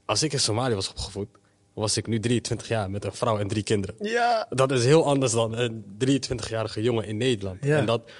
Als 0.05 0.23
ik 0.23 0.33
in 0.33 0.39
Somalië 0.39 0.73
was 0.73 0.89
opgevoed, 0.89 1.27
was 1.75 1.97
ik 1.97 2.07
nu 2.07 2.19
23 2.19 2.67
jaar 2.67 2.89
met 2.89 3.05
een 3.05 3.13
vrouw 3.13 3.39
en 3.39 3.47
drie 3.47 3.63
kinderen. 3.63 3.95
ja. 3.99 4.47
Dat 4.49 4.71
is 4.71 4.85
heel 4.85 5.05
anders 5.05 5.31
dan 5.31 5.57
een 5.57 5.83
23-jarige 6.05 6.81
jongen 6.81 7.05
in 7.05 7.17
Nederland. 7.17 7.63
Ja. 7.63 7.77
En 7.77 7.85
dat, 7.85 8.11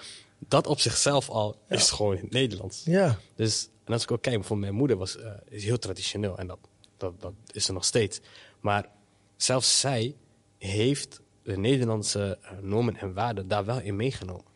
dat 0.48 0.68
op 0.68 0.80
zichzelf 0.80 1.30
al 1.30 1.56
is 1.70 1.92
gewoon 1.92 2.20
Nederlands. 2.30 2.82
ja. 2.86 3.20
Dus, 3.36 3.70
en 3.84 3.94
als 3.94 4.04
ik 4.04 4.12
ook 4.12 4.22
kijk, 4.22 4.44
voor 4.44 4.58
mijn 4.58 4.74
moeder 4.74 4.98
was 4.98 5.18
eh, 5.18 5.32
is 5.50 5.64
heel 5.64 5.78
traditioneel 5.78 6.38
en 6.38 6.48
dat, 6.48 6.60
dat, 6.98 7.22
dat 7.22 7.34
is 7.52 7.68
er 7.68 7.74
nog 7.74 7.86
steeds. 7.86 8.20
Maar 8.60 8.90
zelfs 9.36 9.80
zij 9.80 10.16
heeft 10.58 11.22
de 11.44 11.58
Nederlandse 11.58 12.38
eh, 12.42 12.52
normen 12.62 12.98
en 12.98 13.14
waarden 13.14 13.48
daar 13.48 13.66
wel 13.66 13.80
in 13.80 13.96
meegenomen. 13.96 14.54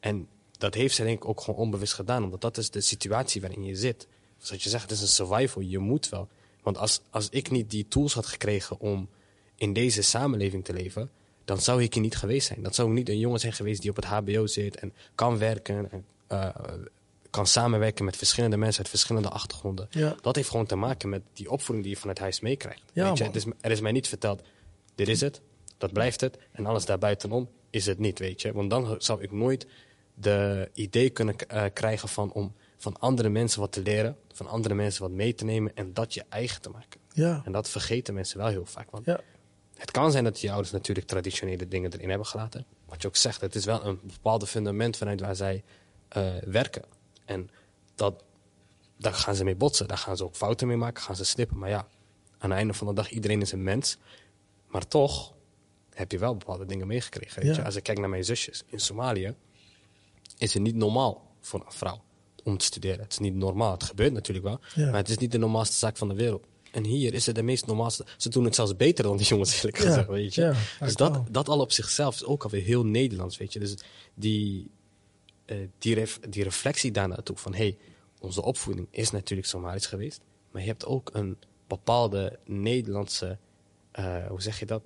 En 0.00 0.28
dat 0.58 0.74
heeft 0.74 0.94
zij 0.94 1.04
denk 1.04 1.18
ik 1.18 1.28
ook 1.28 1.40
gewoon 1.40 1.60
onbewust 1.60 1.94
gedaan, 1.94 2.24
omdat 2.24 2.40
dat 2.40 2.56
is 2.56 2.70
de 2.70 2.80
situatie 2.80 3.40
waarin 3.40 3.64
je 3.64 3.74
zit. 3.74 4.08
Zoals 4.38 4.62
je 4.62 4.68
zegt, 4.68 4.82
het 4.82 4.92
is 4.92 5.00
een 5.00 5.26
survival, 5.26 5.62
je 5.62 5.78
moet 5.78 6.08
wel. 6.08 6.28
Want 6.66 6.78
als, 6.78 7.00
als 7.10 7.28
ik 7.28 7.50
niet 7.50 7.70
die 7.70 7.88
tools 7.88 8.14
had 8.14 8.26
gekregen 8.26 8.80
om 8.80 9.08
in 9.56 9.72
deze 9.72 10.02
samenleving 10.02 10.64
te 10.64 10.72
leven, 10.72 11.10
dan 11.44 11.60
zou 11.60 11.82
ik 11.82 11.94
hier 11.94 12.02
niet 12.02 12.16
geweest 12.16 12.46
zijn. 12.46 12.62
Dan 12.62 12.74
zou 12.74 12.88
ik 12.88 12.94
niet 12.94 13.08
een 13.08 13.18
jongen 13.18 13.40
zijn 13.40 13.52
geweest 13.52 13.80
die 13.80 13.90
op 13.90 13.96
het 13.96 14.04
HBO 14.04 14.46
zit 14.46 14.76
en 14.76 14.92
kan 15.14 15.38
werken 15.38 15.90
en 15.90 16.04
eh, 16.26 16.48
kan 17.30 17.46
samenwerken 17.46 18.04
met 18.04 18.16
verschillende 18.16 18.56
mensen 18.56 18.78
uit 18.80 18.88
verschillende 18.88 19.28
achtergronden. 19.28 19.88
Ja. 19.90 20.16
Dat 20.22 20.36
heeft 20.36 20.48
gewoon 20.48 20.66
te 20.66 20.76
maken 20.76 21.08
met 21.08 21.22
die 21.32 21.50
opvoeding 21.50 21.86
die 21.86 21.94
je 21.94 22.00
van 22.00 22.08
het 22.08 22.18
huis 22.18 22.40
meekrijgt. 22.40 22.82
Ja, 22.92 23.08
Weet 23.08 23.18
je, 23.18 23.24
het 23.24 23.36
is, 23.36 23.44
er 23.60 23.70
is 23.70 23.80
mij 23.80 23.92
niet 23.92 24.08
verteld, 24.08 24.42
dit 24.94 25.08
is 25.08 25.20
het, 25.20 25.40
dat 25.78 25.92
blijft 25.92 26.20
het, 26.20 26.38
en 26.52 26.66
alles 26.66 26.84
daarbuitenom 26.84 27.48
is 27.70 27.86
het 27.86 27.98
niet, 27.98 28.18
weet 28.18 28.42
je. 28.42 28.52
Want 28.52 28.70
dan 28.70 28.94
zou 28.98 29.22
ik 29.22 29.32
nooit 29.32 29.66
de 30.14 30.70
idee 30.72 31.10
kunnen 31.10 31.36
eh, 31.36 31.64
krijgen 31.72 32.08
van 32.08 32.32
om 32.32 32.54
van 32.86 32.98
andere 32.98 33.28
mensen 33.28 33.60
wat 33.60 33.72
te 33.72 33.82
leren, 33.82 34.16
van 34.32 34.46
andere 34.46 34.74
mensen 34.74 35.02
wat 35.02 35.10
mee 35.10 35.34
te 35.34 35.44
nemen 35.44 35.74
en 35.74 35.92
dat 35.92 36.14
je 36.14 36.24
eigen 36.28 36.62
te 36.62 36.70
maken. 36.70 37.00
Ja. 37.12 37.42
En 37.44 37.52
dat 37.52 37.68
vergeten 37.68 38.14
mensen 38.14 38.38
wel 38.38 38.46
heel 38.46 38.66
vaak. 38.66 38.90
Want 38.90 39.04
Ja. 39.04 39.20
het 39.74 39.90
kan 39.90 40.10
zijn 40.10 40.24
dat 40.24 40.40
je 40.40 40.50
ouders 40.50 40.72
natuurlijk 40.72 41.06
traditionele 41.06 41.68
dingen 41.68 41.92
erin 41.92 42.08
hebben 42.08 42.26
gelaten. 42.26 42.66
Wat 42.84 43.02
je 43.02 43.08
ook 43.08 43.16
zegt, 43.16 43.40
het 43.40 43.54
is 43.54 43.64
wel 43.64 43.84
een 43.84 44.00
bepaalde 44.02 44.46
fundament 44.46 44.96
vanuit 44.96 45.20
waar 45.20 45.36
zij 45.36 45.64
eh, 46.08 46.34
werken. 46.44 46.84
En 47.24 47.50
dat, 47.94 48.24
daar 48.98 49.14
gaan 49.14 49.34
ze 49.34 49.44
mee 49.44 49.56
botsen. 49.56 49.88
Daar 49.88 49.98
gaan 49.98 50.16
ze 50.16 50.24
ook 50.24 50.36
fouten 50.36 50.66
mee 50.66 50.76
maken, 50.76 51.02
gaan 51.02 51.16
ze 51.16 51.24
slippen. 51.24 51.58
Maar 51.58 51.68
ja, 51.68 51.88
aan 52.38 52.50
het 52.50 52.58
einde 52.58 52.74
van 52.74 52.86
de 52.86 52.92
dag, 52.92 53.10
iedereen 53.10 53.40
is 53.40 53.52
een 53.52 53.62
mens. 53.62 53.96
Maar 54.66 54.88
toch 54.88 55.34
heb 55.94 56.12
je 56.12 56.18
wel 56.18 56.36
bepaalde 56.36 56.66
dingen 56.66 56.86
meegekregen. 56.86 57.46
Ja. 57.46 57.62
Als 57.62 57.76
ik 57.76 57.82
kijk 57.82 57.98
naar 57.98 58.08
mijn 58.08 58.24
zusjes 58.24 58.62
in 58.66 58.80
Somalië, 58.80 59.34
is 60.38 60.54
het 60.54 60.62
niet 60.62 60.74
normaal 60.74 61.34
voor 61.40 61.60
een 61.66 61.72
vrouw 61.72 62.04
om 62.46 62.58
te 62.58 62.64
studeren. 62.64 63.00
Het 63.00 63.12
is 63.12 63.18
niet 63.18 63.34
normaal. 63.34 63.72
Het 63.72 63.82
gebeurt 63.84 64.12
natuurlijk 64.12 64.46
wel, 64.46 64.60
Ja. 64.74 64.84
maar 64.90 64.96
het 65.00 65.08
is 65.08 65.18
niet 65.18 65.32
de 65.32 65.38
normaalste 65.38 65.76
zaak 65.76 65.96
van 65.96 66.08
de 66.08 66.14
wereld. 66.14 66.46
En 66.72 66.84
hier 66.84 67.14
is 67.14 67.26
het 67.26 67.34
de 67.34 67.42
meest 67.42 67.66
normaalste. 67.66 68.04
Ze 68.16 68.28
doen 68.28 68.44
het 68.44 68.54
zelfs 68.54 68.76
beter 68.76 69.04
dan 69.04 69.16
die 69.16 69.26
jongens, 69.26 69.56
eerlijk 69.56 69.78
Ja, 69.78 69.84
gezegd. 69.84 70.08
Weet 70.08 70.34
je? 70.34 70.40
ja, 70.42 70.54
dus 70.80 70.94
dat, 70.96 71.10
wel. 71.12 71.26
dat 71.30 71.48
al 71.48 71.60
op 71.60 71.72
zichzelf 71.72 72.14
is 72.14 72.24
ook 72.24 72.44
alweer 72.44 72.62
heel 72.62 72.84
Nederlands, 72.86 73.36
weet 73.36 73.52
je. 73.52 73.58
Dus 73.58 73.74
die, 74.14 74.70
eh, 75.44 75.56
die, 75.78 75.94
ref- 75.94 76.20
die 76.28 76.42
reflectie 76.42 76.90
daar 76.90 77.08
naartoe 77.08 77.36
van... 77.36 77.54
hey, 77.54 77.76
onze 78.20 78.42
opvoeding 78.42 78.88
is 78.90 79.10
natuurlijk 79.10 79.48
Somalisch 79.48 79.86
geweest... 79.86 80.20
maar 80.50 80.62
je 80.62 80.68
hebt 80.68 80.86
ook 80.86 81.10
een 81.12 81.36
bepaalde 81.66 82.38
Nederlandse... 82.44 83.38
eh, 83.92 84.26
hoe 84.26 84.42
zeg 84.42 84.58
je 84.58 84.66
dat? 84.66 84.82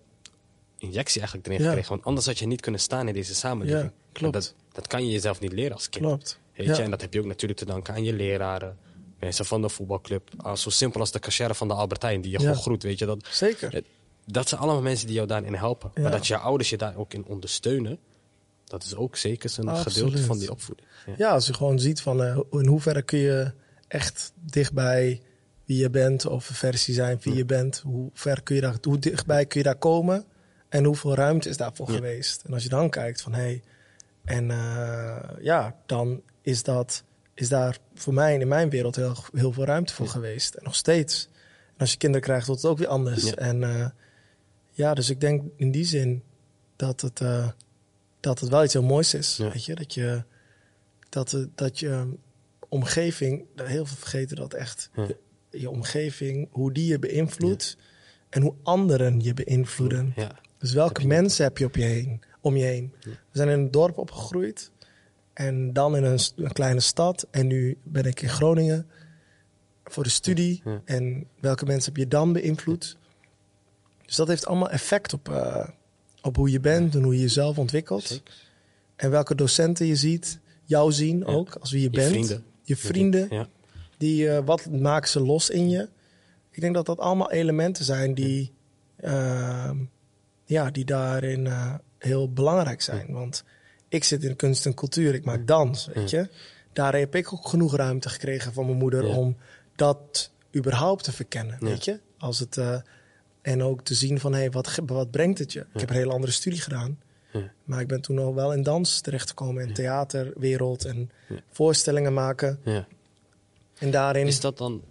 Injectie 0.78 1.18
eigenlijk 1.20 1.48
erin 1.48 1.60
Ja. 1.60 1.66
gekregen. 1.68 1.90
Want 1.92 2.04
anders 2.04 2.26
had 2.26 2.38
je 2.38 2.46
niet 2.46 2.60
kunnen 2.60 2.80
staan 2.80 3.08
in 3.08 3.14
deze 3.14 3.34
samenleving. 3.34 3.92
Klopt. 4.12 4.34
Dat, 4.34 4.54
dat 4.72 4.86
kan 4.86 5.04
je 5.04 5.10
jezelf 5.10 5.40
niet 5.40 5.52
leren 5.52 5.72
als 5.72 5.88
kind. 5.88 6.04
Klopt. 6.04 6.39
Weet 6.56 6.66
Ja. 6.66 6.76
je? 6.76 6.82
En 6.82 6.90
dat 6.90 7.00
heb 7.00 7.12
je 7.12 7.18
ook 7.20 7.26
natuurlijk 7.26 7.58
te 7.58 7.64
danken 7.66 7.94
aan 7.94 8.04
je 8.04 8.12
leraren... 8.12 8.76
mensen 9.18 9.44
van 9.44 9.62
de 9.62 9.68
voetbalclub. 9.68 10.30
Ah, 10.36 10.56
zo 10.56 10.70
simpel 10.70 11.00
als 11.00 11.10
de 11.12 11.18
cashier 11.18 11.54
van 11.54 11.68
de 11.68 11.74
Albertijn... 11.74 12.20
die 12.20 12.30
je 12.30 12.38
Ja. 12.38 12.44
gewoon 12.44 12.62
groet, 12.62 12.82
weet 12.82 12.98
je. 12.98 13.06
Dat, 13.06 13.26
Zeker. 13.30 13.82
dat 14.26 14.48
zijn 14.48 14.60
allemaal 14.60 14.82
mensen 14.82 15.06
die 15.06 15.14
jou 15.16 15.26
daarin 15.28 15.54
helpen. 15.54 15.90
Maar 15.94 16.10
dat 16.10 16.26
je 16.26 16.36
ouders 16.36 16.70
je 16.70 16.76
daar 16.76 16.96
ook 16.96 17.14
in 17.14 17.24
ondersteunen, 17.24 17.98
dat 18.64 18.84
is 18.84 18.94
ook 18.94 19.16
zeker 19.16 19.54
een 19.58 19.68
Absoluut. 19.68 19.92
gedeelte 19.96 20.22
van 20.26 20.38
die 20.38 20.50
opvoeding. 20.50 20.88
Ja. 21.06 21.14
Ja, 21.16 21.30
als 21.30 21.46
je 21.46 21.54
gewoon 21.54 21.78
ziet 21.78 22.00
van 22.00 22.22
eh, 22.22 22.38
in 22.50 22.66
hoeverre 22.66 23.02
kun 23.02 23.18
je 23.18 23.52
echt 23.88 24.32
dichtbij 24.34 25.20
wie 25.64 25.78
je 25.78 25.90
bent 25.90 26.26
of 26.26 26.48
een 26.48 26.54
versie 26.54 26.94
zijn 26.94 27.18
wie 27.22 27.34
je 27.34 27.44
bent, 27.44 27.78
hoe 27.84 28.10
ver 28.14 28.42
kun 28.42 28.54
je 28.54 28.60
daar, 28.60 28.76
hoe 28.82 28.98
dichtbij 28.98 29.46
kun 29.46 29.58
je 29.60 29.64
daar 29.66 29.76
komen 29.78 30.24
en 30.68 30.84
hoeveel 30.84 31.14
ruimte 31.14 31.48
is 31.48 31.56
daarvoor 31.56 31.88
Ja. 31.90 31.94
geweest. 31.94 32.42
En 32.44 32.52
als 32.52 32.62
je 32.62 32.68
dan 32.68 32.90
kijkt 32.90 33.20
van 33.20 33.32
hé, 33.32 33.40
hey, 33.40 33.62
en 34.24 34.50
eh, 34.50 35.16
ja, 35.40 35.76
dan 35.86 36.22
is 36.42 36.62
dat 36.62 37.02
is 37.34 37.48
daar 37.48 37.78
voor 37.94 38.14
mij 38.14 38.38
in 38.38 38.48
mijn 38.48 38.70
wereld 38.70 38.96
heel, 38.96 39.14
heel 39.34 39.52
veel 39.52 39.64
ruimte 39.64 39.94
voor 39.94 40.04
Ja. 40.06 40.10
geweest 40.12 40.54
en 40.54 40.64
nog 40.64 40.74
steeds. 40.74 41.28
En 41.66 41.76
als 41.78 41.90
je 41.90 41.96
kinderen 41.96 42.26
krijgt, 42.26 42.46
wordt 42.46 42.62
het 42.62 42.70
ook 42.70 42.78
weer 42.78 42.86
anders. 42.88 43.24
Ja. 43.24 43.34
En 43.34 43.62
eh, 43.62 43.86
ja, 44.70 44.94
dus 44.94 45.10
ik 45.10 45.20
denk 45.20 45.42
in 45.56 45.70
die 45.70 45.84
zin 45.84 46.22
dat 46.76 47.00
het, 47.00 47.20
eh, 47.20 47.48
dat 48.20 48.40
het 48.40 48.48
wel 48.48 48.64
iets 48.64 48.72
heel 48.72 48.82
moois 48.82 49.14
is. 49.14 49.36
Ja. 49.36 49.50
Weet 49.52 49.64
je, 49.64 49.74
dat 49.74 49.94
je, 49.94 50.22
dat, 51.08 51.30
het- 51.30 51.48
dat 51.56 51.78
je 51.78 52.08
omgeving, 52.68 53.44
heel 53.56 53.86
veel 53.86 53.96
vergeten 53.96 54.36
dat 54.36 54.54
echt, 54.54 54.90
je 55.50 55.70
omgeving, 55.70 56.48
hoe 56.50 56.72
die 56.72 56.86
je 56.86 56.98
beïnvloedt 56.98 57.76
en 58.28 58.42
hoe 58.42 58.54
anderen 58.62 59.20
je 59.20 59.34
beïnvloeden. 59.34 60.14
Dus 60.58 60.72
welke 60.72 61.06
mensen 61.06 61.44
heb 61.44 61.58
je, 61.58 61.64
op 61.64 61.76
je 61.76 61.82
heen, 61.82 62.22
om 62.40 62.56
je 62.56 62.64
heen? 62.64 62.94
We 63.02 63.12
zijn 63.32 63.48
in 63.48 63.58
een 63.58 63.70
dorp 63.70 63.98
opgegroeid 63.98 64.70
en 65.40 65.72
dan 65.72 65.96
in 65.96 66.04
een, 66.04 66.52
kleine 66.52 66.80
stad. 66.80 67.26
En 67.30 67.46
nu 67.46 67.78
ben 67.82 68.04
ik 68.04 68.22
in 68.22 68.28
Groningen 68.28 68.86
voor 69.84 70.02
de 70.02 70.08
studie. 70.08 70.60
Ja. 70.64 70.80
En 70.84 71.26
welke 71.40 71.64
mensen 71.64 71.92
heb 71.92 72.02
je 72.02 72.08
dan 72.08 72.32
beïnvloed? 72.32 72.96
Dus 74.04 74.16
dat 74.16 74.28
heeft 74.28 74.46
allemaal 74.46 74.70
effect 74.70 75.12
op, 75.12 75.28
eh, 75.28 75.68
op 76.22 76.36
hoe 76.36 76.50
je 76.50 76.60
bent 76.60 76.94
en 76.94 77.02
hoe 77.02 77.14
je 77.14 77.20
jezelf 77.20 77.58
ontwikkelt. 77.58 78.02
Zeker. 78.02 78.34
En 78.96 79.10
welke 79.10 79.34
docenten 79.34 79.86
je 79.86 79.96
ziet, 79.96 80.38
jou 80.64 80.92
zien 80.92 81.24
ook, 81.26 81.54
als 81.54 81.70
wie 81.70 81.80
je, 81.80 81.90
Je 81.90 81.96
bent. 81.96 82.08
vrienden. 82.10 82.44
Je 82.62 82.76
vrienden, 82.76 83.26
Ja. 83.30 83.48
die, 83.96 84.28
eh, 84.30 84.44
wat 84.44 84.70
maken 84.70 85.08
ze 85.08 85.20
los 85.20 85.50
in 85.50 85.68
je? 85.68 85.88
Ik 86.50 86.60
denk 86.60 86.74
dat 86.74 86.86
dat 86.86 86.98
allemaal 86.98 87.30
elementen 87.30 87.84
zijn 87.84 88.14
die, 88.14 88.52
ehm, 88.96 89.76
ja, 90.44 90.70
die 90.70 90.84
daarin 90.84 91.46
eh, 91.46 91.74
heel 91.98 92.32
belangrijk 92.32 92.82
zijn. 92.82 93.12
Want 93.12 93.44
ik 93.90 94.04
zit 94.04 94.24
in 94.24 94.36
kunst 94.36 94.66
en 94.66 94.74
cultuur, 94.74 95.14
ik 95.14 95.24
maak 95.24 95.46
dans, 95.46 95.86
weet 95.86 96.10
je. 96.10 96.28
Daar 96.72 96.94
heb 96.94 97.14
ik 97.14 97.32
ook 97.32 97.48
genoeg 97.48 97.76
ruimte 97.76 98.08
gekregen 98.08 98.52
van 98.52 98.64
mijn 98.66 98.78
moeder 98.78 99.06
Ja. 99.06 99.14
om 99.16 99.36
dat 99.76 100.30
überhaupt 100.56 101.04
te 101.04 101.12
verkennen, 101.12 101.56
Ja. 101.60 101.66
weet 101.66 101.84
je. 101.84 102.00
Als 102.18 102.38
het, 102.38 102.56
eh, 102.56 102.80
en 103.42 103.62
ook 103.62 103.82
te 103.82 103.94
zien 103.94 104.20
van, 104.20 104.32
hé, 104.32 104.38
hey, 104.38 104.50
wat, 104.50 104.78
wat 104.86 105.10
brengt 105.10 105.38
het 105.38 105.52
je? 105.52 105.60
Ik 105.74 105.80
heb 105.80 105.88
een 105.90 105.96
hele 105.96 106.12
andere 106.12 106.32
studie 106.32 106.60
gedaan. 106.60 106.98
Ja. 107.32 107.52
Maar 107.64 107.80
ik 107.80 107.86
ben 107.86 108.00
toen 108.00 108.18
al 108.18 108.34
wel 108.34 108.52
in 108.52 108.62
dans 108.62 109.00
terechtgekomen, 109.00 109.68
in 109.68 109.74
theaterwereld 109.74 110.84
en 110.84 111.10
Ja. 111.28 111.36
voorstellingen 111.50 112.12
maken. 112.14 112.60
Ja. 112.64 112.86
En 113.78 113.90
daarin... 113.90 114.26
Is 114.26 114.40
dat 114.40 114.58
dan, 114.58 114.82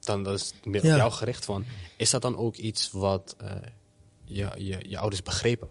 dan 0.00 0.22
dat 0.22 0.34
is 0.34 0.52
meer 0.64 0.84
Ja. 0.84 0.92
op 0.92 0.98
jou 0.98 1.12
gericht 1.12 1.44
van, 1.44 1.64
is 1.96 2.10
dat 2.10 2.22
dan 2.22 2.36
ook 2.36 2.56
iets 2.56 2.90
wat 2.90 3.34
eh, 3.38 3.50
je, 4.24 4.48
je, 4.56 4.78
je 4.88 4.98
ouders 4.98 5.22
begrepen? 5.22 5.68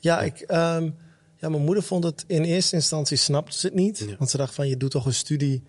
Ja, 0.00 0.20
ik, 0.22 0.40
ehm, 0.40 0.90
ja, 1.46 1.52
mijn 1.52 1.64
moeder 1.64 1.82
vond 1.84 2.04
het 2.04 2.24
in 2.26 2.42
eerste 2.44 2.74
instantie 2.76 3.16
snapte 3.16 3.58
ze 3.58 3.66
het 3.66 3.74
niet. 3.74 3.98
Ja. 3.98 4.16
Want 4.18 4.30
ze 4.30 4.36
dacht 4.36 4.54
van 4.54 4.68
je 4.68 4.76
doet 4.76 4.90
toch 4.90 5.06
een 5.06 5.14
studie, 5.14 5.62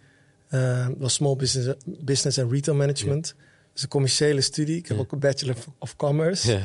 eh 0.47 0.87
was 0.97 1.13
small 1.13 1.35
business, 1.35 1.73
business 1.85 2.37
en 2.37 2.49
retail 2.49 2.77
management. 2.77 3.35
Dus 3.73 3.81
een 3.81 3.89
commerciële 3.89 4.41
studie. 4.41 4.77
Ik 4.77 4.87
heb 4.87 4.97
Ja. 4.97 5.03
ook 5.03 5.11
een 5.11 5.19
bachelor 5.19 5.55
of 5.79 5.95
commerce. 5.95 6.51
Ja. 6.51 6.61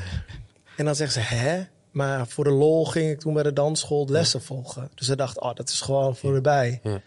En 0.76 0.84
dan 0.84 0.94
zegt 0.94 1.12
ze, 1.12 1.20
hè? 1.20 1.62
Maar 1.90 2.26
voor 2.28 2.44
de 2.44 2.50
lol 2.50 2.84
ging 2.86 3.10
ik 3.10 3.18
toen 3.20 3.34
bij 3.34 3.42
de 3.42 3.52
dansschool 3.52 4.08
lessen 4.08 4.42
volgen. 4.42 4.90
Dus 4.94 5.06
ze 5.06 5.16
dacht, 5.16 5.40
oh, 5.40 5.54
dat 5.54 5.68
is 5.68 5.80
gewoon 5.80 6.16
voor 6.16 6.34
erbij. 6.34 6.80
Ja. 6.82 7.00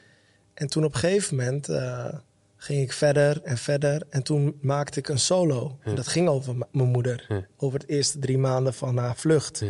En 0.54 0.68
toen 0.68 0.84
op 0.84 0.94
een 0.94 1.00
gegeven 1.00 1.36
moment 1.36 1.70
eh, 1.70 2.14
ging 2.58 2.82
ik 2.82 2.92
verder 2.92 3.42
en 3.44 3.58
verder. 3.58 4.02
En 4.10 4.24
toen 4.24 4.58
maakte 4.62 5.00
ik 5.00 5.08
een 5.10 5.20
solo. 5.20 5.78
En 5.84 5.96
dat 5.96 6.08
ging 6.08 6.28
over 6.28 6.56
mijn 6.72 6.90
moeder. 6.90 7.26
Ja. 7.28 7.46
Over 7.58 7.80
het 7.80 7.90
eerste 7.90 8.20
drie 8.20 8.38
maanden 8.38 8.74
van 8.74 8.98
haar 8.98 9.16
vlucht. 9.16 9.60
Ja. 9.60 9.68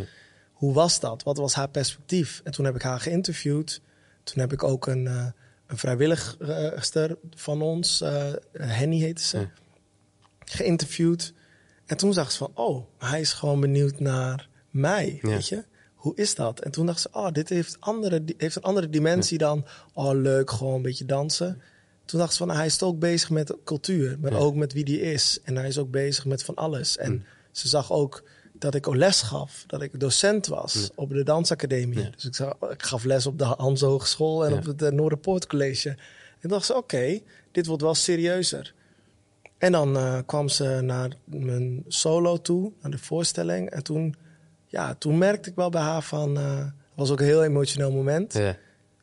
Hoe 0.56 0.72
was 0.74 1.00
dat? 1.00 1.22
Wat 1.22 1.36
was 1.36 1.54
haar 1.54 1.68
perspectief? 1.68 2.40
En 2.44 2.52
toen 2.52 2.64
heb 2.64 2.74
ik 2.74 2.82
haar 2.82 3.00
geïnterviewd. 3.00 3.80
Toen 4.24 4.40
heb 4.40 4.52
ik 4.52 4.62
ook 4.62 4.86
een, 4.86 5.06
eh 5.06 5.26
een 5.66 5.78
vrijwilligster 5.78 7.16
van 7.34 7.62
ons, 7.62 8.00
eh, 8.00 8.32
Henny 8.52 8.98
heette 8.98 9.22
ze, 9.22 9.38
Ja. 9.38 9.50
geïnterviewd. 10.44 11.32
En 11.86 11.96
toen 11.96 12.12
zag 12.12 12.30
ze 12.32 12.38
van, 12.38 12.50
oh, 12.54 12.86
hij 12.98 13.20
is 13.20 13.32
gewoon 13.32 13.60
benieuwd 13.60 14.00
naar 14.00 14.48
mij, 14.70 15.18
Ja. 15.22 15.28
weet 15.28 15.48
je? 15.48 15.64
Hoe 15.94 16.16
is 16.16 16.34
dat? 16.34 16.60
En 16.60 16.70
toen 16.70 16.86
dacht 16.86 17.00
ze, 17.00 17.08
oh, 17.12 17.32
dit 17.32 17.48
heeft, 17.48 17.76
andere, 17.80 18.22
heeft 18.36 18.56
een 18.56 18.62
andere 18.62 18.90
dimensie 18.90 19.38
dan, 19.38 19.64
oh, 19.94 20.14
leuk, 20.14 20.50
gewoon 20.50 20.74
een 20.74 20.82
beetje 20.82 21.04
dansen. 21.04 21.60
Toen 22.04 22.18
dacht 22.20 22.32
ze 22.32 22.38
van, 22.38 22.50
hij 22.50 22.66
is 22.66 22.82
ook 22.82 22.98
bezig 22.98 23.30
met 23.30 23.54
cultuur, 23.64 24.16
maar 24.20 24.32
ook 24.32 24.54
met 24.54 24.72
wie 24.72 24.84
die 24.84 25.00
is. 25.00 25.38
En 25.44 25.56
hij 25.56 25.68
is 25.68 25.78
ook 25.78 25.90
bezig 25.90 26.24
met 26.24 26.42
van 26.42 26.54
alles. 26.54 26.96
En 26.96 27.12
Mm. 27.12 27.22
ze 27.52 27.68
zag 27.68 27.92
ook 27.92 28.22
dat 28.58 28.74
ik 28.74 28.86
les 28.94 29.22
gaf, 29.22 29.64
dat 29.66 29.82
ik 29.82 30.00
docent 30.00 30.46
was 30.46 30.72
Ja. 30.74 30.88
op 30.94 31.10
de 31.10 31.22
dansacademie. 31.22 31.98
Ja. 32.02 32.10
Dus 32.10 32.24
ik, 32.24 32.34
zag, 32.34 32.54
ik 32.70 32.82
gaf 32.82 33.04
les 33.04 33.26
op 33.26 33.38
de 33.38 33.44
Hans 33.44 33.80
Hogeschool 33.80 34.44
en 34.44 34.50
Ja. 34.52 34.56
op 34.56 34.64
het 34.64 34.82
uh, 34.82 34.88
Noorderpoort 34.88 35.46
College. 35.46 35.96
En 36.40 36.48
dacht 36.48 36.66
ze, 36.66 36.76
oké, 36.76 37.20
dit 37.52 37.66
wordt 37.66 37.82
wel 37.82 37.94
serieuzer. 37.94 38.74
En 39.58 39.72
dan 39.72 39.96
eh, 39.96 40.18
kwam 40.26 40.48
ze 40.48 40.64
naar 40.82 41.10
mijn 41.24 41.84
solo 41.88 42.40
toe, 42.40 42.72
naar 42.82 42.90
de 42.90 42.98
voorstelling. 42.98 43.70
En 43.70 43.82
toen, 43.82 44.14
ja, 44.66 44.94
toen 44.94 45.18
merkte 45.18 45.50
ik 45.50 45.56
wel 45.56 45.70
bij 45.70 45.82
haar 45.82 46.02
van... 46.02 46.36
eh, 46.38 46.58
het 46.58 46.72
was 46.94 47.10
ook 47.10 47.20
een 47.20 47.26
heel 47.26 47.44
emotioneel 47.44 47.92
moment. 47.92 48.32
Ja. 48.32 48.56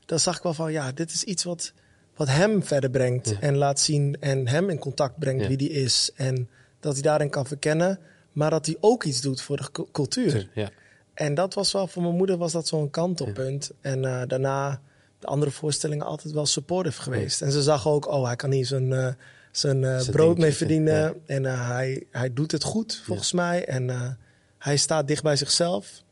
Dan 0.06 0.20
zag 0.20 0.38
ik 0.38 0.44
wel 0.44 0.54
van, 0.54 0.72
ja, 0.72 0.92
dit 0.92 1.12
is 1.12 1.24
iets 1.24 1.44
wat, 1.44 1.74
wat 2.16 2.28
hem 2.28 2.64
verder 2.64 2.90
brengt. 2.90 3.40
En 3.40 3.56
laat 3.58 3.80
zien 3.80 4.18
en 4.20 4.48
hem 4.48 4.70
in 4.70 4.80
contact 4.80 5.20
brengt 5.20 5.48
wie 5.48 5.58
die 5.58 5.70
is. 5.70 6.12
En 6.16 6.50
dat 6.80 6.94
hij 6.94 7.02
daarin 7.02 7.30
kan 7.30 7.46
verkennen. 7.46 8.00
Maar 8.34 8.50
dat 8.50 8.66
hij 8.66 8.78
ook 8.80 9.04
iets 9.04 9.22
doet 9.22 9.42
voor 9.42 9.58
de 9.58 9.72
cu- 9.72 9.86
cultuur. 9.92 10.50
Ja. 10.54 10.70
En 11.14 11.34
dat 11.34 11.54
was 11.54 11.72
wel, 11.72 11.88
voor 11.88 12.02
mijn 12.02 12.16
moeder 12.16 12.38
was 12.38 12.52
dat 12.52 12.68
zo'n 12.68 12.90
kantelpunt. 12.90 13.72
En 13.82 14.06
eh, 14.06 14.22
daarna 14.28 14.82
de 15.20 15.28
andere 15.28 15.52
voorstellingen 15.52 16.06
altijd 16.06 16.34
wel 16.34 16.46
supportive 16.46 17.02
geweest. 17.02 17.42
En 17.42 17.52
ze 17.52 17.62
zag 17.62 17.88
ook, 17.88 18.08
oh, 18.08 18.26
hij 18.26 18.36
kan 18.36 18.52
hier 18.52 18.66
zijn, 18.66 18.94
eh, 18.94 19.08
zijn, 19.52 19.84
eh, 19.84 19.98
Zijn 20.00 20.12
brood 20.12 20.38
mee 20.38 20.54
verdienen. 20.54 21.16
En 21.26 21.44
hij, 21.44 22.04
hij 22.12 22.34
doet 22.34 22.52
het 22.52 22.64
goed, 22.64 23.02
volgens 23.06 23.32
mij. 23.32 23.66
En 23.66 24.18
hij 24.58 24.78
staat 24.78 25.08
dicht 25.08 25.24
bij 25.24 25.36
zichzelf. 25.36 26.04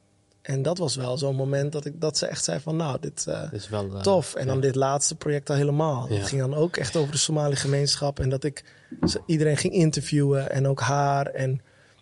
En 0.42 0.62
dat 0.62 0.78
was 0.78 0.96
wel 0.96 1.18
zo'n 1.18 1.36
moment 1.36 1.72
dat, 1.72 1.86
ik, 1.86 2.02
dat 2.02 2.18
ze 2.18 2.26
echt 2.26 2.44
zei 2.44 2.60
van, 2.60 2.76
nou, 2.76 2.98
dit 3.00 3.26
is 3.52 3.70
wel... 3.70 4.02
tof. 4.02 4.36
En 4.36 4.48
dan 4.48 4.60
dit 4.62 4.76
laatste 4.76 5.16
project 5.16 5.50
al 5.50 5.56
helemaal. 5.56 6.08
Het 6.10 6.28
ging 6.28 6.42
dan 6.42 6.54
ook 6.56 6.78
echt 6.78 6.96
over 6.96 7.12
de 7.12 7.18
Somali 7.18 7.56
gemeenschap. 7.56 8.20
En 8.20 8.30
dat 8.30 8.44
ik 8.44 8.64
ze- 9.08 9.22
iedereen 9.26 9.58
ging 9.58 9.74
interviewen 9.74 10.52
en 10.52 10.68
ook 10.68 10.80
haar. 10.80 11.26
En 11.28 11.62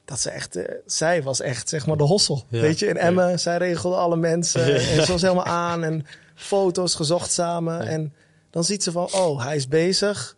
dat 0.10 0.20
ze 0.20 0.30
echt, 0.30 0.56
eh, 0.56 0.76
zij 0.86 1.24
was 1.24 1.42
echt 1.42 1.70
zeg 1.70 1.86
maar 1.86 1.98
de 1.98 2.04
hossel. 2.04 2.44
Ja. 2.48 2.62
Weet 2.62 2.80
je, 2.80 2.88
in 2.88 2.96
Ja. 2.96 3.02
Emmen, 3.02 3.40
zij 3.40 3.58
regelde 3.58 3.96
alle 3.96 4.16
mensen. 4.18 4.68
Ja. 4.68 4.74
En 4.74 5.06
ze 5.06 5.12
was 5.12 5.22
helemaal 5.22 5.46
aan 5.46 5.84
en 5.84 6.06
foto's 6.36 6.96
gezocht 6.96 7.32
samen. 7.32 7.88
En 7.88 8.14
dan 8.50 8.64
ziet 8.64 8.84
ze 8.84 8.92
van, 8.92 9.14
oh, 9.14 9.44
hij 9.44 9.56
is 9.56 9.68
bezig 9.68 10.36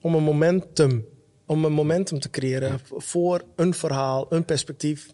om 0.00 0.14
een 0.14 0.22
momentum, 0.22 1.04
om 1.46 1.64
een 1.64 1.72
momentum 1.72 2.20
te 2.20 2.30
creëren 2.30 2.80
voor 2.96 3.42
een 3.56 3.74
verhaal, 3.74 4.26
een 4.28 4.44
perspectief. 4.44 5.08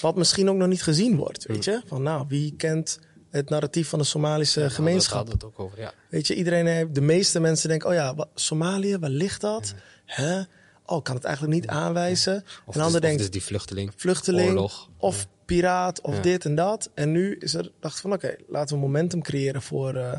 Wat 0.00 0.16
misschien 0.16 0.50
ook 0.50 0.56
nog 0.56 0.68
niet 0.68 0.82
gezien 0.82 1.16
wordt, 1.16 1.46
weet 1.46 1.64
je? 1.64 1.82
Van 1.86 2.02
nou, 2.02 2.24
wie 2.28 2.54
kent 2.56 2.98
het 3.30 3.48
narratief 3.48 3.88
van 3.88 3.98
de 3.98 4.04
Somalische 4.04 4.60
Ja, 4.60 4.68
gemeenschap? 4.68 5.26
Daar 5.26 5.32
gaat 5.32 5.42
het 5.42 5.44
ook 5.44 5.60
over, 5.60 5.80
ja. 5.80 5.92
Weet 6.08 6.26
je, 6.26 6.34
iedereen 6.34 6.66
heeft, 6.66 6.94
de 6.94 7.00
meeste 7.00 7.40
mensen 7.40 7.68
denken, 7.68 7.88
oh 7.88 7.94
ja, 7.94 8.14
wat, 8.14 8.28
Somalië, 8.34 8.98
waar 8.98 9.10
ligt 9.10 9.40
dat? 9.40 9.74
Hè? 10.04 10.42
Oh, 10.86 10.96
ik 10.98 11.04
kan 11.04 11.14
het 11.14 11.24
eigenlijk 11.24 11.54
niet 11.54 11.66
aanwijzen. 11.66 12.44
Of 12.66 12.74
en 12.74 12.80
ander 12.80 13.00
denkt, 13.00 13.20
is 13.20 13.30
die 13.30 13.42
vluchteling. 13.42 13.92
vluchteling 13.96 14.48
Oorlog. 14.48 14.90
of 14.96 15.26
piraat 15.44 16.00
of 16.00 16.20
dit 16.20 16.44
en 16.44 16.54
dat. 16.54 16.90
En 16.94 17.12
nu 17.12 17.36
is 17.36 17.54
er, 17.54 17.70
dacht 17.80 18.00
van, 18.00 18.12
oké, 18.12 18.36
laten 18.48 18.74
we 18.76 18.80
momentum 18.82 19.22
creëren 19.22 19.62
voor, 19.62 19.94
eh, 19.94 20.12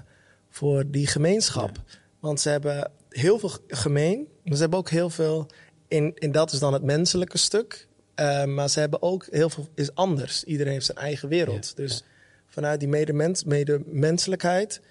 voor 0.49 0.84
die 0.91 1.07
gemeenschap. 1.07 1.82
Want 2.20 2.39
ze 2.39 2.49
hebben 2.49 2.91
heel 3.09 3.39
veel 3.39 3.51
gemeen, 3.68 4.28
maar 4.43 4.55
ze 4.55 4.61
hebben 4.61 4.80
ook 4.80 4.89
heel 4.89 5.09
veel, 5.09 5.47
in, 5.88 6.15
en 6.15 6.32
dat 6.32 6.51
is 6.51 6.59
dan 6.59 6.74
het 6.74 6.84
menselijke 6.84 7.38
stuk. 7.38 7.88
Eh, 8.15 8.43
maar 8.43 8.70
ze 8.70 8.80
hebben 8.80 9.01
ook 9.01 9.26
heel 9.30 9.49
veel, 9.49 9.68
is 9.76 9.95
anders. 9.95 10.43
Iedereen 10.43 10.74
heeft 10.74 10.86
zijn 10.86 10.97
eigen 10.97 11.30
wereld. 11.30 11.68
Ja, 11.68 11.84
Dus 11.84 12.03
vanuit 12.47 12.80
die 12.80 12.89
medemens, 12.89 13.43
medemenselijkheid 13.43 14.82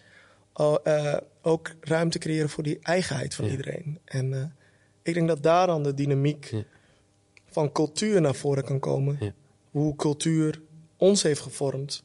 oh, 0.54 0.76
eh, 0.84 1.16
ook 1.42 1.70
ruimte 1.80 2.18
creëren 2.18 2.48
voor 2.48 2.62
die 2.62 2.78
eigenheid 2.82 3.34
van 3.34 3.44
Ja. 3.44 3.50
iedereen. 3.50 3.98
En 4.04 4.54
ik 5.06 5.14
denk 5.14 5.28
dat 5.28 5.42
daar 5.42 5.66
dan 5.66 5.82
de 5.82 5.94
dynamiek 5.94 6.44
Ja. 6.50 6.62
van 7.50 7.72
cultuur 7.72 8.20
naar 8.20 8.34
voren 8.34 8.64
kan 8.64 8.78
komen. 8.78 9.16
Ja. 9.20 9.32
Hoe 9.70 9.96
cultuur 9.96 10.60
ons 10.96 11.22
heeft 11.22 11.40
gevormd. 11.40 12.04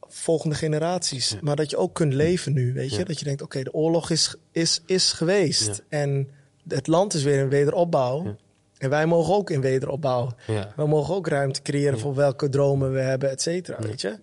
Volgende 0.00 0.54
generaties. 0.54 1.28
Ja. 1.30 1.38
Maar 1.42 1.56
dat 1.56 1.70
je 1.70 1.76
ook 1.76 1.94
kunt 1.94 2.12
leven 2.12 2.52
nu, 2.52 2.72
weet 2.72 2.94
je. 2.94 3.04
Dat 3.04 3.18
je 3.18 3.24
denkt, 3.24 3.42
oké, 3.42 3.62
de 3.62 3.72
oorlog 3.72 4.10
is, 4.10 4.34
is, 4.52 4.82
is 4.86 5.12
geweest. 5.12 5.84
En 5.88 6.28
het 6.68 6.86
land 6.86 7.14
is 7.14 7.22
weer 7.22 7.38
in 7.38 7.48
wederopbouw. 7.48 8.36
En 8.78 8.90
wij 8.90 9.06
mogen 9.06 9.34
ook 9.34 9.50
in 9.50 9.60
wederopbouw. 9.60 10.30
We 10.76 10.86
mogen 10.86 11.14
ook 11.14 11.26
ruimte 11.28 11.62
creëren 11.62 11.98
voor 11.98 12.14
welke 12.14 12.48
dromen 12.48 12.92
we 12.92 13.00
hebben, 13.00 13.30
et 13.30 13.42
cetera, 13.42 13.78
weet 13.82 14.00
je. 14.00 14.18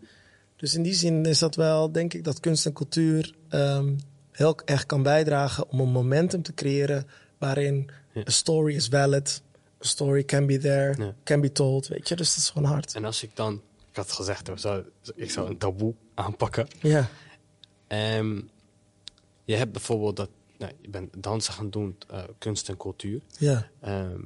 Dus 0.56 0.76
in 0.76 0.82
die 0.84 0.94
zin 0.94 1.26
is 1.26 1.40
dat 1.40 1.56
wel, 1.56 1.92
denk 1.92 2.14
ik, 2.14 2.24
dat 2.24 2.40
kunst 2.40 2.66
en 2.66 2.74
cultuur 2.74 3.34
ehm, 3.50 3.94
heel 4.32 4.58
erg 4.66 4.86
kan 4.86 5.04
bijdragen 5.04 5.70
om 5.70 5.80
een 5.80 5.92
momentum 5.92 6.42
te 6.42 6.54
creëren 6.54 7.06
waarin 7.40 7.90
Ja. 8.14 8.22
a 8.28 8.30
story 8.32 8.76
is 8.76 8.88
valid, 8.88 9.42
a 9.84 9.88
story 9.88 10.24
can 10.26 10.46
be 10.46 10.58
there, 10.58 11.04
Ja. 11.04 11.16
can 11.24 11.42
be 11.42 11.52
told, 11.52 11.88
weet 11.88 12.08
je. 12.08 12.16
Dus 12.16 12.28
dat 12.30 12.38
is 12.44 12.50
gewoon 12.50 12.70
hard. 12.70 12.96
En 12.96 13.06
als 13.06 13.24
ik 13.24 13.36
dan, 13.36 13.62
ik 13.90 13.96
had 13.96 14.12
gezegd, 14.12 14.48
ik 14.50 14.58
zou, 14.58 14.84
ik 15.16 15.32
zou 15.32 15.50
een 15.50 15.58
taboe 15.58 15.94
aanpakken. 16.14 16.68
Ja, 16.82 17.10
Ehm, 17.88 18.42
je 19.44 19.56
hebt 19.56 19.72
bijvoorbeeld 19.72 20.16
dat, 20.16 20.30
nou, 20.58 20.72
je 20.82 20.90
bent 20.90 21.24
dansen 21.24 21.54
gaan 21.54 21.70
doen, 21.70 21.98
eh, 22.10 22.24
kunst 22.38 22.70
en 22.70 22.78
cultuur. 22.78 23.22
ja, 23.38 23.70
Ehm, 23.82 24.22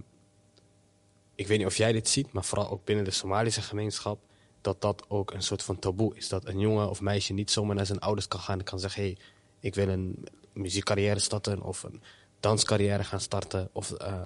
ik 1.36 1.48
weet 1.48 1.58
niet 1.58 1.68
of 1.68 1.76
jij 1.78 1.92
dit 1.92 2.08
ziet, 2.10 2.32
maar 2.32 2.44
vooral 2.46 2.70
ook 2.70 2.86
binnen 2.86 3.06
de 3.06 3.12
Somalische 3.12 3.62
gemeenschap, 3.62 4.20
dat 4.62 4.82
dat 4.82 5.06
ook 5.08 5.34
een 5.34 5.42
soort 5.44 5.64
van 5.64 5.80
taboe 5.80 6.16
is. 6.16 6.28
Dat 6.30 6.46
een 6.48 6.60
jongen 6.60 6.90
of 6.90 7.02
meisje 7.02 7.34
niet 7.34 7.52
zomaar 7.52 7.76
naar 7.76 7.86
zijn 7.86 8.00
ouders 8.00 8.28
kan 8.28 8.40
gaan 8.40 8.58
en 8.60 8.66
kan 8.66 8.80
zeggen: 8.80 9.02
hé, 9.04 9.08
hey, 9.08 9.18
ik 9.60 9.76
wil 9.76 9.88
een 9.88 10.26
muziekcarrière 10.54 11.20
starten 11.20 11.62
of 11.62 11.84
een 11.84 12.02
danscarrière 12.44 13.04
gaan 13.04 13.20
starten 13.20 13.70
of 13.72 13.92
eh, 13.92 14.22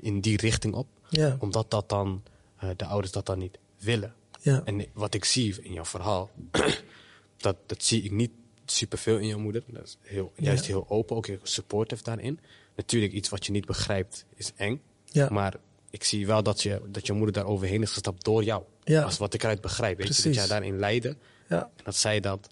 in 0.00 0.20
die 0.20 0.36
richting 0.36 0.74
op. 0.74 0.86
Ja. 1.08 1.36
Omdat 1.40 1.70
dat 1.70 1.88
dan, 1.88 2.22
eh, 2.56 2.68
de 2.76 2.84
ouders 2.84 3.12
dat 3.12 3.26
dan 3.26 3.38
niet 3.38 3.58
willen. 3.78 4.14
Ja. 4.40 4.62
En 4.64 4.86
wat 4.92 5.14
ik 5.14 5.24
zie 5.24 5.62
in 5.62 5.72
jouw 5.72 5.84
verhaal, 5.84 6.30
dat, 7.36 7.56
dat 7.66 7.82
zie 7.82 8.02
ik 8.02 8.10
niet 8.10 8.30
superveel 8.66 9.18
in 9.18 9.26
jouw 9.26 9.38
moeder. 9.38 9.62
Dat 9.66 9.84
is 9.84 9.96
heel, 10.00 10.32
juist 10.36 10.66
Ja. 10.66 10.72
heel 10.72 10.84
open, 10.88 11.16
ook 11.16 11.26
heel 11.26 11.38
supportive 11.42 12.02
daarin. 12.02 12.40
Natuurlijk, 12.76 13.12
iets 13.12 13.28
wat 13.28 13.46
je 13.46 13.52
niet 13.52 13.66
begrijpt 13.66 14.24
is 14.34 14.52
eng. 14.56 14.80
Ja. 15.04 15.28
Maar 15.30 15.54
ik 15.90 16.04
zie 16.04 16.26
wel 16.26 16.42
dat 16.42 16.62
je, 16.62 16.80
dat 16.88 17.06
je 17.06 17.12
moeder 17.12 17.32
daar 17.34 17.46
overheen 17.46 17.82
is 17.82 17.90
gestapt 17.92 18.24
door 18.24 18.44
jou. 18.44 18.62
Ja. 18.84 19.02
Als 19.02 19.18
wat 19.18 19.34
ik 19.34 19.42
eruit 19.42 19.60
begrijp. 19.60 19.98
Weet 19.98 20.16
je, 20.16 20.22
dat 20.22 20.34
jij 20.34 20.46
daarin 20.46 20.78
leidde 20.78 21.16
Ja. 21.48 21.62
en 21.76 21.84
dat 21.84 21.96
zij 21.96 22.20
dat 22.20 22.48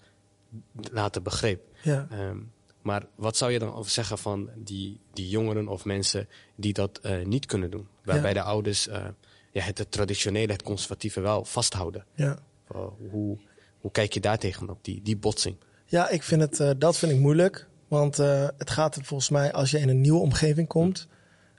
later 0.91 1.21
begreep. 1.21 1.61
Ja. 1.81 2.07
Ehm, 2.11 2.37
maar 2.83 3.05
wat 3.15 3.37
zou 3.37 3.51
je 3.51 3.59
dan 3.59 3.73
over 3.73 3.91
zeggen 3.91 4.17
van 4.17 4.49
die, 4.55 4.99
die 5.13 5.29
jongeren 5.29 5.67
of 5.67 5.85
mensen 5.85 6.27
die 6.55 6.73
dat 6.73 6.97
eh, 7.01 7.25
niet 7.25 7.45
kunnen 7.45 7.71
doen? 7.71 7.87
Waarbij 8.03 8.29
Ja. 8.33 8.35
de 8.35 8.41
ouders 8.41 8.87
eh, 8.87 9.05
ja, 9.51 9.61
het, 9.61 9.77
het 9.77 9.91
traditionele, 9.91 10.51
het 10.51 10.63
conservatieve 10.63 11.21
wel 11.21 11.45
vasthouden. 11.45 12.05
ja. 12.15 12.37
Uh, 12.75 12.81
hoe, 13.11 13.37
hoe 13.79 13.91
kijk 13.91 14.13
je 14.13 14.19
daar 14.19 14.37
tegenop, 14.37 14.77
die, 14.83 15.01
die 15.01 15.17
botsing? 15.17 15.55
Ja, 15.85 16.09
ik 16.09 16.23
vind 16.23 16.41
het, 16.41 16.59
eh, 16.59 16.69
dat 16.77 16.97
vind 16.97 17.11
ik 17.11 17.19
moeilijk. 17.19 17.67
Want 17.87 18.17
het 18.57 18.69
gaat 18.69 18.95
er 18.95 19.03
volgens 19.05 19.29
mij, 19.29 19.51
als 19.53 19.71
je 19.71 19.79
in 19.79 19.89
een 19.89 20.01
nieuwe 20.01 20.19
omgeving 20.19 20.67
komt, 20.67 21.07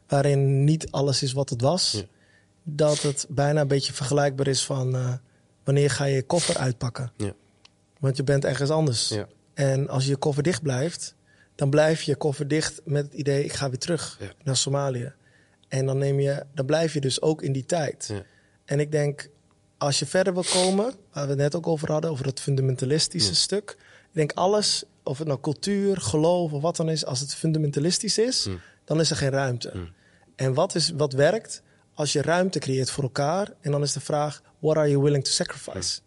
waarin 0.09 0.65
niet 0.65 0.91
alles 0.91 1.23
is 1.23 1.33
wat 1.33 1.49
het 1.51 1.61
was, 1.61 1.93
Ja. 1.93 2.03
dat 2.63 3.03
het 3.03 3.27
bijna 3.29 3.61
een 3.61 3.69
beetje 3.69 3.93
vergelijkbaar 3.93 4.47
is 4.47 4.65
van 4.65 5.19
wanneer 5.65 5.91
ga 5.91 6.05
je 6.05 6.15
je 6.15 6.23
koffer 6.23 6.57
uitpakken. 6.59 7.13
Ja. 7.17 7.33
Want 8.01 8.17
je 8.17 8.23
bent 8.25 8.45
ergens 8.45 8.71
anders. 8.71 9.09
Ja. 9.09 9.27
En 9.55 9.89
als 9.89 10.07
je 10.07 10.17
koffer 10.17 10.43
dicht 10.43 10.63
blijft, 10.63 11.15
dan 11.55 11.71
blijf 11.71 12.03
je 12.03 12.17
koffer 12.17 12.49
dicht 12.49 12.81
met 12.85 13.05
het 13.05 13.15
idee, 13.15 13.45
ik 13.45 13.53
ga 13.53 13.69
weer 13.69 13.79
terug 13.79 14.17
Ja. 14.21 14.33
naar 14.45 14.57
Somalië. 14.57 15.13
En 15.69 15.87
dan, 15.87 15.99
neem 15.99 16.21
je, 16.21 16.43
dan 16.55 16.67
blijf 16.67 16.93
je 16.95 17.01
dus 17.01 17.23
ook 17.23 17.43
in 17.43 17.53
die 17.53 17.67
tijd. 17.67 18.07
Ja. 18.13 18.23
En 18.65 18.81
ik 18.81 18.93
denk, 18.93 19.29
als 19.79 19.99
je 19.99 20.07
verder 20.07 20.33
wil 20.35 20.45
komen, 20.53 20.85
waar 21.13 21.25
we 21.25 21.31
het 21.31 21.39
net 21.39 21.55
ook 21.55 21.67
over 21.67 21.93
hadden, 21.93 22.11
over 22.11 22.27
het 22.27 22.41
fundamentalistische 22.41 23.29
Ja. 23.31 23.35
stuk. 23.37 23.71
Ik 24.03 24.21
denk 24.21 24.33
alles, 24.33 24.85
of 25.03 25.19
het 25.19 25.27
nou 25.27 25.41
cultuur, 25.41 25.97
geloof 26.01 26.53
of 26.53 26.63
wat 26.63 26.77
dan 26.77 26.89
is, 26.91 27.05
als 27.05 27.21
het 27.21 27.35
fundamentalistisch 27.35 28.19
is, 28.19 28.49
dan 28.85 29.01
is 29.01 29.11
er 29.11 29.17
geen 29.17 29.31
ruimte. 29.31 29.73
En 30.37 30.55
wat, 30.55 30.75
is, 30.75 30.91
wat 30.91 31.13
werkt 31.13 31.63
als 31.95 32.13
je 32.13 32.23
ruimte 32.23 32.59
creëert 32.59 32.91
voor 32.91 33.03
elkaar? 33.05 33.53
En 33.61 33.71
dan 33.71 33.83
is 33.83 33.93
de 33.93 34.01
vraag, 34.01 34.43
what 34.59 34.77
are 34.77 34.91
you 34.91 35.03
willing 35.03 35.25
to 35.25 35.31
sacrifice? 35.31 36.01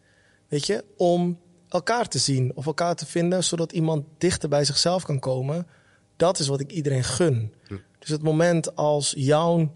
Weet 0.47 0.65
je, 0.65 0.83
om 0.97 1.39
elkaar 1.69 2.07
te 2.07 2.17
zien 2.17 2.51
of 2.55 2.65
elkaar 2.65 2.95
te 2.95 3.05
vinden, 3.05 3.43
zodat 3.43 3.71
iemand 3.71 4.05
dichter 4.17 4.49
bij 4.49 4.65
zichzelf 4.65 5.03
kan 5.03 5.19
komen. 5.19 5.67
Dat 6.15 6.39
is 6.39 6.47
wat 6.47 6.59
ik 6.59 6.71
iedereen 6.71 7.03
gun. 7.03 7.53
Hmm. 7.67 7.81
Dus 7.99 8.09
het 8.09 8.21
moment 8.21 8.75
als 8.75 9.13
jouw 9.17 9.73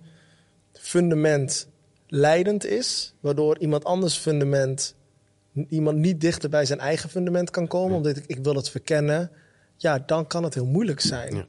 fundament 0.74 1.68
leidend 2.08 2.66
is, 2.66 3.14
waardoor 3.20 3.58
iemand 3.58 3.84
anders 3.84 4.16
fundament, 4.18 4.96
iemand 5.70 5.98
niet 5.98 6.22
dichter 6.22 6.50
bij 6.50 6.66
zijn 6.66 6.80
eigen 6.80 7.10
fundament 7.10 7.50
kan 7.50 7.68
komen, 7.68 7.98
omdat 7.98 8.18
ik, 8.18 8.24
ik 8.28 8.44
wil 8.44 8.56
het 8.56 8.70
verkennen, 8.70 9.32
ja, 9.78 10.00
dan 10.00 10.28
kan 10.28 10.44
het 10.44 10.54
heel 10.54 10.66
moeilijk 10.66 11.00
zijn. 11.00 11.36
Ja. 11.36 11.46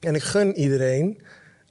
En 0.00 0.14
ik 0.14 0.22
gun 0.22 0.54
iedereen 0.56 1.20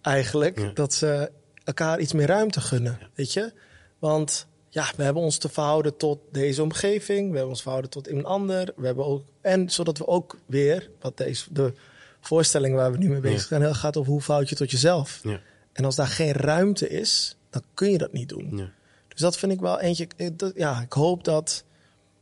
eigenlijk 0.02 0.60
Ja. 0.60 0.72
dat 0.74 0.93
ze 0.93 1.32
elkaar 1.64 2.00
iets 2.00 2.14
meer 2.14 2.28
ruimte 2.28 2.62
gunnen, 2.62 3.00
weet 3.14 3.34
je? 3.34 3.54
Want 4.00 4.47
ja, 4.70 4.92
we 4.98 5.04
hebben 5.04 5.24
ons 5.24 5.38
te 5.38 5.50
verhouden 5.50 5.98
tot 5.98 6.20
deze 6.32 6.64
omgeving, 6.64 7.30
we 7.30 7.34
hebben 7.34 7.50
ons 7.50 7.62
verhouden 7.62 7.92
tot 7.92 8.08
een 8.08 8.26
ander, 8.26 8.74
we 8.76 8.86
hebben 8.86 9.06
ook 9.06 9.24
en 9.42 9.70
zodat 9.70 9.98
we 9.98 10.08
ook 10.08 10.38
weer, 10.46 10.90
wat 11.02 11.18
deze 11.18 11.46
de 11.54 11.74
voorstelling 12.20 12.76
waar 12.76 12.92
we 12.92 12.98
nu 12.98 13.10
mee 13.10 13.20
bezig 13.20 13.48
zijn, 13.48 13.62
heel 13.62 13.74
gaat 13.74 13.98
over 13.98 14.12
hoe 14.12 14.22
verhoud 14.22 14.50
je 14.50 14.56
tot 14.56 14.72
jezelf. 14.72 15.20
Ja. 15.24 15.40
En 15.74 15.86
als 15.86 15.96
daar 15.96 16.08
geen 16.08 16.32
ruimte 16.32 16.90
is, 16.90 17.38
dan 17.50 17.64
kun 17.74 17.92
je 17.92 17.98
dat 17.98 18.14
niet 18.14 18.30
doen. 18.30 18.58
Ja. 18.58 18.72
Dus 19.08 19.20
dat 19.20 19.38
vind 19.38 19.52
ik 19.52 19.60
wel 19.60 19.80
eentje. 19.80 20.08
Ja, 20.56 20.82
ik 20.82 20.94
hoop 20.94 21.24
dat. 21.24 21.64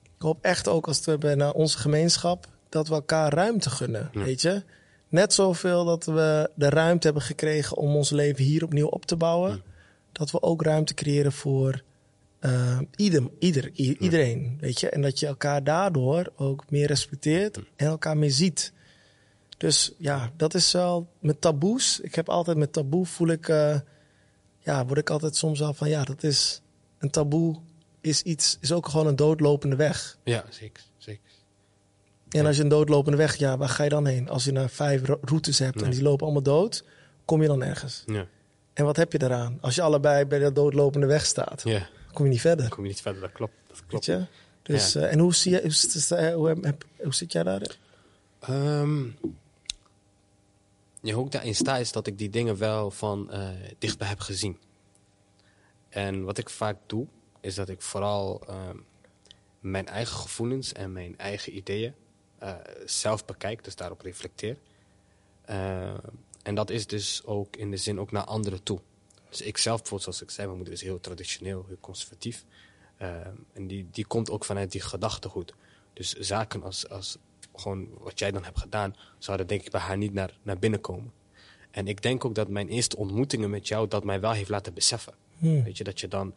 Ik 0.04 0.22
hoop 0.24 0.38
echt 0.41 0.68
ook 0.68 0.88
als 0.88 1.06
we 1.06 1.34
naar 1.36 1.54
onze 1.54 1.78
gemeenschap. 1.78 2.48
dat 2.70 2.88
we 2.88 2.93
elkaar 2.93 3.34
ruimte 3.34 3.70
gunnen. 3.70 4.10
Weet 4.14 4.41
je? 4.41 4.64
Net 5.10 5.34
zoveel 5.34 5.86
dat 5.86 6.06
we 6.06 6.50
de 6.56 6.70
ruimte 6.70 7.06
hebben 7.06 7.24
gekregen 7.24 7.78
om 7.78 7.95
ons 7.95 8.10
leven 8.10 8.43
hier 8.43 8.64
opnieuw 8.64 8.88
op 8.88 9.06
te 9.06 9.16
bouwen. 9.16 9.64
Dat 10.12 10.32
we 10.32 10.41
ook 10.41 10.62
ruimte 10.62 10.93
creëren 10.93 11.32
voor 11.32 11.84
eh, 12.39 12.79
ieder, 12.95 13.29
ieder, 13.39 13.71
iedereen. 13.73 14.57
Weet 14.59 14.79
je? 14.79 14.89
En 14.89 15.01
dat 15.01 15.19
je 15.19 15.27
elkaar 15.27 15.63
daardoor 15.63 16.31
ook 16.35 16.69
meer 16.69 16.88
respecteert 16.88 17.57
en 17.75 17.88
elkaar 17.88 18.17
meer 18.17 18.31
ziet. 18.31 18.73
Dus 19.57 19.93
ja, 19.97 20.31
dat 20.38 20.53
is 20.53 20.71
wel 20.71 21.07
met 21.19 21.41
taboes. 21.41 21.99
Ik 21.99 22.15
heb 22.15 22.29
altijd 22.29 22.57
met 22.57 22.73
taboe 22.73 23.05
voel 23.05 23.27
ik. 23.27 23.47
eh, 23.49 23.79
ja, 24.59 24.85
word 24.85 24.99
ik 24.99 25.09
altijd 25.09 25.35
soms 25.35 25.61
al 25.61 25.73
van 25.73 25.89
ja, 25.89 26.03
dat 26.03 26.23
is 26.23 26.61
een 26.97 27.09
taboe. 27.09 27.55
Is 28.01 28.21
iets, 28.21 28.57
is 28.61 28.71
ook 28.71 28.88
gewoon 28.89 29.07
een 29.07 29.15
doodlopende 29.15 29.75
weg. 29.75 30.17
ja, 30.23 30.45
zeker. 30.49 30.83
zeker. 30.97 31.21
En 32.29 32.45
als 32.45 32.55
je 32.55 32.61
een 32.63 32.69
doodlopende 32.69 33.17
weg, 33.17 33.35
ja, 33.35 33.57
waar 33.57 33.69
ga 33.69 33.83
je 33.83 33.89
dan 33.89 34.05
heen? 34.05 34.29
Als 34.29 34.43
je 34.45 34.51
nou 34.51 34.69
vijf 34.69 35.05
ro- 35.05 35.19
routes 35.21 35.59
hebt 35.59 35.81
en 35.81 35.89
die 35.89 36.01
lopen 36.01 36.23
allemaal 36.25 36.43
dood, 36.43 36.83
kom 37.25 37.41
je 37.41 37.47
dan 37.47 37.63
ergens. 37.63 38.03
Ja. 38.05 38.27
En 38.73 38.85
wat 38.85 38.95
heb 38.97 39.11
je 39.11 39.17
daaraan? 39.17 39.57
Als 39.61 39.75
je 39.75 39.81
allebei 39.81 40.25
bij 40.25 40.39
de 40.39 40.51
doodlopende 40.51 41.07
weg 41.07 41.25
staat, 41.25 41.61
ja, 41.65 41.88
kom 42.18 42.26
je 42.26 42.32
niet 42.32 42.41
verder. 42.41 42.70
kom 42.70 42.84
je 42.84 42.89
niet 42.89 43.01
verder, 43.01 43.22
dat 43.22 43.32
klopt. 43.32 43.53
Dat 43.68 43.78
Weet 43.80 43.88
klopt. 43.88 44.05
je? 44.05 44.26
Dus, 44.61 44.93
Ja. 44.93 45.01
eh, 45.01 45.11
en 45.11 45.20
hoe, 45.20 45.34
zie 45.34 45.51
je, 45.51 45.61
hoe, 45.61 46.18
eh, 46.18 46.34
hoe, 46.36 46.76
hoe 47.03 47.13
zit 47.13 47.32
jij 47.32 47.43
daar? 47.43 47.78
Ehm, 48.39 49.03
ja, 51.01 51.13
hoe 51.13 51.26
ik 51.26 51.32
daarin 51.32 51.55
sta 51.55 51.78
is 51.78 51.91
dat 51.91 52.07
ik 52.07 52.18
die 52.18 52.30
dingen 52.30 52.57
wel 52.57 52.91
van 52.91 53.32
eh, 53.32 53.49
dichtbij 53.78 54.07
heb 54.07 54.20
gezien. 54.20 54.57
En 55.89 56.24
wat 56.24 56.38
ik 56.38 56.49
vaak 56.49 56.78
doe, 56.86 57.07
is 57.41 57.55
dat 57.55 57.70
ik 57.70 57.82
vooral 57.82 58.41
ehm, 58.47 58.78
mijn 59.59 59.88
eigen 59.88 60.15
gevoelens 60.18 60.74
en 60.74 60.91
mijn 60.91 61.18
eigen 61.18 61.55
ideeën 61.57 61.93
zelf 62.86 63.26
bekijk, 63.26 63.63
dus 63.63 63.76
daarop 63.76 64.01
reflecteer. 64.01 64.57
Eh, 65.45 65.93
en 66.43 66.55
dat 66.55 66.70
is 66.70 66.88
dus 66.88 67.22
ook 67.26 67.55
in 67.55 67.72
de 67.72 67.78
zin 67.78 67.99
ook 67.99 68.11
naar 68.11 68.24
anderen 68.24 68.63
toe. 68.63 68.80
Dus 69.38 69.47
ik 69.47 69.57
zelf 69.57 69.77
bijvoorbeeld, 69.77 70.03
zoals 70.03 70.21
ik 70.21 70.29
zei, 70.29 70.47
mijn 70.47 70.59
moeder 70.59 70.75
is 70.75 70.81
heel 70.81 70.99
traditioneel, 70.99 71.65
heel 71.67 71.77
conservatief. 71.79 72.45
Ehm, 72.97 73.35
en 73.53 73.67
die, 73.67 73.88
die 73.91 74.05
komt 74.05 74.29
ook 74.29 74.45
vanuit 74.45 74.71
die 74.71 74.81
gedachtegoed. 74.81 75.53
Dus 75.93 76.13
zaken 76.13 76.63
als, 76.63 76.89
als 76.89 77.17
gewoon 77.55 77.88
wat 77.99 78.19
jij 78.19 78.31
dan 78.31 78.43
hebt 78.43 78.59
gedaan, 78.59 78.95
zouden 79.17 79.47
denk 79.47 79.61
ik 79.61 79.71
bij 79.71 79.81
haar 79.81 79.97
niet 79.97 80.13
naar, 80.13 80.38
naar 80.41 80.59
binnen 80.59 80.81
komen. 80.81 81.13
En 81.71 81.88
ik 81.88 82.01
denk 82.01 82.25
ook 82.25 82.35
dat 82.35 82.49
mijn 82.49 82.67
eerste 82.67 82.97
ontmoetingen 82.97 83.49
met 83.49 83.67
jou 83.67 83.88
dat 83.88 84.03
mij 84.03 84.19
wel 84.19 84.31
heeft 84.31 84.49
laten 84.49 84.73
beseffen. 84.73 85.13
Hmm. 85.38 85.63
Weet 85.63 85.77
je, 85.77 85.83
dat 85.83 85.99
je 85.99 86.07
dan... 86.07 86.35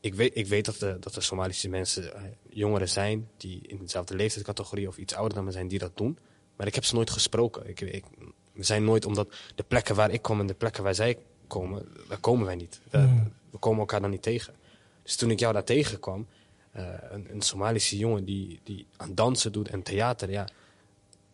Ik 0.00 0.14
weet, 0.14 0.36
ik 0.36 0.46
weet 0.46 0.64
dat, 0.64 0.78
de, 0.78 0.96
dat 1.00 1.16
er 1.16 1.22
Somalische 1.22 1.68
mensen, 1.68 2.14
eh, 2.14 2.22
jongeren 2.48 2.88
zijn, 2.88 3.28
die 3.36 3.60
in 3.66 3.78
dezelfde 3.78 4.16
leeftijdscategorie 4.16 4.88
of 4.88 4.96
iets 4.96 5.14
ouder 5.14 5.34
dan 5.34 5.44
me 5.44 5.50
zijn, 5.50 5.68
die 5.68 5.78
dat 5.78 5.96
doen. 5.96 6.18
Maar 6.56 6.66
ik 6.66 6.74
heb 6.74 6.84
ze 6.84 6.94
nooit 6.94 7.10
gesproken. 7.10 7.68
Ik, 7.68 7.80
ik, 7.80 8.04
we 8.52 8.62
zijn 8.62 8.84
nooit, 8.84 9.04
omdat 9.04 9.34
de 9.54 9.62
plekken 9.62 9.94
waar 9.94 10.10
ik 10.10 10.22
kom 10.22 10.40
en 10.40 10.46
de 10.46 10.54
plekken 10.54 10.82
waar 10.82 10.94
zij 10.94 11.18
komen, 11.52 11.88
daar 12.08 12.18
komen 12.18 12.46
wij 12.46 12.54
niet. 12.54 12.80
We, 12.90 12.98
Hmm. 12.98 13.32
we 13.50 13.58
komen 13.58 13.80
elkaar 13.80 14.00
dan 14.00 14.10
niet 14.10 14.22
tegen. 14.22 14.54
Dus 15.02 15.16
toen 15.16 15.30
ik 15.30 15.38
jou 15.40 15.52
daar 15.52 15.64
tegenkwam, 15.64 16.26
eh, 16.72 16.86
een, 17.10 17.26
een 17.32 17.42
Somalische 17.42 17.96
jongen 17.98 18.24
die, 18.24 18.60
die 18.64 18.86
aan 18.96 19.14
dansen 19.14 19.52
doet 19.52 19.68
en 19.68 19.82
theater, 19.82 20.30
ja, 20.30 20.48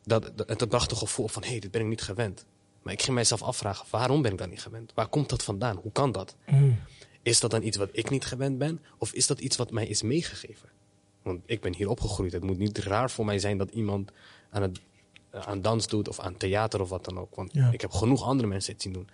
dat, 0.05 0.31
dat, 0.35 0.59
dat 0.59 0.69
bracht 0.69 0.91
een 0.91 0.97
gevoel 0.97 1.29
van, 1.29 1.43
hé, 1.43 1.49
hey, 1.49 1.59
dit 1.59 1.71
ben 1.71 1.81
ik 1.81 1.87
niet 1.87 2.03
gewend. 2.03 2.45
Maar 2.83 2.93
ik 2.93 3.03
ging 3.03 3.14
mijzelf 3.14 3.43
afvragen, 3.43 3.87
waarom 3.91 4.23
ben 4.23 4.33
ik 4.33 4.39
dat 4.39 4.49
niet 4.51 4.62
gewend? 4.62 4.93
Waar 4.95 5.09
komt 5.09 5.29
dat 5.29 5.43
vandaan? 5.43 5.77
Hoe 5.77 5.93
kan 5.93 6.12
dat? 6.12 6.37
Hmm. 6.45 6.79
Is 7.23 7.41
dat 7.41 7.51
dan 7.51 7.62
iets 7.62 7.77
wat 7.77 7.89
ik 7.93 8.11
niet 8.11 8.25
gewend 8.25 8.59
ben? 8.59 8.81
Of 8.99 9.12
is 9.12 9.27
dat 9.27 9.41
iets 9.41 9.57
wat 9.57 9.71
mij 9.71 9.87
is 9.87 10.03
meegegeven? 10.03 10.69
Want 11.23 11.43
ik 11.47 11.61
ben 11.61 11.75
hier 11.75 11.89
opgegroeid. 11.89 12.33
Het 12.33 12.43
moet 12.43 12.59
niet 12.59 12.79
raar 12.79 13.11
voor 13.11 13.25
mij 13.25 13.39
zijn 13.39 13.59
dat 13.59 13.71
iemand 13.71 14.11
aan, 14.51 14.62
het, 14.62 14.81
eh, 15.31 15.41
aan 15.49 15.62
dans 15.62 15.87
doet 15.87 16.09
of 16.09 16.19
aan 16.21 16.37
theater 16.37 16.81
of 16.81 16.89
wat 16.89 17.05
dan 17.05 17.19
ook. 17.19 17.35
Want 17.35 17.53
Ja. 17.55 17.71
ik 17.73 17.81
heb 17.81 17.91
genoeg 17.91 18.23
andere 18.23 18.49
mensen 18.49 18.73
het 18.73 18.83
zien 18.83 18.93
doen. 18.93 19.09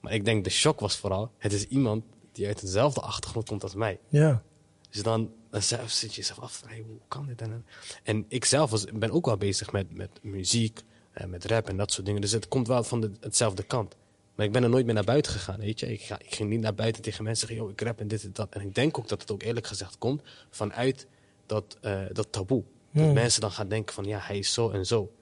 Maar 0.00 0.12
ik 0.12 0.24
denk 0.24 0.44
de 0.44 0.50
shock 0.50 0.80
was 0.80 0.96
vooral, 0.96 1.30
het 1.38 1.52
is 1.52 1.64
iemand 1.66 2.04
die 2.32 2.46
uit 2.46 2.60
dezelfde 2.60 3.00
achtergrond 3.00 3.48
komt 3.48 3.62
als 3.62 3.74
mij. 3.74 3.98
Ja. 4.08 4.42
Dus 4.90 5.02
dan, 5.02 5.32
dan 5.50 5.62
zelf 5.62 5.90
zit 5.90 6.14
je 6.14 6.20
jezelf 6.20 6.40
af 6.40 6.52
vragen, 6.52 6.84
hoe 6.84 6.98
kan 7.08 7.26
dit? 7.26 7.40
En, 7.42 7.64
en 8.02 8.24
ik 8.28 8.44
zelf 8.44 8.70
was, 8.70 8.84
ben 8.84 9.10
ook 9.10 9.26
wel 9.26 9.36
bezig 9.36 9.72
met, 9.72 9.96
met 9.96 10.10
muziek, 10.22 10.80
eh, 11.12 11.26
met 11.26 11.44
rap 11.44 11.68
en 11.68 11.76
dat 11.76 11.92
soort 11.92 12.06
dingen. 12.06 12.20
Dus 12.20 12.32
het 12.32 12.48
komt 12.48 12.66
wel 12.66 12.84
van 12.84 13.00
de, 13.00 13.10
hetzelfde 13.20 13.62
kant. 13.62 13.96
Maar 14.34 14.46
ik 14.46 14.52
ben 14.52 14.62
er 14.62 14.68
nooit 14.68 14.84
meer 14.84 14.94
naar 14.94 15.04
buiten 15.04 15.32
gegaan, 15.32 15.60
weet 15.60 15.80
je. 15.80 15.92
Ik, 15.92 16.00
ga, 16.00 16.18
ik 16.18 16.34
ging 16.34 16.50
niet 16.50 16.60
naar 16.60 16.74
buiten 16.74 17.02
tegen 17.02 17.24
mensen 17.24 17.46
zeggen, 17.46 17.66
yo, 17.66 17.72
ik 17.72 17.80
rap 17.80 18.00
en 18.00 18.08
dit 18.08 18.24
en 18.24 18.30
dat. 18.32 18.54
En 18.54 18.60
ik 18.60 18.74
denk 18.74 18.98
ook 18.98 19.08
dat 19.08 19.20
het 19.20 19.30
ook 19.30 19.42
eerlijk 19.42 19.66
gezegd 19.66 19.98
komt 19.98 20.22
vanuit 20.50 21.06
dat, 21.46 21.78
eh, 21.80 22.00
dat 22.12 22.32
taboe. 22.32 22.62
Dat 22.92 23.14
mensen 23.14 23.40
dan 23.40 23.50
gaan 23.50 23.68
denken 23.68 23.94
van, 23.94 24.04
ja, 24.04 24.18
hij 24.22 24.38
is 24.38 24.52
zo 24.52 24.70
en 24.70 24.86
zo. 24.86 25.12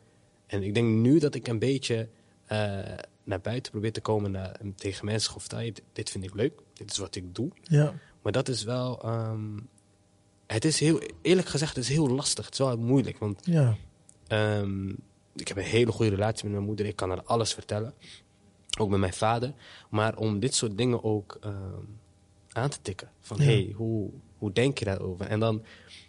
En 0.47 0.63
ik 0.63 0.75
denk 0.75 0.89
nu 0.89 1.19
dat 1.19 1.35
ik 1.35 1.49
een 1.49 1.59
beetje 1.59 2.09
eh, 2.47 2.79
naar 3.29 3.41
buiten 3.41 3.73
probeer 3.73 3.93
te 3.93 4.01
komen 4.01 4.31
naar, 4.31 4.51
en 4.51 4.75
tegen 4.75 5.05
mensen 5.05 5.41
vertel 5.41 5.61
je, 5.61 5.73
dit, 5.73 5.85
dit 5.93 6.11
vind 6.11 6.25
ik 6.25 6.35
leuk, 6.35 6.53
dit 6.73 6.91
is 6.91 6.99
wat 6.99 7.15
ik 7.17 7.35
doe. 7.35 7.51
Ja. 7.63 7.95
Maar 8.23 8.33
dat 8.33 8.49
is 8.49 8.63
wel, 8.63 9.03
ehm, 9.03 9.59
het 10.47 10.65
is 10.65 10.81
heel, 10.81 11.01
eerlijk 11.23 11.49
gezegd, 11.49 11.75
het 11.77 11.85
is 11.85 11.91
heel 11.91 12.09
lastig. 12.09 12.45
Het 12.45 12.55
is 12.55 12.61
wel 12.61 12.77
moeilijk, 12.79 13.19
want 13.19 13.41
Ja. 13.47 13.77
Ehm, 14.27 14.89
ik 15.35 15.49
heb 15.49 15.57
een 15.57 15.63
hele 15.63 15.93
goede 15.93 16.11
relatie 16.11 16.45
met 16.45 16.53
mijn 16.53 16.65
moeder. 16.65 16.87
Ik 16.87 16.97
kan 16.97 17.09
haar 17.09 17.23
alles 17.23 17.55
vertellen. 17.55 17.95
Ook 18.79 18.89
met 18.91 19.01
mijn 19.01 19.13
vader. 19.15 19.53
Maar 19.91 20.17
om 20.17 20.41
dit 20.41 20.55
soort 20.55 20.77
dingen 20.79 21.05
ook 21.05 21.39
ehm, 21.41 21.83
aan 22.53 22.69
te 22.71 22.79
tikken. 22.83 23.11
Van, 23.21 23.37
Ja. 23.37 23.43
hey, 23.45 23.73
hoe, 23.77 24.11
hoe 24.39 24.53
denk 24.53 24.79
je 24.79 24.85
daarover? 24.85 25.27
En 25.27 25.41
dan, 25.41 25.65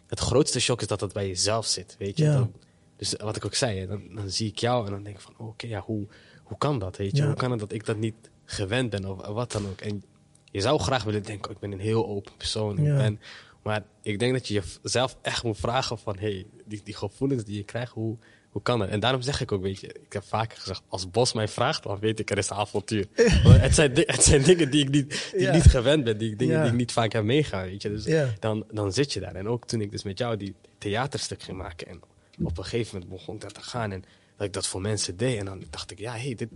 het 0.07 0.19
grootste 0.19 0.59
shock 0.59 0.81
is 0.81 0.87
dat 0.87 1.01
het 1.01 1.13
bij 1.13 1.27
jezelf 1.27 1.65
zit, 1.65 1.95
weet 1.99 2.17
je. 2.17 2.23
Ja. 2.23 2.33
Dan, 2.33 2.53
dus 2.95 3.13
wat 3.13 3.35
ik 3.35 3.45
ook 3.45 3.53
zei, 3.55 3.87
dan 3.87 4.29
zie 4.29 4.47
ik 4.47 4.57
jou 4.57 4.85
en 4.85 4.91
dan 4.91 5.03
denk 5.03 5.15
ik 5.15 5.21
van, 5.21 5.33
oké, 5.37 5.67
ja, 5.67 5.79
hoe, 5.79 6.07
hoe 6.49 6.57
kan 6.57 6.79
dat, 6.79 6.97
weet 6.97 7.11
je? 7.11 7.21
Ja. 7.21 7.25
Hoe 7.27 7.35
kan 7.35 7.51
het 7.51 7.59
dat 7.59 7.71
ik 7.71 7.85
dat 7.85 7.97
niet 7.97 8.15
gewend 8.45 8.89
ben 8.89 9.05
of 9.05 9.27
wat 9.27 9.51
dan 9.51 9.67
ook? 9.67 9.81
En 9.81 10.03
je 10.51 10.61
zou 10.61 10.79
graag 10.79 11.03
willen 11.03 11.23
denken, 11.23 11.49
oh, 11.49 11.55
ik 11.55 11.59
ben 11.61 11.71
een 11.71 11.79
heel 11.79 12.07
open 12.07 12.31
persoon. 12.37 12.83
Ja. 12.83 12.95
ben, 12.95 13.19
maar 13.63 13.83
ik 14.01 14.19
denk 14.19 14.33
dat 14.33 14.47
je 14.47 14.61
jezelf 14.81 15.17
echt 15.21 15.43
moet 15.43 15.57
vragen 15.57 15.97
van... 15.97 16.17
hey, 16.19 16.45
die, 16.65 16.81
die 16.83 16.95
gevoelens 16.95 17.43
die 17.43 17.55
je 17.57 17.63
krijgt, 17.63 17.91
hoe, 17.91 18.17
hoe 18.49 18.61
kan 18.61 18.79
dat? 18.79 18.89
En 18.89 18.99
daarom 18.99 19.21
zeg 19.21 19.41
ik 19.41 19.51
ook, 19.51 19.61
weet 19.61 19.79
je... 19.79 19.87
Ik 19.87 20.13
heb 20.13 20.23
vaker 20.23 20.57
gezegd, 20.57 20.81
als 20.87 21.11
Bos 21.11 21.33
mij 21.33 21.47
vraagt, 21.47 21.83
dan 21.83 21.99
weet 21.99 22.19
ik, 22.19 22.29
er 22.31 22.37
is 22.37 22.51
avontuur. 22.51 23.05
Het, 23.13 23.75
zijn, 23.75 23.91
het 23.95 24.23
zijn 24.23 24.43
dingen 24.43 24.71
die 24.71 24.81
ik 24.83 24.89
niet, 24.89 25.29
die 25.31 25.41
Ja. 25.41 25.53
niet 25.53 25.63
gewend 25.63 26.03
ben. 26.03 26.17
Die, 26.17 26.35
dingen 26.35 26.55
Ja. 26.55 26.61
die 26.63 26.71
ik 26.71 26.77
niet 26.77 26.91
vaak 26.91 27.11
heb 27.11 27.23
meegaan, 27.23 27.63
weet 27.63 27.81
je. 27.81 27.89
Dus 27.89 28.05
Ja. 28.05 28.33
dan, 28.39 28.65
dan 28.71 28.93
zit 28.93 29.13
je 29.13 29.19
daar. 29.19 29.35
En 29.35 29.47
ook 29.47 29.65
toen 29.67 29.81
ik 29.81 29.91
dus 29.91 30.03
met 30.03 30.17
jou 30.17 30.37
die 30.37 30.55
theaterstuk 30.77 31.41
ging 31.43 31.57
maken... 31.57 31.87
en 31.87 32.01
op 32.43 32.57
een 32.57 32.63
gegeven 32.63 32.93
moment 32.99 33.11
begon 33.17 33.39
dat 33.39 33.53
te 33.53 33.61
gaan... 33.61 33.91
en 33.91 34.03
dat 34.39 34.47
ik 34.47 34.53
dat 34.53 34.67
voor 34.67 34.81
mensen 34.81 35.17
deed. 35.17 35.37
En 35.39 35.45
dan 35.45 35.63
dacht 35.69 35.91
ik, 35.91 35.99
ja, 35.99 36.11
hey, 36.13 36.35
dit, 36.35 36.49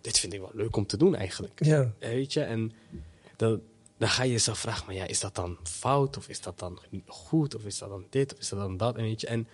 dit 0.00 0.18
vind 0.18 0.32
ik 0.32 0.40
wel 0.40 0.50
leuk 0.54 0.76
om 0.76 0.86
te 0.86 0.96
doen 0.96 1.14
eigenlijk. 1.14 1.64
Ja. 1.64 1.92
Weet 1.98 2.32
je, 2.32 2.40
en 2.40 2.72
dan, 3.36 3.60
dan 3.98 4.08
ga 4.08 4.22
je 4.22 4.32
jezelf 4.32 4.58
vragen, 4.58 4.86
maar 4.86 4.94
ja, 4.94 5.04
is 5.04 5.20
dat 5.20 5.34
dan 5.34 5.58
fout? 5.62 6.16
Of 6.16 6.28
is 6.28 6.40
dat 6.40 6.58
dan 6.58 6.78
goed? 7.06 7.54
Of 7.54 7.64
is 7.64 7.78
dat 7.78 7.88
dan 7.88 8.04
dit? 8.10 8.32
Of 8.32 8.38
is 8.38 8.48
dat 8.48 8.58
dan 8.58 8.76
dat? 8.76 8.96
En, 8.96 9.02
weet 9.02 9.20
je, 9.20 9.26
en 9.26 9.48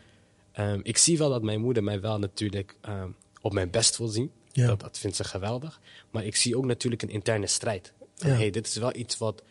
ehm, 0.53 0.81
ik 0.83 0.99
zie 0.99 1.18
wel 1.18 1.31
dat 1.31 1.43
mijn 1.43 1.61
moeder 1.61 1.83
mij 1.83 2.01
wel 2.01 2.18
natuurlijk 2.18 2.77
ehm, 2.81 3.09
op 3.41 3.53
mijn 3.53 3.70
best 3.70 3.97
wil 3.99 4.09
zien. 4.09 4.31
Ja. 4.53 4.66
Dat, 4.66 4.81
dat 4.81 4.99
vindt 4.99 5.16
ze 5.16 5.25
geweldig. 5.25 5.81
Maar 6.11 6.25
ik 6.25 6.37
zie 6.37 6.57
ook 6.57 6.64
natuurlijk 6.64 7.03
een 7.03 7.11
interne 7.11 7.47
strijd. 7.47 7.93
Van, 8.16 8.31
Ja. 8.31 8.37
hey, 8.37 8.51
dit 8.51 8.66
is 8.66 8.77
wel 8.77 8.97
iets 8.97 9.18
wat 9.18 9.43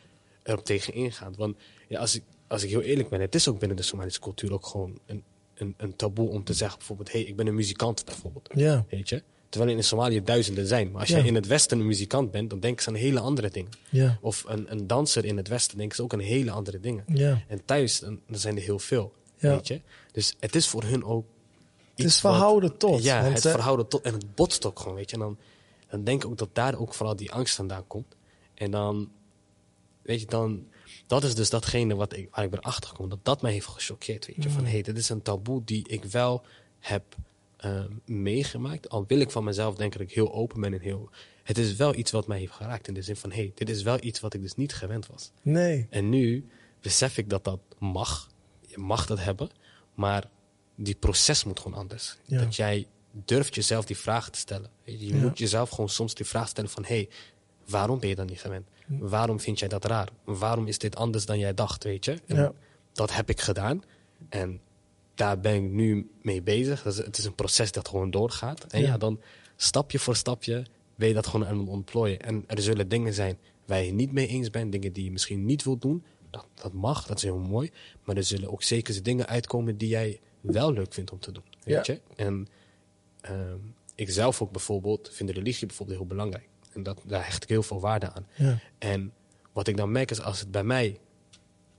erop 0.43 0.65
tegen 0.65 0.93
ingaat. 0.93 1.35
Want 1.35 1.57
ja, 1.87 1.99
als, 1.99 2.15
ik, 2.15 2.23
als 2.47 2.63
ik 2.63 2.69
heel 2.69 2.81
eerlijk 2.81 3.09
ben, 3.09 3.21
het 3.21 3.35
is 3.35 3.47
ook 3.47 3.59
binnen 3.59 3.77
de 3.77 3.83
Somalische 3.83 4.19
cultuur 4.19 4.53
ook 4.53 4.65
gewoon 4.65 4.99
een, 5.05 5.23
een, 5.61 5.73
een 5.77 5.95
taboe 5.95 6.29
om 6.29 6.43
te 6.43 6.53
zeggen 6.53 6.77
bijvoorbeeld, 6.77 7.11
hey, 7.11 7.21
ik 7.21 7.35
ben 7.35 7.47
een 7.47 7.55
muzikant 7.55 8.05
bijvoorbeeld. 8.05 8.49
Ja. 8.55 8.85
Weet 8.89 9.09
je? 9.09 9.23
Terwijl 9.49 9.77
in 9.77 9.83
Somalië 9.83 10.23
duizenden 10.23 10.67
zijn. 10.67 10.91
Maar 10.91 10.99
als 10.99 11.09
Ja. 11.09 11.17
jij 11.17 11.25
in 11.27 11.35
het 11.35 11.47
Westen 11.47 11.79
een 11.79 11.85
muzikant 11.85 12.31
bent, 12.31 12.49
dan 12.49 12.59
denken 12.59 12.83
ze 12.83 12.89
aan 12.89 12.95
hele 12.95 13.19
andere 13.19 13.49
dingen. 13.49 13.71
Ja. 13.89 14.17
Of 14.21 14.43
een, 14.47 14.71
een 14.71 14.87
danser 14.87 15.25
in 15.25 15.37
het 15.37 15.47
Westen 15.47 15.77
denken 15.77 15.95
ze 15.95 16.03
ook 16.03 16.13
aan 16.13 16.19
hele 16.19 16.51
andere 16.51 16.79
dingen. 16.79 17.03
Ja. 17.07 17.43
En 17.47 17.65
thuis, 17.65 17.99
dan, 17.99 18.19
dan 18.27 18.39
zijn 18.39 18.55
er 18.55 18.61
heel 18.61 18.79
veel. 18.79 19.13
Ja. 19.37 19.49
Weet 19.55 19.67
je? 19.67 19.81
Dus 20.11 20.35
het 20.39 20.55
is 20.55 20.67
voor 20.67 20.83
hun 20.83 21.03
ook. 21.03 21.25
Het 21.95 22.05
is 22.05 22.19
verhouden 22.19 22.77
tot, 22.77 23.03
Ja, 23.03 23.21
want 23.21 23.33
het 23.43 23.51
verhouden 23.51 23.87
tot. 23.87 24.01
En 24.01 24.13
het 24.13 24.35
botst 24.35 24.65
ook 24.65 24.79
gewoon, 24.79 24.95
weet 24.95 25.09
je. 25.09 25.15
En 25.15 25.21
dan, 25.21 25.37
dan 25.89 26.03
denk 26.03 26.23
ik 26.23 26.29
ook 26.29 26.37
dat 26.37 26.49
daar 26.53 26.79
ook 26.79 26.93
vooral 26.93 27.15
die 27.15 27.31
angst 27.31 27.55
vandaan 27.55 27.87
komt. 27.87 28.15
En 28.53 28.71
dan, 28.71 29.09
weet 30.01 30.19
je, 30.19 30.25
dan. 30.25 30.65
Dat 31.11 31.23
is 31.23 31.35
dus 31.35 31.49
datgene 31.49 31.95
wat 31.95 32.15
ik, 32.15 32.27
waar 32.31 32.43
ik 32.45 32.51
ben 32.51 32.61
achtergekomen. 32.61 33.09
Dat 33.09 33.25
dat 33.25 33.41
mij 33.41 33.51
heeft 33.51 33.67
gechoqueerd, 33.67 34.25
weet 34.25 34.43
je. 34.43 34.49
Van, 34.49 34.63
hé, 34.65 34.71
hey, 34.71 34.81
dit 34.81 34.97
is 34.97 35.09
een 35.09 35.21
taboe 35.21 35.63
die 35.63 35.87
ik 35.87 36.03
wel 36.03 36.45
heb 36.79 37.15
eh, 37.57 37.83
meegemaakt. 38.05 38.89
Al 38.89 39.05
wil 39.07 39.19
ik 39.19 39.31
van 39.31 39.43
mezelf 39.43 39.75
denken 39.75 39.99
dat 39.99 40.07
ik 40.09 40.13
heel 40.15 40.33
open 40.33 40.61
ben 40.61 40.73
en 40.73 40.79
heel... 40.79 41.09
Het 41.43 41.57
is 41.57 41.75
wel 41.75 41.95
iets 41.95 42.11
wat 42.11 42.27
mij 42.27 42.39
heeft 42.39 42.51
geraakt. 42.53 42.87
In 42.87 42.93
de 42.93 43.01
zin 43.01 43.15
van, 43.15 43.31
hé, 43.31 43.35
hey, 43.37 43.51
dit 43.55 43.69
is 43.69 43.83
wel 43.83 43.97
iets 44.03 44.19
wat 44.19 44.33
ik 44.33 44.41
dus 44.41 44.55
niet 44.55 44.73
gewend 44.73 45.07
was. 45.07 45.31
Nee. 45.41 45.87
En 45.89 46.09
nu 46.09 46.47
besef 46.81 47.17
ik 47.17 47.29
dat 47.29 47.43
dat 47.43 47.59
mag. 47.79 48.29
Je 48.67 48.77
mag 48.77 49.05
dat 49.05 49.19
hebben. 49.19 49.49
Maar 49.93 50.29
die 50.75 50.95
proces 50.95 51.43
moet 51.43 51.59
gewoon 51.59 51.77
anders. 51.77 52.17
Ja. 52.25 52.39
Dat 52.39 52.55
jij 52.55 52.87
durft 53.11 53.55
jezelf 53.55 53.85
die 53.85 53.97
vraag 53.97 54.29
te 54.29 54.39
stellen. 54.39 54.69
Je 54.83 55.05
Je 55.05 55.15
Ja. 55.15 55.21
moet 55.21 55.37
jezelf 55.37 55.69
gewoon 55.69 55.89
soms 55.89 56.13
die 56.13 56.25
vraag 56.25 56.47
stellen 56.47 56.69
van... 56.69 56.83
hé, 56.85 56.95
hey, 56.95 57.09
waarom 57.67 57.99
ben 57.99 58.09
je 58.09 58.15
dan 58.15 58.25
niet 58.25 58.41
gewend? 58.41 58.67
Waarom 58.99 59.39
vind 59.39 59.59
jij 59.59 59.67
dat 59.67 59.85
raar? 59.85 60.09
Waarom 60.23 60.67
is 60.67 60.77
dit 60.77 60.95
anders 60.95 61.25
dan 61.25 61.39
jij 61.39 61.53
dacht, 61.53 61.83
weet 61.83 62.05
je? 62.05 62.17
Ja. 62.25 62.51
Dat 62.93 63.13
heb 63.13 63.29
ik 63.29 63.41
gedaan. 63.41 63.83
En 64.29 64.61
daar 65.15 65.39
ben 65.39 65.55
ik 65.55 65.71
nu 65.71 66.09
mee 66.21 66.41
bezig. 66.41 66.83
Het 66.83 67.17
is 67.17 67.25
een 67.25 67.35
proces 67.35 67.71
dat 67.71 67.87
gewoon 67.87 68.11
doorgaat. 68.11 68.63
En 68.63 68.81
Ja. 68.81 68.87
ja, 68.87 68.97
dan 68.97 69.19
stapje 69.55 69.99
voor 69.99 70.15
stapje 70.15 70.65
ben 70.95 71.07
je 71.07 71.13
dat 71.13 71.27
gewoon 71.27 71.47
aan 71.47 71.59
het 71.59 71.67
ontplooien. 71.67 72.19
En 72.19 72.43
er 72.47 72.61
zullen 72.61 72.89
dingen 72.89 73.13
zijn 73.13 73.37
waar 73.65 73.83
je 73.83 73.91
niet 73.93 74.11
mee 74.11 74.27
eens 74.27 74.49
bent. 74.49 74.71
Dingen 74.71 74.93
die 74.93 75.03
je 75.03 75.11
misschien 75.11 75.45
niet 75.45 75.63
wilt 75.63 75.81
doen. 75.81 76.03
Dat, 76.29 76.47
dat 76.53 76.73
mag, 76.73 77.05
dat 77.07 77.17
is 77.17 77.23
heel 77.23 77.37
mooi. 77.37 77.71
Maar 78.03 78.15
er 78.17 78.23
zullen 78.23 78.51
ook 78.51 78.63
zeker 78.63 79.03
dingen 79.03 79.27
uitkomen 79.27 79.77
die 79.77 79.87
jij 79.89 80.19
wel 80.41 80.73
leuk 80.73 80.93
vindt 80.93 81.11
om 81.11 81.19
te 81.19 81.31
doen. 81.31 81.43
Weet 81.63 81.85
Ja. 81.85 81.93
je? 81.93 82.01
En 82.15 82.47
ehm, 83.21 83.57
ik 83.95 84.09
zelf 84.09 84.41
ook 84.41 84.51
bijvoorbeeld 84.51 85.09
vind 85.13 85.29
de 85.29 85.35
religie 85.35 85.67
bijvoorbeeld 85.67 85.97
heel 85.97 86.07
belangrijk. 86.07 86.47
En 86.73 86.83
dat, 86.83 87.01
daar 87.05 87.23
hecht 87.25 87.43
ik 87.43 87.49
heel 87.49 87.63
veel 87.63 87.79
waarde 87.79 88.11
aan. 88.13 88.27
Ja. 88.35 88.57
En 88.77 89.11
wat 89.53 89.67
ik 89.67 89.77
dan 89.77 89.91
merk 89.91 90.11
is 90.11 90.21
als 90.21 90.39
het 90.39 90.51
bij 90.51 90.63
mij 90.63 90.99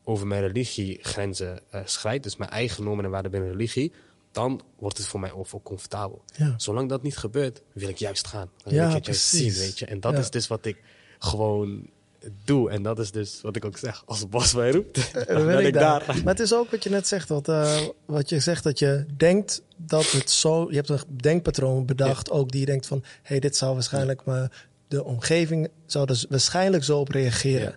over 0.05 0.26
mijn 0.26 0.40
religiegrenzen 0.47 1.61
eh 1.70 1.80
schrijdt, 1.84 2.22
dus 2.24 2.36
mijn 2.36 2.51
eigen 2.51 2.84
normen 2.84 3.05
en 3.05 3.11
waarden 3.11 3.30
binnen 3.30 3.51
religie, 3.51 3.93
dan 4.32 4.61
wordt 4.78 4.99
het 4.99 5.07
voor 5.07 5.20
mij 5.20 5.32
ook 5.32 5.47
veel 5.47 5.61
comfortabel. 5.62 6.22
Ja. 6.36 6.55
Zolang 6.57 6.88
dat 6.88 7.03
niet 7.03 7.16
gebeurt, 7.16 7.62
wil 7.72 7.88
ik 7.88 7.97
juist 7.99 8.26
gaan. 8.26 8.51
Dan 8.64 8.74
Ja, 8.74 8.86
wil 8.88 8.97
ik 8.97 9.07
het 9.07 9.16
zien, 9.16 9.53
weet 9.53 9.78
je. 9.78 9.86
En 9.86 10.01
dat 10.01 10.12
Ja. 10.12 10.18
is 10.18 10.30
dus 10.30 10.47
wat 10.47 10.64
ik 10.66 10.82
gewoon 11.18 11.90
doe. 12.45 12.70
En 12.70 12.82
dat 12.82 12.99
is 12.99 13.11
dus 13.11 13.40
wat 13.40 13.57
ik 13.57 13.64
ook 13.64 13.78
zeg. 13.78 14.03
Als 14.07 14.28
Bas 14.28 14.55
mij 14.55 14.70
roept, 14.70 15.12
dan 15.12 15.24
Dan 15.36 15.47
ben 15.47 15.59
ik 15.59 15.66
ik 15.66 15.72
daar. 15.74 16.07
daar. 16.07 16.16
Maar 16.16 16.34
het 16.34 16.40
is 16.40 16.55
ook 16.55 16.70
wat 16.70 16.82
je 16.84 16.90
net 16.90 17.07
zegt, 17.07 17.28
wat, 17.28 17.49
eh, 17.49 17.80
wat 18.07 18.28
je 18.28 18.40
zegt 18.40 18.64
dat 18.64 18.78
je 18.78 19.07
denkt 19.16 19.62
dat 19.76 20.11
het 20.11 20.30
zo. 20.30 20.66
Je 20.70 20.76
hebt 20.76 20.88
een 20.88 21.01
denkpatroon 21.16 21.86
bedacht, 21.86 22.30
ook 22.30 22.51
die 22.51 22.61
je 22.61 22.66
denkt 22.66 22.86
van, 22.86 22.99
hé, 23.03 23.09
hey, 23.22 23.40
dit 23.40 23.57
zou 23.57 23.74
waarschijnlijk, 23.74 24.24
maar 24.24 24.66
de 24.93 25.05
omgeving 25.05 25.68
zou 25.86 26.07
dus 26.07 26.26
waarschijnlijk 26.28 26.84
zo 26.84 26.99
op 26.99 27.09
reageren. 27.09 27.70
Ja. 27.70 27.76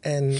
En 0.00 0.36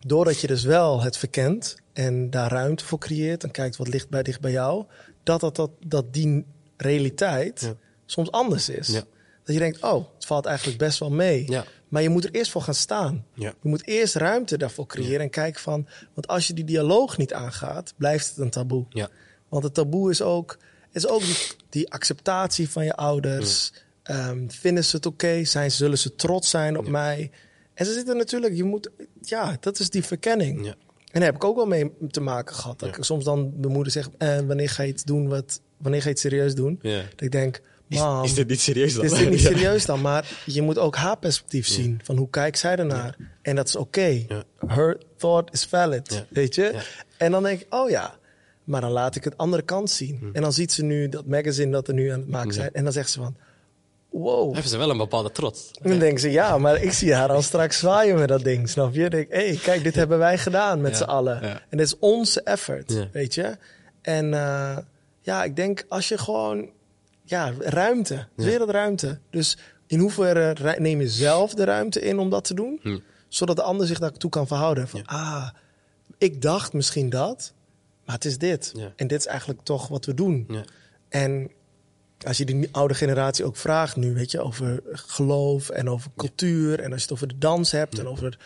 doordat 0.00 0.40
je 0.40 0.46
dus 0.46 0.64
wel 0.64 1.02
het 1.02 1.16
verkent 1.16 1.76
en 1.92 2.30
daar 2.30 2.50
ruimte 2.50 2.84
voor 2.84 2.98
creëert 2.98 3.44
en 3.44 3.50
kijkt 3.50 3.76
wat 3.76 3.88
ligt 3.88 4.08
bij 4.08 4.22
dicht 4.22 4.40
bij 4.40 4.50
jou, 4.50 4.84
dat, 5.22 5.40
dat, 5.40 5.56
dat, 5.56 5.70
dat 5.86 6.12
die 6.12 6.44
realiteit 6.76 7.60
Ja. 7.60 7.74
soms 8.06 8.30
anders 8.30 8.68
is. 8.68 8.88
Ja. 8.88 9.02
Dat 9.44 9.54
je 9.54 9.60
denkt, 9.60 9.82
oh, 9.82 10.04
het 10.14 10.26
valt 10.26 10.46
eigenlijk 10.46 10.78
best 10.78 10.98
wel 10.98 11.10
mee. 11.10 11.48
Maar 11.88 12.02
je 12.02 12.08
moet 12.08 12.24
er 12.24 12.30
eerst 12.30 12.50
voor 12.50 12.62
gaan 12.62 12.74
staan. 12.74 13.24
Ja. 13.34 13.54
Je 13.62 13.68
moet 13.68 13.86
eerst 13.86 14.14
ruimte 14.14 14.58
daarvoor 14.58 14.86
creëren 14.86 15.20
en 15.20 15.30
kijken 15.30 15.60
van... 15.60 15.86
Want 16.14 16.26
als 16.26 16.46
je 16.46 16.52
die 16.52 16.64
dialoog 16.64 17.16
niet 17.16 17.32
aangaat, 17.32 17.94
blijft 17.96 18.28
het 18.28 18.38
een 18.38 18.50
taboe. 18.50 18.84
Ja. 18.88 19.08
Want 19.48 19.64
het 19.64 19.74
taboe 19.74 20.10
is 20.10 20.22
ook, 20.22 20.58
is 20.92 21.06
ook 21.06 21.20
die, 21.20 21.36
die 21.68 21.92
acceptatie 21.92 22.70
van 22.70 22.84
je 22.84 22.94
ouders. 22.96 23.72
Ehm, 24.06 24.48
vinden 24.48 24.84
ze 24.84 24.96
het 24.96 25.06
oké? 25.06 25.44
Zijn, 25.44 25.70
zullen 25.70 25.98
ze 25.98 26.14
trots 26.14 26.50
zijn 26.50 26.78
op 26.78 26.84
Ja. 26.84 26.90
mij? 26.90 27.30
En 27.74 27.86
ze 27.86 27.92
zitten 27.92 28.16
natuurlijk... 28.16 28.54
Je 28.54 28.64
moet, 28.64 28.90
ja, 29.20 29.56
dat 29.60 29.78
is 29.78 29.90
die 29.90 30.04
verkenning. 30.04 30.64
Ja. 30.64 30.74
En 31.10 31.22
daar 31.22 31.24
heb 31.32 31.34
ik 31.34 31.44
ook 31.44 31.56
wel 31.56 31.66
mee 31.66 31.92
te 32.10 32.20
maken 32.20 32.54
gehad. 32.54 32.78
Dat 32.78 32.88
Ja. 32.88 32.96
ik 32.96 33.04
soms 33.04 33.24
dan 33.24 33.52
mijn 33.56 33.72
moeder 33.72 33.92
zegt... 33.92 34.10
Eh, 34.18 34.38
wanneer 34.40 34.68
ga 34.68 34.82
je 34.82 34.88
iets 34.92 35.04
doen? 35.04 35.28
Wat, 35.28 35.60
wanneer 35.76 36.00
ga 36.00 36.06
je 36.06 36.12
het 36.12 36.22
serieus 36.22 36.54
doen? 36.54 36.78
Dat 36.82 37.20
ik 37.20 37.30
denk... 37.32 37.60
Is, 37.88 37.98
Mam, 37.98 38.24
is 38.24 38.34
dit 38.34 38.48
niet 38.48 38.60
serieus 38.60 38.94
dan? 38.94 39.04
is 39.04 39.12
dit 39.12 39.30
niet 39.30 39.40
serieus 39.50 39.86
dan? 39.86 40.00
Maar 40.00 40.42
je 40.46 40.62
moet 40.62 40.78
ook 40.78 40.96
haar 40.96 41.18
perspectief 41.18 41.66
zien. 41.66 42.00
Van 42.02 42.16
hoe 42.16 42.30
kijkt 42.30 42.58
zij 42.58 42.76
ernaar? 42.76 43.16
En 43.42 43.56
dat 43.56 43.68
is 43.68 43.76
oké. 43.76 44.26
Her 44.66 45.00
thought 45.16 45.52
is 45.54 45.64
valid. 45.64 46.24
Weet 46.30 46.54
je? 46.54 46.82
En 47.18 47.30
dan 47.30 47.42
denk 47.42 47.60
ik, 47.60 47.74
oh 47.74 47.90
ja. 47.90 48.14
Maar 48.64 48.80
dan 48.80 48.90
laat 48.90 49.16
ik 49.16 49.24
het 49.24 49.36
andere 49.36 49.62
kant 49.62 49.90
zien. 49.90 50.16
Hm. 50.20 50.28
En 50.32 50.42
dan 50.42 50.52
ziet 50.52 50.72
ze 50.72 50.84
nu 50.84 51.08
dat 51.08 51.26
magazine 51.26 51.70
dat 51.72 51.88
er 51.88 51.94
nu 51.94 52.08
aan 52.08 52.20
het 52.20 52.28
maken 52.28 52.52
zijn. 52.54 52.70
En 52.72 52.84
dan 52.84 52.92
zegt 52.92 53.10
ze 53.10 53.18
van, 53.18 53.36
wow. 54.22 54.52
Hebben 54.52 54.70
ze 54.70 54.76
wel 54.76 54.90
een 54.90 54.96
bepaalde 54.96 55.30
trots. 55.30 55.70
En 55.82 55.90
dan 55.90 55.98
denken 55.98 56.20
ze, 56.20 56.30
ja, 56.30 56.58
maar 56.58 56.82
ik 56.82 56.92
zie 56.92 57.14
haar 57.14 57.32
al 57.32 57.42
straks 57.42 57.78
zwaaien 57.78 58.18
met 58.18 58.28
dat 58.28 58.44
ding. 58.44 58.68
Snap 58.68 58.94
je? 58.94 59.10
Denk 59.10 59.28
hé, 59.30 59.46
hey, 59.46 59.58
kijk, 59.62 59.82
dit 59.82 59.94
hebben 59.94 60.18
wij 60.18 60.38
gedaan 60.38 60.80
met 60.80 60.90
Ja, 60.90 60.96
z'n 60.96 61.02
allen. 61.02 61.42
En 61.42 61.60
dit 61.78 61.86
is 61.86 61.98
onze 61.98 62.42
effort, 62.42 63.10
weet 63.12 63.34
je? 63.34 63.56
En 64.02 64.34
eh, 64.34 64.76
ja, 65.20 65.44
ik 65.44 65.56
denk 65.56 65.84
als 65.88 66.08
je 66.08 66.18
gewoon, 66.18 66.70
ja, 67.24 67.52
ruimte, 67.58 68.26
wereldruimte. 68.34 69.18
Dus 69.30 69.58
in 69.86 69.98
hoeverre 69.98 70.76
neem 70.78 71.00
je 71.00 71.08
zelf 71.08 71.54
de 71.54 71.64
ruimte 71.64 72.00
in 72.00 72.18
om 72.18 72.30
dat 72.30 72.44
te 72.44 72.54
doen? 72.54 72.78
Hm. 72.82 72.98
Zodat 73.28 73.56
de 73.56 73.62
ander 73.62 73.86
zich 73.86 73.98
daartoe 73.98 74.30
kan 74.30 74.46
verhouden. 74.46 74.88
Van, 74.88 75.06
ah, 75.06 75.48
ik 76.18 76.42
dacht 76.42 76.72
misschien 76.72 77.10
dat, 77.10 77.52
maar 78.04 78.14
het 78.14 78.24
is 78.24 78.38
dit. 78.38 78.72
En 78.96 79.06
dit 79.06 79.20
is 79.20 79.26
eigenlijk 79.26 79.60
toch 79.62 79.88
wat 79.88 80.04
we 80.04 80.14
doen. 80.14 80.46
Ja. 80.48 80.64
En 81.08 81.50
als 82.26 82.36
je 82.36 82.44
die 82.44 82.68
oude 82.72 82.94
generatie 82.94 83.44
ook 83.44 83.56
vraagt 83.56 83.96
nu, 83.96 84.14
weet 84.14 84.30
je, 84.30 84.40
over 84.40 84.80
geloof 84.92 85.68
en 85.68 85.90
over 85.90 86.10
cultuur. 86.16 86.80
En 86.80 86.92
als 86.92 86.94
je 87.00 87.06
het 87.08 87.12
over 87.12 87.28
de 87.28 87.38
dans 87.38 87.70
hebt 87.72 87.98
en 87.98 88.08
over. 88.08 88.38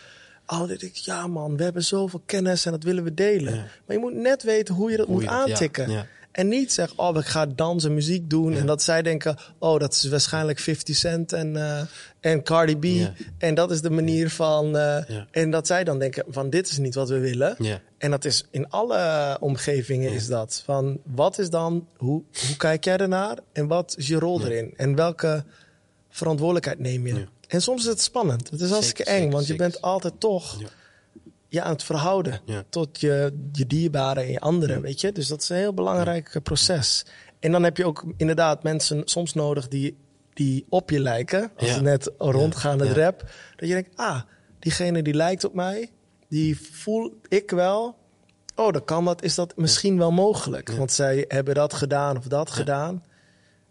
Oh, 0.47 0.67
denk 0.67 0.81
ik, 0.81 0.95
ja 0.95 1.27
man, 1.27 1.57
we 1.57 1.63
hebben 1.63 1.83
zoveel 1.83 2.21
kennis 2.25 2.65
en 2.65 2.71
dat 2.71 2.83
willen 2.83 3.03
we 3.03 3.13
delen. 3.13 3.53
Maar 3.55 3.95
je 3.95 3.97
moet 4.01 4.13
net 4.15 4.43
weten 4.43 4.75
hoe 4.75 4.91
je 4.91 4.97
dat 4.97 5.05
Hoe 5.05 5.15
moet 5.15 5.23
je 5.23 5.29
dat- 5.29 5.47
ja, 5.47 5.53
aantikken. 5.53 6.07
En 6.31 6.47
niet 6.47 6.73
zeg, 6.73 6.93
oh, 6.95 7.17
ik 7.17 7.25
ga 7.25 7.45
dansen, 7.45 7.93
muziek 7.93 8.29
doen. 8.29 8.53
En 8.55 8.65
dat 8.65 8.83
zij 8.83 9.01
denken, 9.01 9.37
oh, 9.57 9.79
dat 9.79 9.93
is 9.93 10.03
waarschijnlijk 10.09 10.59
50 10.59 10.95
Cent 10.95 11.33
en, 11.33 11.55
eh, 11.55 11.81
en 12.21 12.43
Cardi 12.43 12.75
B. 12.77 13.13
En 13.37 13.53
dat 13.55 13.71
is 13.71 13.81
de 13.81 13.89
manier 13.89 14.29
van... 14.29 14.77
eh. 14.77 15.15
En 15.31 15.51
dat 15.51 15.67
zij 15.67 15.83
dan 15.83 15.99
denken, 15.99 16.23
van 16.27 16.49
dit 16.49 16.69
is 16.69 16.77
niet 16.77 16.95
wat 16.95 17.09
we 17.09 17.19
willen. 17.19 17.55
En 17.97 18.11
dat 18.11 18.25
is 18.25 18.45
in 18.51 18.69
alle 18.69 19.37
omgevingen 19.39 20.11
is 20.11 20.27
dat. 20.27 20.61
Van 20.65 20.99
wat 21.03 21.39
is 21.39 21.49
dan, 21.49 21.87
hoe, 21.97 22.23
hoe 22.47 22.57
kijk 22.57 22.83
jij 22.83 22.97
ernaar? 22.97 23.37
En 23.53 23.67
wat 23.67 23.95
is 23.97 24.07
je 24.07 24.19
rol 24.19 24.45
erin? 24.45 24.73
En 24.77 24.95
welke 24.95 25.43
verantwoordelijkheid 26.09 26.79
neem 26.79 27.07
je? 27.07 27.13
En 27.47 27.61
soms 27.61 27.81
is 27.83 27.89
het 27.89 28.01
spannend. 28.01 28.49
Het 28.49 28.61
is 28.61 28.69
hartstikke 28.69 29.03
eng, 29.03 29.17
zeker, 29.17 29.31
want 29.31 29.47
je 29.47 29.55
bent 29.55 29.81
altijd 29.81 30.13
toch 30.19 30.61
Ja. 31.47 31.63
aan 31.63 31.71
het 31.71 31.83
verhouden 31.83 32.41
tot 32.69 32.99
je, 33.01 33.33
je 33.51 33.67
dierbaren 33.67 34.23
en 34.23 34.31
je 34.31 34.39
anderen, 34.39 34.81
weet 34.81 35.01
je. 35.01 35.11
Dus 35.11 35.27
dat 35.27 35.41
is 35.41 35.49
een 35.49 35.55
heel 35.57 35.73
belangrijk 35.73 36.35
eh, 36.35 36.41
proces. 36.41 37.05
En 37.39 37.51
dan 37.51 37.63
heb 37.63 37.77
je 37.77 37.85
ook 37.85 38.03
inderdaad 38.17 38.63
mensen 38.63 39.01
soms 39.05 39.33
nodig 39.33 39.67
die, 39.67 39.95
die 40.33 40.65
op 40.69 40.89
je 40.89 40.99
lijken. 40.99 41.51
Als 41.57 41.69
Ja. 41.69 41.81
net 41.81 42.11
rondgaan 42.17 42.79
het 42.79 42.95
Ja. 42.95 43.03
rap. 43.03 43.19
Dat 43.55 43.67
je 43.69 43.73
denkt, 43.73 43.89
ah, 43.95 44.21
diegene 44.59 45.01
die 45.01 45.13
lijkt 45.13 45.43
op 45.43 45.53
mij, 45.53 45.91
die 46.27 46.59
voel 46.71 47.19
ik 47.27 47.51
wel. 47.51 47.97
Oh, 48.55 48.71
dan 48.73 48.83
kan 48.85 49.05
dat, 49.05 49.23
is 49.23 49.35
dat 49.35 49.57
misschien 49.57 49.97
wel 49.97 50.11
mogelijk. 50.11 50.71
Want 50.71 50.91
zij 50.91 51.25
hebben 51.27 51.55
dat 51.55 51.73
gedaan 51.73 52.17
of 52.17 52.27
dat 52.27 52.51
gedaan. 52.51 53.03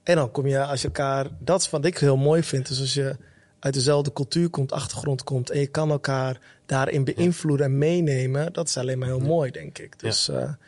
En 0.02 0.16
dan 0.16 0.30
kom 0.30 0.46
je 0.46 0.64
als 0.64 0.80
je 0.80 0.86
elkaar, 0.86 1.26
dat 1.38 1.60
is 1.60 1.70
wat 1.70 1.84
ik 1.84 1.98
heel 1.98 2.16
mooi 2.16 2.42
vind. 2.42 2.68
Dus 2.68 2.80
als 2.80 2.94
je 2.94 3.16
uit 3.58 3.74
dezelfde 3.74 4.12
cultuur 4.12 4.48
komt, 4.50 4.72
achtergrond 4.72 5.22
komt 5.24 5.50
en 5.50 5.60
je 5.60 5.66
kan 5.66 5.90
elkaar 5.90 6.40
daarin 6.66 7.04
beïnvloeden 7.04 7.66
en 7.66 7.78
meenemen, 7.78 8.52
dat 8.52 8.68
is 8.68 8.76
alleen 8.76 8.98
maar 8.98 9.08
heel 9.08 9.20
mooi, 9.20 9.50
denk 9.50 9.78
ik. 9.78 9.98
Dus 9.98 10.26
ja, 10.26 10.58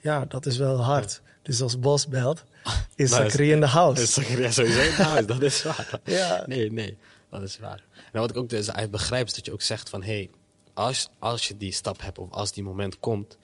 ja 0.00 0.24
dat 0.24 0.46
is 0.46 0.56
wel 0.58 0.82
hard. 0.82 1.22
Dus 1.42 1.62
als 1.62 1.78
Bos 1.78 2.08
belt, 2.08 2.44
is 2.94 3.10
Nou, 3.10 3.22
Zachary 3.22 3.50
in 3.52 3.60
de 3.60 3.66
house. 3.66 4.02
Is 4.02 4.12
sowieso 4.54 5.02
nou, 5.02 5.24
dat 5.24 5.42
is 5.42 5.62
waar. 5.62 6.00
Ja. 6.04 6.42
Nee, 6.46 6.72
nee, 6.72 6.96
dat 7.30 7.42
is 7.42 7.58
waar. 7.58 7.84
En 8.12 8.20
wat 8.20 8.30
ik 8.30 8.36
ook 8.36 8.48
dus 8.48 8.70
uit 8.72 8.90
begrijp 8.90 9.26
is 9.26 9.34
dat 9.34 9.44
je 9.46 9.52
ook 9.52 9.62
zegt 9.62 9.88
van... 9.88 10.02
hey, 10.02 10.30
als, 10.74 11.08
als 11.18 11.48
je 11.48 11.56
die 11.56 11.72
stap 11.72 12.00
hebt 12.02 12.18
of 12.18 12.30
als 12.30 12.52
die 12.52 12.62
moment 12.64 12.98
komt... 13.00 13.36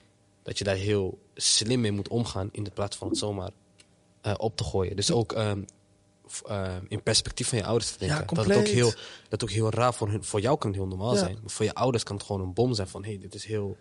dat 0.43 0.57
je 0.57 0.63
daar 0.63 0.75
heel 0.75 1.19
slim 1.35 1.81
mee 1.81 1.91
moet 1.91 2.07
omgaan... 2.07 2.49
in 2.51 2.63
de 2.63 2.71
plaats 2.71 2.97
van 2.97 3.07
het 3.07 3.17
zomaar 3.17 3.49
eh, 4.21 4.33
op 4.37 4.57
te 4.57 4.63
gooien. 4.63 4.95
Dus 4.95 5.11
ook 5.11 5.33
ehm, 5.33 5.61
f- 6.31 6.41
eh, 6.47 6.75
in 6.87 7.03
perspectief 7.03 7.47
van 7.47 7.57
je 7.57 7.65
ouders 7.65 7.91
te 7.91 7.97
denken. 7.99 8.17
Ja, 8.17 8.25
dat, 8.35 8.45
het 8.45 8.57
ook 8.57 8.67
heel, 8.67 8.93
dat 9.29 9.43
ook 9.43 9.51
heel 9.51 9.69
raar 9.71 9.93
voor, 9.93 10.09
hun, 10.09 10.23
voor 10.23 10.41
jou 10.41 10.57
kan 10.57 10.69
het 10.69 10.79
heel 10.79 10.87
normaal 10.89 11.13
Ja. 11.13 11.19
zijn. 11.19 11.37
Maar 11.41 11.49
voor 11.51 11.65
je 11.65 11.73
ouders 11.73 12.03
kan 12.03 12.15
het 12.15 12.25
gewoon 12.25 12.41
een 12.41 12.53
bom 12.53 12.73
zijn 12.73 12.87
van... 12.87 13.03
hey, 13.03 13.17
dit 13.21 13.35
is 13.35 13.45
heel... 13.45 13.77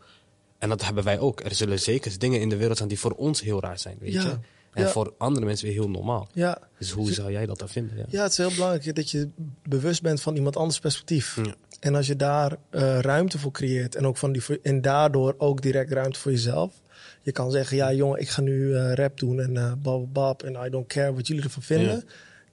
En 0.58 0.68
dat 0.68 0.82
hebben 0.84 1.04
wij 1.04 1.18
ook. 1.18 1.40
Er 1.40 1.54
zullen 1.54 1.78
zeker 1.80 2.18
dingen 2.18 2.40
in 2.40 2.48
de 2.48 2.56
wereld 2.56 2.76
zijn 2.76 2.88
die 2.88 2.98
voor 2.98 3.10
ons 3.12 3.40
heel 3.40 3.60
raar 3.60 3.78
zijn, 3.78 3.96
weet 4.00 4.12
Ja. 4.12 4.20
je. 4.22 4.38
En 4.72 4.82
Ja. 4.82 4.88
voor 4.88 5.14
andere 5.18 5.46
mensen 5.46 5.66
weer 5.66 5.74
heel 5.76 5.90
normaal. 5.90 6.28
Ja. 6.32 6.58
Dus 6.78 6.90
hoe 6.90 7.12
zou 7.12 7.32
jij 7.32 7.46
dat 7.46 7.58
dan 7.58 7.68
vinden? 7.68 7.96
Ja. 7.96 8.04
Ja, 8.08 8.22
het 8.22 8.30
is 8.30 8.38
heel 8.38 8.50
belangrijk 8.50 8.94
dat 8.94 9.10
je 9.10 9.28
bewust 9.68 10.02
bent 10.02 10.20
van 10.22 10.36
iemand 10.36 10.56
anders 10.56 10.78
perspectief. 10.78 11.36
Ja. 11.36 11.54
En 11.80 11.94
als 11.94 12.06
je 12.06 12.16
daar 12.16 12.56
eh, 12.70 12.98
ruimte 13.00 13.38
voor 13.38 13.50
creëert 13.50 13.94
en, 13.94 14.06
ook 14.06 14.16
van 14.16 14.32
die, 14.32 14.42
en 14.62 14.80
daardoor 14.80 15.34
ook 15.38 15.62
direct 15.62 15.92
ruimte 15.92 16.18
voor 16.18 16.30
jezelf. 16.30 16.80
Je 17.22 17.32
kan 17.32 17.50
zeggen, 17.50 17.76
ja 17.76 17.92
jongen, 17.92 18.20
ik 18.20 18.28
ga 18.28 18.40
nu 18.40 18.74
eh, 18.76 18.92
rap 18.92 19.18
doen 19.18 19.40
en 19.40 19.56
eh 19.56 19.72
bab, 19.82 20.12
bab 20.12 20.42
en 20.42 20.66
I 20.66 20.70
don't 20.70 20.86
care 20.86 21.14
wat 21.14 21.26
jullie 21.26 21.42
ervan 21.42 21.62
vinden. 21.62 22.04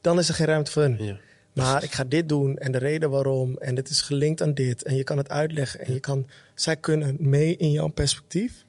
Dan 0.01 0.19
is 0.19 0.27
er 0.29 0.33
geen 0.35 0.45
ruimte 0.47 0.71
voor 0.71 0.81
hun. 0.81 0.97
Ja. 1.03 1.17
Maar 1.53 1.83
ik 1.83 1.91
ga 1.91 2.03
dit 2.03 2.29
doen 2.29 2.57
en 2.57 2.71
de 2.71 2.77
reden 2.77 3.09
waarom 3.09 3.57
en 3.57 3.75
dit 3.75 3.89
is 3.89 4.01
gelinkt 4.01 4.41
aan 4.41 4.53
dit. 4.53 4.83
En 4.83 4.95
je 4.95 5.03
kan 5.03 5.17
het 5.17 5.29
uitleggen 5.29 5.79
en 5.79 5.93
je 5.93 5.99
kan, 5.99 6.27
zij 6.55 6.75
kunnen 6.75 7.15
mee 7.19 7.57
in 7.57 7.71
jouw 7.71 7.87
perspectief. 7.87 8.65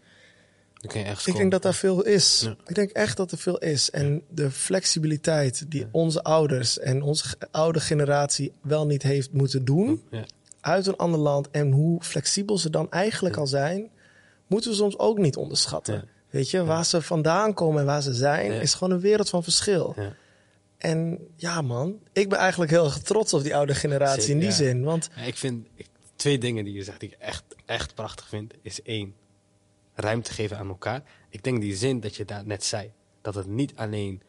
Ik 0.80 1.34
denk 1.36 1.50
dat 1.50 1.62
daar 1.62 1.74
veel 1.74 2.02
is. 2.04 2.40
Ja. 2.44 2.56
Ik 2.66 2.74
denk 2.74 2.90
echt 2.90 3.16
dat 3.16 3.32
er 3.32 3.38
veel 3.38 3.58
is. 3.58 3.90
En 3.90 4.22
de 4.30 4.50
flexibiliteit 4.50 5.64
die 5.70 5.86
onze 5.90 6.22
ouders 6.22 6.78
en 6.78 7.02
onze 7.02 7.24
oude 7.50 7.80
generatie 7.80 8.52
wel 8.62 8.86
niet 8.86 9.02
heeft 9.02 9.32
moeten 9.32 9.64
doen 9.64 10.02
uit 10.60 10.86
een 10.86 10.96
ander 10.96 11.20
land 11.20 11.50
en 11.50 11.70
hoe 11.70 12.02
flexibel 12.02 12.58
ze 12.58 12.70
dan 12.70 12.90
eigenlijk 12.90 13.36
al 13.36 13.46
zijn, 13.46 13.90
moeten 14.46 14.70
we 14.70 14.76
soms 14.76 14.98
ook 14.98 15.18
niet 15.18 15.36
onderschatten. 15.36 16.08
Weet 16.30 16.50
je, 16.50 16.64
waar 16.64 16.84
ze 16.84 17.02
vandaan 17.02 17.54
komen 17.54 17.80
en 17.80 17.86
waar 17.86 18.02
ze 18.02 18.14
zijn, 18.14 18.52
is 18.52 18.74
gewoon 18.74 18.92
een 18.92 19.00
wereld 19.00 19.28
van 19.30 19.42
verschil. 19.42 19.94
En 20.78 21.18
ja, 21.36 21.62
man, 21.62 21.98
ik 22.12 22.28
ben 22.28 22.38
eigenlijk 22.38 22.70
heel 22.70 22.84
erg 22.84 22.98
trots 22.98 23.34
op 23.34 23.42
die 23.42 23.56
oude 23.56 23.74
generatie 23.74 24.20
Zeker, 24.20 24.34
in 24.34 24.40
die 24.40 24.48
ja. 24.48 24.54
zin. 24.54 24.82
Want 24.82 25.08
Ja, 25.16 25.22
Ik 25.22 25.36
vind 25.36 25.66
ik- 25.74 25.86
twee 26.16 26.38
dingen 26.38 26.64
die 26.64 26.74
je 26.74 26.84
zegt 26.84 27.00
die 27.00 27.08
ik 27.08 27.16
echt, 27.18 27.42
echt 27.66 27.94
prachtig 27.94 28.28
vind. 28.28 28.52
Is 28.62 28.82
één, 28.82 29.14
ruimte 30.00 30.32
geven 30.32 30.58
aan 30.58 30.68
elkaar. 30.68 31.02
Ik 31.28 31.42
denk 31.42 31.60
die 31.60 31.76
zin 31.76 32.00
dat 32.00 32.16
je 32.16 32.24
daar 32.24 32.46
net 32.46 32.64
zei. 32.64 32.92
Dat 33.20 33.34
het 33.34 33.46
niet 33.46 33.72
alleen 33.76 34.22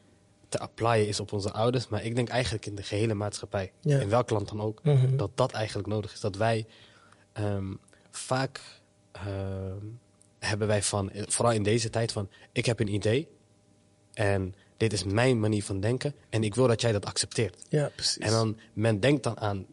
te 0.50 0.60
applyen 0.60 1.08
is 1.08 1.20
op 1.20 1.32
onze 1.34 1.52
ouders. 1.52 1.88
Maar 1.88 2.04
ik 2.04 2.16
denk 2.16 2.30
eigenlijk 2.30 2.66
in 2.66 2.76
de 2.76 2.84
gehele 2.84 3.14
maatschappij. 3.14 3.72
Ja. 3.82 4.00
In 4.00 4.10
welk 4.10 4.30
land 4.30 4.50
dan 4.50 4.62
ook. 4.62 4.84
Mhm. 4.84 5.16
Dat 5.16 5.32
dat 5.36 5.52
eigenlijk 5.52 5.88
nodig 5.88 6.14
is. 6.14 6.20
Dat 6.20 6.36
wij 6.36 6.66
ehm, 7.34 7.74
vaak 8.10 8.62
ehm, 9.12 9.86
hebben 10.40 10.68
wij 10.68 10.84
van, 10.84 11.12
vooral 11.14 11.54
in 11.54 11.64
deze 11.64 11.90
tijd 11.90 12.12
van... 12.12 12.30
Ik 12.52 12.66
heb 12.66 12.80
een 12.80 12.94
idee. 12.94 13.28
En 14.14 14.56
dit 14.78 14.94
is 14.94 15.04
mijn 15.04 15.40
manier 15.40 15.64
van 15.64 15.80
denken. 15.80 16.16
En 16.30 16.44
ik 16.44 16.56
wil 16.56 16.68
dat 16.68 16.82
jij 16.82 16.92
dat 16.92 17.06
accepteert. 17.06 17.66
ja, 17.70 17.92
precies. 17.96 18.18
En 18.18 18.32
dan, 18.32 18.60
men 18.74 19.00
denkt 19.00 19.24
dan 19.24 19.40
aan, 19.40 19.66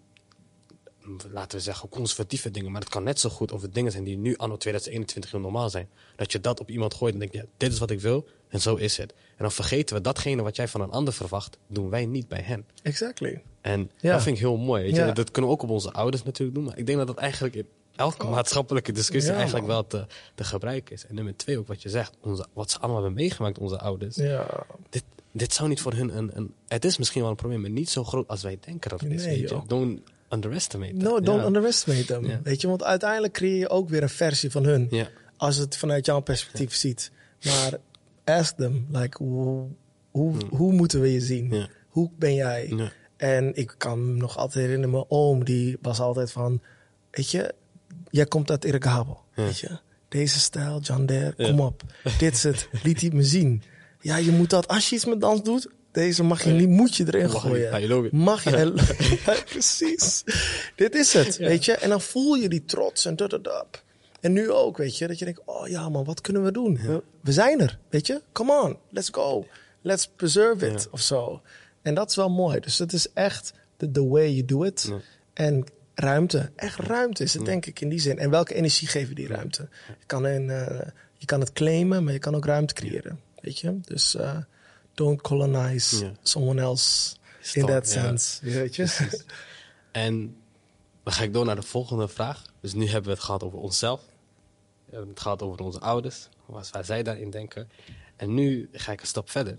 laten 1.32 1.58
we 1.58 1.64
zeggen, 1.64 1.88
conservatieve 1.88 2.50
dingen. 2.50 2.70
Maar 2.72 2.80
het 2.80 2.90
kan 2.90 3.02
net 3.02 3.20
zo 3.20 3.28
goed 3.30 3.52
over 3.52 3.72
dingen 3.72 3.92
zijn 3.92 4.04
die 4.04 4.16
nu 4.16 4.36
anno 4.36 4.56
2021 4.56 5.30
heel 5.30 5.40
normaal 5.40 5.70
zijn. 5.70 5.88
Dat 6.16 6.32
je 6.32 6.40
dat 6.40 6.60
op 6.60 6.70
iemand 6.70 6.94
gooit 6.94 7.12
en 7.12 7.18
denkt, 7.18 7.34
ja, 7.34 7.44
dit 7.56 7.72
is 7.72 7.78
wat 7.78 7.90
ik 7.90 8.00
wil 8.00 8.26
en 8.48 8.60
zo 8.60 8.74
is 8.74 8.96
het. 8.96 9.12
En 9.12 9.18
dan 9.44 9.52
vergeten 9.52 9.96
we 9.96 10.02
datgene 10.02 10.42
wat 10.42 10.56
jij 10.56 10.68
van 10.68 10.80
een 10.80 10.90
ander 10.90 11.14
verwacht, 11.14 11.58
doen 11.66 11.90
wij 11.90 12.06
niet 12.06 12.28
bij 12.28 12.40
hen. 12.42 12.64
Exactly. 12.82 13.42
En 13.60 13.90
Ja. 14.00 14.12
dat 14.12 14.22
vind 14.22 14.36
ik 14.36 14.42
heel 14.42 14.56
mooi. 14.56 14.82
Weet 14.82 14.94
je? 14.94 15.00
Ja. 15.00 15.12
Dat 15.12 15.30
kunnen 15.30 15.50
we 15.50 15.56
ook 15.56 15.62
op 15.62 15.70
onze 15.70 15.92
ouders 15.92 16.22
natuurlijk 16.22 16.56
doen. 16.56 16.64
Maar 16.66 16.78
ik 16.78 16.86
denk 16.86 16.98
dat 16.98 17.06
dat 17.06 17.16
eigenlijk 17.16 17.54
in 17.54 17.66
elke 17.96 18.26
maatschappelijke 18.26 18.92
discussie 18.92 19.30
Ja, 19.32 19.36
eigenlijk 19.38 19.66
man. 19.66 19.74
wel 19.76 19.86
te, 19.86 20.06
te 20.34 20.44
gebruiken 20.44 20.94
is. 20.94 21.06
En 21.06 21.14
nummer 21.14 21.36
twee 21.36 21.58
ook 21.58 21.66
wat 21.66 21.82
je 21.82 21.88
zegt, 21.88 22.16
onze, 22.20 22.46
wat 22.52 22.70
ze 22.70 22.78
allemaal 22.78 23.02
hebben 23.02 23.14
meegemaakt, 23.20 23.58
onze 23.58 23.78
ouders. 23.78 24.16
Ja, 24.16 24.66
Dit, 24.90 25.04
dit 25.32 25.54
zou 25.54 25.68
niet 25.68 25.80
voor 25.80 25.92
hun 25.92 26.16
een, 26.16 26.30
een... 26.36 26.54
Het 26.68 26.84
is 26.84 26.98
misschien 26.98 27.20
wel 27.20 27.30
een 27.30 27.36
probleem, 27.36 27.60
maar 27.60 27.70
niet 27.70 27.90
zo 27.90 28.04
groot 28.04 28.28
als 28.28 28.42
wij 28.42 28.58
denken 28.60 28.90
dat 28.90 29.00
het 29.00 29.10
is. 29.10 29.24
Nee, 29.24 29.40
weet 29.40 29.48
je? 29.48 29.54
joh. 29.54 29.62
Don't 29.68 30.00
underestimate. 30.30 30.92
No, 30.92 31.20
don't 31.20 31.40
Ja. 31.40 31.46
underestimate 31.46 32.04
them. 32.04 32.26
Ja. 32.26 32.40
Weet 32.42 32.60
je, 32.60 32.68
want 32.68 32.82
uiteindelijk 32.84 33.32
creëer 33.32 33.56
je 33.58 33.68
ook 33.68 33.88
weer 33.88 34.02
een 34.02 34.08
versie 34.08 34.50
van 34.50 34.64
hun. 34.64 34.86
Ja. 34.90 35.08
Als 35.36 35.56
het 35.56 35.76
vanuit 35.76 36.06
jouw 36.06 36.20
perspectief 36.20 36.74
ziet. 36.74 37.10
Maar 37.44 37.72
ask 38.24 38.56
them, 38.56 38.86
like, 38.92 39.22
hoe, 39.22 39.66
hoe, 40.10 40.34
hoe 40.50 40.72
moeten 40.72 41.00
we 41.00 41.12
je 41.12 41.20
zien? 41.20 41.68
Hoe 41.88 42.10
ben 42.18 42.34
jij? 42.34 42.90
En 43.16 43.56
ik 43.56 43.74
kan 43.78 44.06
me 44.12 44.16
nog 44.20 44.36
altijd 44.36 44.64
herinneren, 44.64 44.90
mijn 44.90 45.04
oom, 45.08 45.44
die 45.44 45.76
was 45.82 46.00
altijd 46.00 46.32
van, 46.32 46.60
weet 47.10 47.30
je, 47.30 47.54
jij 48.10 48.26
komt 48.26 48.50
uit 48.50 48.64
Irgabel, 48.64 49.20
Ja. 49.34 49.42
weet 49.44 49.58
je. 49.58 49.78
Deze 50.08 50.38
stijl, 50.38 50.80
John 50.80 51.04
Dare, 51.04 51.34
kom 51.36 51.60
op. 51.60 51.82
Dit 52.18 52.34
is 52.34 52.42
het, 52.42 52.68
liet 52.82 53.00
hij 53.00 53.10
me 53.10 53.22
zien. 53.22 53.62
Ja, 54.00 54.16
je 54.16 54.30
moet 54.30 54.50
dat, 54.50 54.68
als 54.68 54.88
je 54.88 54.94
iets 54.94 55.04
met 55.04 55.20
dans 55.20 55.42
doet, 55.42 55.68
deze 55.92 56.22
mag 56.24 56.44
je 56.44 56.50
niet, 56.50 56.68
moet 56.68 56.96
je 56.96 57.04
erin 57.06 57.30
Mag 57.30 57.40
gooien. 57.42 57.80
je. 57.80 58.08
Mag 58.12 58.44
je. 58.44 58.74
Precies. 59.52 60.24
Dit 60.76 60.94
is 60.94 61.12
het, 61.12 61.36
weet 61.36 61.64
je. 61.64 61.72
En 61.72 61.88
dan 61.88 62.00
voel 62.00 62.34
je 62.34 62.48
die 62.48 62.64
trots 62.64 63.04
en 63.04 63.16
dat, 63.16 63.30
dat, 63.30 63.44
dat. 63.44 63.82
En 64.20 64.32
nu 64.32 64.50
ook, 64.50 64.76
weet 64.76 64.98
je, 64.98 65.06
dat 65.06 65.18
je 65.18 65.24
denkt, 65.24 65.40
oh 65.44 65.68
ja 65.68 65.88
man, 65.88 66.04
wat 66.04 66.20
kunnen 66.20 66.44
we 66.44 66.52
doen? 66.52 66.76
We, 66.76 67.02
we 67.20 67.32
zijn 67.32 67.60
er, 67.60 67.78
weet 67.88 68.06
je. 68.06 68.22
Come 68.32 68.62
on, 68.62 68.76
let's 68.90 69.08
go. 69.12 69.46
Let's 69.82 70.08
preserve 70.16 70.66
it, 70.66 70.82
Ja. 70.82 70.88
of 70.90 71.00
zo. 71.00 71.42
En 71.82 71.94
dat 71.94 72.10
is 72.10 72.16
wel 72.16 72.30
mooi. 72.30 72.60
Dus 72.60 72.78
het 72.78 72.92
is 72.92 73.12
echt 73.12 73.52
the, 73.76 73.90
the 73.90 74.08
way 74.08 74.30
you 74.30 74.44
do 74.44 74.62
it. 74.62 74.92
En 75.32 75.64
ruimte, 75.94 76.50
echt 76.56 76.78
ruimte 76.78 77.22
is 77.22 77.34
het 77.34 77.44
denk 77.44 77.66
ik 77.66 77.80
in 77.80 77.88
die 77.88 78.00
zin. 78.00 78.18
En 78.18 78.30
welke 78.30 78.54
energie 78.54 79.08
je 79.08 79.14
die 79.14 79.26
ruimte? 79.28 79.68
Je 79.98 80.06
kan, 80.06 80.26
eh, 80.26 80.40
je 81.16 81.26
kan 81.26 81.40
het 81.40 81.52
claimen, 81.52 82.04
maar 82.04 82.12
je 82.12 82.18
kan 82.18 82.34
ook 82.34 82.44
ruimte 82.44 82.74
creëren, 82.74 83.20
weet 83.40 83.58
je. 83.58 83.80
Dus 83.84 84.14
eh, 84.14 84.36
don't 84.98 85.22
colonize 85.22 86.12
someone 86.22 86.60
else 86.60 87.16
in 87.54 87.66
that 87.66 87.88
sense, 87.88 88.40
weet 88.60 88.76
je. 88.76 89.08
En 89.92 90.36
dan 91.02 91.12
ga 91.12 91.22
ik 91.22 91.32
door 91.32 91.44
naar 91.44 91.56
de 91.56 91.62
volgende 91.62 92.08
vraag. 92.08 92.42
Dus 92.60 92.72
nu 92.72 92.84
hebben 92.84 93.04
we 93.04 93.10
het 93.10 93.24
gehad 93.24 93.42
over 93.42 93.58
onszelf. 93.58 94.00
We 94.84 94.90
hebben 94.90 95.10
het 95.10 95.20
gehad 95.20 95.42
over 95.42 95.64
onze 95.64 95.80
ouders. 95.80 96.28
Wat 96.46 96.70
waar 96.70 96.84
zij 96.84 97.02
daarin 97.02 97.30
denken. 97.30 97.70
En 98.16 98.34
nu 98.34 98.68
ga 98.72 98.92
ik 98.92 99.00
een 99.00 99.06
stap 99.06 99.30
verder. 99.30 99.58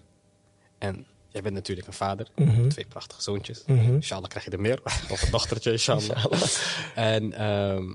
En 0.78 1.06
jij 1.28 1.42
bent 1.42 1.56
natuurlijk 1.56 1.88
een 1.88 1.94
vader. 1.94 2.28
Mhm. 2.36 2.68
Twee 2.68 2.86
prachtige 2.86 3.22
zoontjes. 3.22 3.64
Mhm. 3.66 3.94
Inshallah 3.94 4.30
krijg 4.30 4.46
je 4.46 4.52
er 4.52 4.60
meer. 4.60 4.82
of 5.12 5.22
een 5.22 5.32
dochtertje, 5.32 5.72
inshallah. 5.72 6.26
en 6.96 7.34
ehm, 7.34 7.94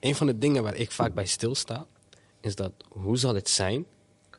een 0.00 0.14
van 0.14 0.26
de 0.26 0.38
dingen 0.38 0.62
waar 0.62 0.74
ik 0.74 0.90
vaak 0.90 1.14
bij 1.14 1.26
stilsta... 1.26 1.86
is 2.40 2.54
dat 2.54 2.72
hoe 2.88 3.18
zal 3.18 3.34
het 3.34 3.48
zijn... 3.48 3.86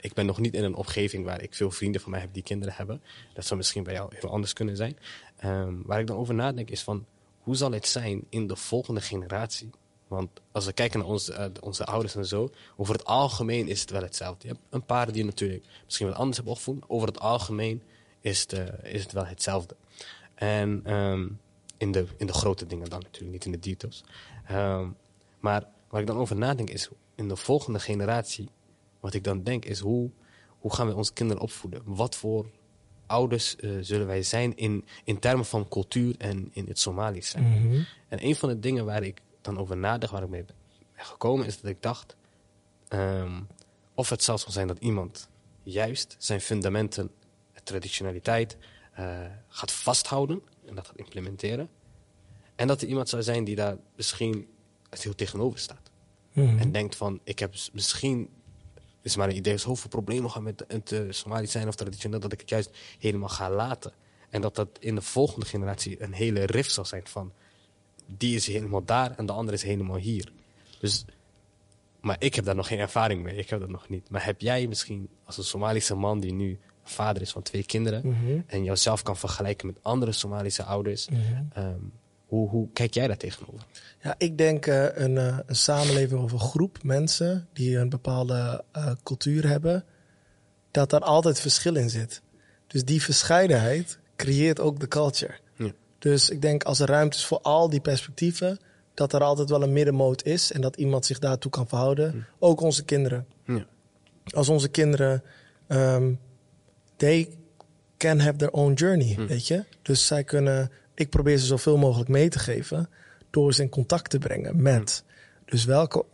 Ik 0.07 0.13
ben 0.13 0.25
nog 0.25 0.39
niet 0.39 0.53
in 0.53 0.63
een 0.63 0.75
omgeving 0.75 1.25
waar 1.25 1.41
ik 1.41 1.53
veel 1.53 1.71
vrienden 1.71 2.01
van 2.01 2.11
mij 2.11 2.19
heb 2.19 2.33
die 2.33 2.43
kinderen 2.43 2.73
hebben. 2.77 3.01
Dat 3.33 3.45
zou 3.45 3.57
misschien 3.57 3.83
bij 3.83 3.93
jou 3.93 4.15
heel 4.15 4.29
anders 4.29 4.53
kunnen 4.53 4.75
zijn. 4.75 4.97
Ehm, 5.37 5.73
waar 5.85 5.99
ik 5.99 6.07
dan 6.07 6.17
over 6.17 6.33
nadenk 6.33 6.69
is 6.69 6.83
van... 6.83 7.05
hoe 7.41 7.55
zal 7.55 7.71
het 7.71 7.87
zijn 7.87 8.23
in 8.29 8.47
de 8.47 8.55
volgende 8.55 9.01
generatie... 9.01 9.69
Want 10.07 10.29
als 10.51 10.65
we 10.65 10.73
kijken 10.73 10.99
naar 10.99 11.07
onze, 11.07 11.33
eh, 11.33 11.45
onze 11.61 11.85
ouders 11.85 12.15
en 12.15 12.25
zo, 12.25 12.49
over 12.77 12.93
het 12.93 13.05
algemeen 13.05 13.67
is 13.67 13.81
het 13.81 13.89
wel 13.89 14.01
hetzelfde. 14.01 14.47
Je 14.47 14.53
hebt 14.53 14.65
een 14.69 14.85
paar 14.85 15.11
die 15.11 15.25
natuurlijk 15.25 15.65
misschien 15.85 16.07
wat 16.07 16.15
anders 16.15 16.35
hebben 16.35 16.53
opgevoed. 16.53 16.83
Over 16.87 17.07
het 17.07 17.19
algemeen 17.19 17.83
is 18.21 18.41
het, 18.41 18.53
eh, 18.53 18.93
is 18.93 19.03
het 19.03 19.11
wel 19.11 19.25
hetzelfde. 19.25 19.75
En 20.35 20.81
ehm, 20.83 21.27
in, 21.77 21.91
de, 21.91 22.05
in 22.17 22.27
de 22.27 22.33
grote 22.33 22.65
dingen 22.65 22.89
dan 22.89 23.01
natuurlijk, 23.01 23.31
niet 23.31 23.45
in 23.45 23.51
de 23.51 23.59
details. 23.59 24.03
Ehm, 24.45 24.89
maar 25.39 25.63
waar 25.89 26.01
ik 26.01 26.07
dan 26.07 26.17
over 26.17 26.35
nadenk 26.35 26.69
is, 26.69 26.89
in 27.15 27.27
de 27.27 27.35
volgende 27.35 27.79
generatie, 27.79 28.49
wat 29.07 29.15
ik 29.15 29.23
dan 29.23 29.43
denk 29.43 29.65
is, 29.65 29.79
hoe, 29.79 30.09
hoe 30.59 30.73
gaan 30.73 30.87
we 30.87 30.95
onze 30.95 31.13
kinderen 31.13 31.41
opvoeden? 31.41 31.81
Wat 31.85 32.15
voor 32.15 32.49
ouders 33.05 33.55
eh, 33.55 33.71
zullen 33.81 34.07
wij 34.07 34.23
zijn 34.23 34.55
in, 34.55 34.85
in 35.03 35.19
termen 35.19 35.45
van 35.45 35.67
cultuur 35.67 36.15
en 36.17 36.49
in 36.53 36.65
het 36.67 36.79
Somalisch 36.79 37.29
zijn? 37.29 37.43
Mhm. 37.43 37.81
En 38.07 38.25
een 38.25 38.35
van 38.35 38.49
de 38.49 38.59
dingen 38.59 38.85
waar 38.85 39.03
ik 39.03 39.21
dan 39.41 39.57
over 39.57 39.77
nadacht, 39.77 40.11
waar 40.11 40.23
ik 40.23 40.29
mee 40.29 40.43
ben 40.43 40.55
gekomen, 40.95 41.45
is 41.45 41.61
dat 41.61 41.71
ik 41.71 41.81
dacht, 41.81 42.15
ehm, 42.87 43.41
of 43.93 44.09
het 44.09 44.23
zelfs 44.23 44.43
kan 44.43 44.53
zijn 44.53 44.67
dat 44.67 44.79
iemand 44.79 45.29
juist 45.63 46.15
zijn 46.17 46.41
fundamenten, 46.41 47.11
traditionaliteit, 47.63 48.57
eh, 48.93 49.19
gaat 49.47 49.71
vasthouden 49.71 50.41
en 50.65 50.75
dat 50.75 50.87
gaat 50.87 50.97
implementeren. 50.97 51.69
En 52.55 52.67
dat 52.67 52.81
er 52.81 52.87
iemand 52.87 53.09
zou 53.09 53.23
zijn 53.23 53.43
die 53.43 53.55
daar 53.55 53.77
misschien 53.95 54.47
het 54.89 55.03
heel 55.03 55.15
tegenover 55.15 55.59
staat. 55.59 55.91
Mhm. 56.33 56.57
En 56.57 56.71
denkt 56.71 56.95
van, 56.95 57.19
ik 57.23 57.39
heb 57.39 57.53
misschien, 57.73 58.29
is 59.09 59.15
maar 59.15 59.29
een 59.29 59.35
idee, 59.35 59.57
zoveel 59.57 59.89
problemen 59.89 60.31
gaan 60.31 60.43
met 60.43 60.63
het 60.67 60.91
uh, 60.91 61.01
Somalisch 61.11 61.51
zijn 61.51 61.67
of 61.67 61.75
traditioneel, 61.75 62.19
dat 62.19 62.31
ik 62.31 62.39
het 62.39 62.49
juist 62.49 62.69
helemaal 62.99 63.29
ga 63.29 63.49
laten. 63.49 63.91
En 64.29 64.41
dat 64.41 64.55
dat 64.55 64.69
in 64.79 64.95
de 64.95 65.01
volgende 65.01 65.45
generatie 65.45 66.01
een 66.03 66.13
hele 66.13 66.45
rift 66.45 66.71
zal 66.71 66.85
zijn 66.85 67.07
van, 67.07 67.31
die 68.05 68.35
is 68.35 68.47
helemaal 68.47 68.83
daar 68.85 69.11
en 69.17 69.25
de 69.25 69.31
andere 69.31 69.57
is 69.57 69.63
helemaal 69.63 69.97
hier. 69.97 70.31
Dus, 70.79 71.05
maar 72.01 72.15
ik 72.19 72.35
heb 72.35 72.45
daar 72.45 72.55
nog 72.55 72.67
geen 72.67 72.79
ervaring 72.79 73.23
mee, 73.23 73.35
ik 73.35 73.49
heb 73.49 73.59
dat 73.59 73.69
nog 73.69 73.89
niet. 73.89 74.09
Maar 74.09 74.25
heb 74.25 74.41
jij 74.41 74.67
misschien 74.67 75.09
als 75.25 75.37
een 75.37 75.43
Somalische 75.43 75.95
man 75.95 76.19
die 76.19 76.33
nu 76.33 76.59
vader 76.83 77.21
is 77.21 77.31
van 77.31 77.41
twee 77.41 77.63
kinderen 77.65 78.07
Mhm. 78.07 78.39
en 78.47 78.63
jouzelf 78.63 79.03
kan 79.03 79.17
vergelijken 79.17 79.67
met 79.67 79.77
andere 79.81 80.11
Somalische 80.11 80.63
ouders, 80.63 81.09
Mhm. 81.09 81.19
ehm, 81.53 81.79
hoe, 82.27 82.49
hoe 82.49 82.67
kijk 82.73 82.93
jij 82.93 83.07
daar 83.07 83.17
tegenover? 83.17 83.65
Ja, 84.01 84.15
ik 84.17 84.37
denk 84.37 84.65
eh, 84.65 84.85
een, 84.93 85.17
eh, 85.17 85.37
een 85.45 85.55
samenleving 85.55 86.21
of 86.21 86.31
een 86.31 86.39
groep 86.39 86.83
mensen 86.83 87.47
die 87.53 87.77
een 87.77 87.89
bepaalde 87.89 88.63
eh, 88.71 88.91
cultuur 89.03 89.47
hebben, 89.47 89.85
dat 90.71 90.89
daar 90.89 91.01
altijd 91.01 91.39
verschil 91.39 91.75
in 91.75 91.89
zit. 91.89 92.21
Dus 92.67 92.85
die 92.85 93.01
verscheidenheid 93.01 93.99
creëert 94.15 94.59
ook 94.59 94.79
de 94.79 94.87
culture. 94.87 95.33
Ja. 95.55 95.71
Dus 95.99 96.29
ik 96.29 96.41
denk 96.41 96.63
als 96.63 96.79
er 96.79 96.87
ruimte 96.87 97.17
is 97.17 97.25
voor 97.25 97.41
al 97.41 97.69
die 97.69 97.81
perspectieven, 97.81 98.59
dat 98.93 99.13
er 99.13 99.23
altijd 99.23 99.49
wel 99.49 99.63
een 99.63 99.73
middenmoot 99.73 100.23
is 100.23 100.51
en 100.51 100.61
dat 100.61 100.75
iemand 100.75 101.05
zich 101.05 101.19
daartoe 101.19 101.51
kan 101.51 101.67
verhouden. 101.67 102.27
Ook 102.39 102.61
onze 102.61 102.85
kinderen. 102.85 103.27
Ja. 103.45 103.65
Als 104.33 104.49
onze 104.49 104.69
kinderen, 104.69 105.23
ehm, 105.67 106.13
they 106.95 107.29
can 107.97 108.19
have 108.19 108.35
their 108.35 108.51
own 108.51 108.73
journey, 108.73 109.15
weet 109.27 109.47
je. 109.47 109.63
Dus 109.81 110.07
zij 110.07 110.23
kunnen, 110.23 110.71
ik 110.97 111.09
probeer 111.09 111.37
ze 111.37 111.45
zoveel 111.45 111.77
mogelijk 111.77 112.09
mee 112.09 112.29
te 112.29 112.39
geven 112.39 112.89
door 113.29 113.53
ze 113.53 113.61
in 113.61 113.69
contact 113.69 114.09
te 114.09 114.17
brengen 114.17 114.61
met. 114.61 115.03
Dus 115.45 115.65
welke, 115.65 116.05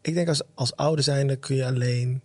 ik 0.00 0.14
denk 0.14 0.28
als, 0.28 0.42
als 0.54 0.76
ouder 0.76 1.04
zijnde 1.04 1.36
kun 1.36 1.56
je 1.56 1.64
alleen 1.66 2.20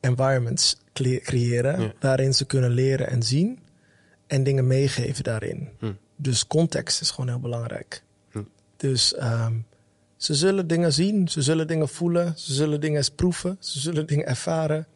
environments 0.00 0.76
cre- 0.92 1.18
creëren 1.20 1.80
Ja. 1.80 1.92
waarin 2.00 2.34
ze 2.34 2.44
kunnen 2.46 2.70
leren 2.70 3.08
en 3.08 3.22
zien 3.22 3.58
en 4.26 4.42
dingen 4.42 4.66
meegeven 4.66 5.24
daarin. 5.24 5.68
Hm. 5.78 5.92
Dus 6.16 6.46
context 6.46 7.00
is 7.00 7.10
gewoon 7.10 7.28
heel 7.28 7.40
belangrijk. 7.40 8.02
Hm. 8.30 8.42
Dus 8.76 9.14
ehm, 9.14 9.54
ze 10.16 10.34
zullen 10.34 10.66
dingen 10.66 10.92
zien, 10.92 11.28
ze 11.28 11.42
zullen 11.42 11.66
dingen 11.66 11.88
voelen, 11.88 12.32
ze 12.36 12.54
zullen 12.54 12.80
dingen 12.80 12.96
eens 12.96 13.10
proeven, 13.10 13.56
ze 13.60 13.80
zullen 13.80 14.06
dingen 14.06 14.26
ervaren. 14.26 14.86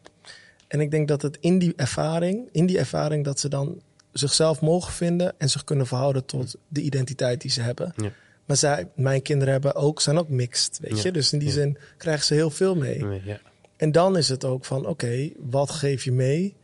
En 0.67 0.81
ik 0.81 0.91
denk 0.91 1.07
dat 1.07 1.21
het 1.21 1.37
in 1.39 1.59
die 1.59 1.73
ervaring, 1.75 2.49
in 2.51 2.65
die 2.65 2.77
ervaring, 2.77 3.25
dat 3.25 3.39
ze 3.39 3.49
dan 3.49 3.81
zichzelf 4.11 4.61
mogen 4.61 4.93
vinden 4.93 5.33
en 5.37 5.49
zich 5.49 5.63
kunnen 5.63 5.87
verhouden 5.87 6.25
tot 6.25 6.55
de 6.67 6.81
identiteit 6.81 7.41
die 7.41 7.51
ze 7.51 7.61
hebben. 7.61 7.93
Ja. 7.95 8.11
Maar 8.45 8.57
zij, 8.57 8.87
mijn 8.95 9.21
kinderen 9.21 9.53
hebben 9.53 9.75
ook, 9.75 10.01
zijn 10.01 10.17
ook 10.17 10.29
mixed, 10.29 10.79
weet 10.81 10.95
Ja. 10.97 11.03
je. 11.03 11.11
Dus 11.11 11.33
in 11.33 11.39
die 11.39 11.47
Ja. 11.47 11.53
zin 11.53 11.77
krijgen 11.97 12.25
ze 12.25 12.33
heel 12.33 12.49
veel 12.49 12.75
mee. 12.75 13.05
En 13.77 13.91
dan 13.91 14.17
is 14.17 14.29
het 14.29 14.45
ook 14.45 14.65
van, 14.65 14.85
oké, 14.85 15.29
wat 15.37 15.71
geef 15.71 16.03
je 16.03 16.11
mee? 16.11 16.55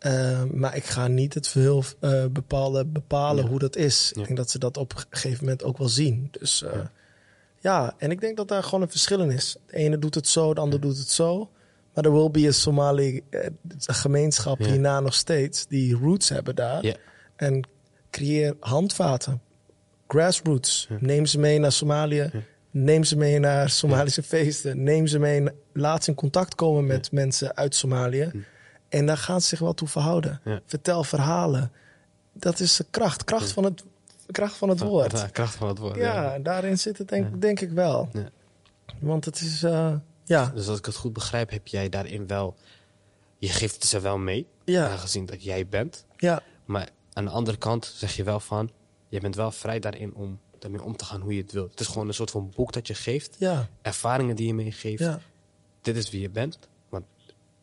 Uh, 0.00 0.42
maar 0.44 0.76
ik 0.76 0.84
ga 0.84 1.06
niet 1.08 1.34
het 1.34 1.48
veel 1.48 1.84
uh, 2.00 2.24
bepalen, 2.26 2.92
bepalen 2.92 3.46
hoe 3.46 3.58
dat 3.58 3.76
is. 3.76 4.12
Ik 4.14 4.24
denk 4.24 4.36
dat 4.36 4.50
ze 4.50 4.58
dat 4.58 4.76
op 4.76 4.92
een 4.96 5.04
gegeven 5.10 5.44
moment 5.44 5.64
ook 5.64 5.78
wel 5.78 5.88
zien. 5.88 6.28
Dus 6.40 6.62
uh, 6.62 6.72
ja. 6.72 6.90
ja. 7.60 7.94
en 7.98 8.10
ik 8.10 8.20
denk 8.20 8.36
dat 8.36 8.48
daar 8.48 8.62
gewoon 8.62 8.82
een 8.82 8.90
verschil 8.90 9.20
in 9.20 9.30
is. 9.30 9.56
De 9.66 9.76
ene 9.76 9.98
doet 9.98 10.14
het 10.14 10.28
zo, 10.28 10.54
de 10.54 10.60
ander 10.60 10.80
doet 10.80 10.98
het 10.98 11.10
zo. 11.10 11.50
Maar 11.96 12.04
er 12.04 12.12
will 12.12 12.30
be 12.30 12.46
a 12.46 12.50
Somali 12.50 13.22
uh, 13.30 13.40
een 13.68 13.94
gemeenschap 13.94 14.58
hierna 14.58 15.00
nog 15.00 15.14
steeds 15.14 15.66
die 15.66 15.94
roots 15.94 16.28
hebben 16.28 16.54
daar. 16.54 16.96
En 17.36 17.68
creëer 18.10 18.56
handvaten, 18.60 19.40
grassroots. 20.08 20.88
Neem 20.98 21.26
ze 21.26 21.38
mee 21.38 21.58
naar 21.58 21.72
Somalië. 21.72 22.30
Neem 22.70 23.04
ze 23.04 23.16
mee 23.16 23.38
naar 23.38 23.70
Somalische 23.70 24.22
feesten. 24.22 24.82
Neem 24.82 25.06
ze 25.06 25.18
mee, 25.18 25.48
laat 25.72 26.04
ze 26.04 26.10
in 26.10 26.16
contact 26.16 26.54
komen 26.54 26.86
met 26.86 27.12
mensen 27.12 27.56
uit 27.56 27.74
Somalië. 27.74 28.30
En 28.88 29.06
daar 29.06 29.16
gaan 29.16 29.40
ze 29.40 29.46
zich 29.46 29.58
wel 29.58 29.74
toe 29.74 29.88
verhouden. 29.88 30.40
Vertel 30.66 31.04
verhalen. 31.04 31.72
Dat 32.32 32.60
is 32.60 32.76
de 32.76 32.86
kracht. 32.90 33.24
Kracht 33.24 33.52
van 33.52 33.64
het, 33.64 33.84
kracht 34.30 34.56
van 34.56 34.68
het 34.68 34.80
woord. 34.80 35.12
Ja, 35.12 35.26
kracht 35.26 35.54
van 35.54 35.68
het 35.68 35.78
woord. 35.78 35.96
Ja, 35.96 36.38
daarin 36.38 36.78
zit 36.78 36.98
het 36.98 37.08
denk, 37.08 37.40
denk 37.40 37.60
ik 37.60 37.70
wel. 37.70 38.08
Want 39.00 39.24
het 39.24 39.40
is, 39.40 39.62
uh, 39.62 39.94
ja. 40.26 40.52
Dus 40.54 40.68
als 40.68 40.78
ik 40.78 40.84
het 40.84 40.96
goed 40.96 41.12
begrijp, 41.12 41.50
heb 41.50 41.66
jij 41.66 41.88
daarin 41.88 42.26
wel... 42.26 42.56
Je 43.38 43.48
geeft 43.48 43.84
ze 43.84 44.00
wel 44.00 44.18
mee, 44.18 44.46
Ja. 44.64 44.88
aangezien 44.90 45.26
dat 45.26 45.42
jij 45.44 45.66
bent. 45.66 46.04
Ja, 46.16 46.42
Maar 46.64 46.88
aan 47.12 47.24
de 47.24 47.30
andere 47.30 47.56
kant 47.56 47.92
zeg 47.96 48.16
je 48.16 48.24
wel 48.24 48.40
van... 48.40 48.70
Je 49.08 49.20
bent 49.20 49.34
wel 49.34 49.50
vrij 49.50 49.78
daarin 49.78 50.14
om 50.14 50.38
daarmee 50.58 50.82
om 50.82 50.96
te 50.96 51.04
gaan 51.04 51.20
hoe 51.20 51.34
je 51.34 51.42
het 51.42 51.52
wilt. 51.52 51.70
Het 51.70 51.80
is 51.80 51.86
gewoon 51.86 52.08
een 52.08 52.14
soort 52.14 52.30
van 52.30 52.52
boek 52.54 52.72
dat 52.72 52.86
je 52.86 52.94
geeft. 52.94 53.36
ja, 53.38 53.68
Ervaringen 53.82 54.36
die 54.36 54.46
je 54.46 54.54
meegeeft. 54.54 54.98
ja. 55.02 55.20
Dit 55.80 55.96
is 55.96 56.10
wie 56.10 56.20
je 56.20 56.30
bent. 56.30 56.58
Want 56.88 57.04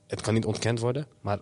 het 0.08 0.22
kan 0.22 0.34
niet 0.34 0.46
ontkend 0.46 0.80
worden. 0.80 1.08
Maar 1.22 1.40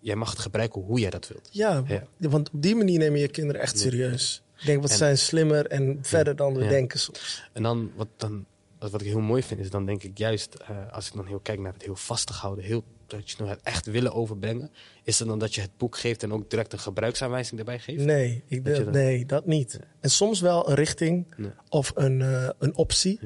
jij 0.00 0.16
mag 0.16 0.30
het 0.30 0.38
gebruiken 0.38 0.82
hoe 0.82 1.00
jij 1.00 1.10
dat 1.10 1.28
wilt. 1.28 1.48
Ja, 1.52 1.82
Ja. 1.86 2.02
want 2.18 2.50
op 2.52 2.62
die 2.62 2.74
manier 2.74 2.98
neem 2.98 3.16
je 3.16 3.28
kinderen 3.28 3.60
echt 3.60 3.78
serieus. 3.78 4.42
Ik 4.58 4.66
denk, 4.66 4.82
wat 4.82 4.90
En- 4.90 4.96
zijn 4.96 5.18
slimmer 5.18 5.66
en 5.66 5.98
verder 6.02 6.36
dan 6.36 6.54
we 6.54 6.66
denken 6.68 6.98
soms. 7.00 7.48
En 7.52 7.62
dan 7.62 7.92
wat, 7.96 8.08
dan, 8.16 8.46
wat 8.78 9.00
ik 9.00 9.06
heel 9.06 9.20
mooi 9.20 9.42
vind, 9.42 9.60
is 9.60 9.70
dan 9.70 9.86
denk 9.86 10.02
ik 10.02 10.18
juist, 10.18 10.54
eh, 10.54 10.68
als 10.92 11.06
ik 11.06 11.12
dan 11.14 11.26
heel 11.26 11.40
kijk 11.40 11.58
naar 11.58 11.72
het 11.72 11.82
heel 11.82 11.96
vastig 11.96 12.40
houden, 12.40 12.64
heel 12.64 12.84
traditioneel 13.06 13.50
het 13.52 13.60
echt 13.62 13.86
willen 13.86 14.12
overbrengen, 14.12 14.70
is 15.02 15.18
het 15.18 15.28
dan 15.28 15.38
dat 15.38 15.54
je 15.54 15.60
het 15.60 15.76
boek 15.76 15.96
geeft 15.98 16.22
en 16.22 16.32
ook 16.32 16.50
direct 16.50 16.72
een 16.72 16.78
gebruiksaanwijzing 16.78 17.58
erbij 17.58 17.78
geeft? 17.78 18.04
Nee, 18.04 18.44
ik 18.46 18.64
Dat 18.64 18.76
dan- 18.76 18.92
nee, 18.92 19.26
dat 19.26 19.46
niet. 19.46 19.80
En 20.00 20.10
soms 20.10 20.40
wel 20.40 20.68
een 20.68 20.74
richting 20.74 21.34
Nee. 21.36 21.50
of 21.68 21.92
een, 21.94 22.22
eh, 22.22 22.48
een 22.58 22.76
optie, 22.76 23.20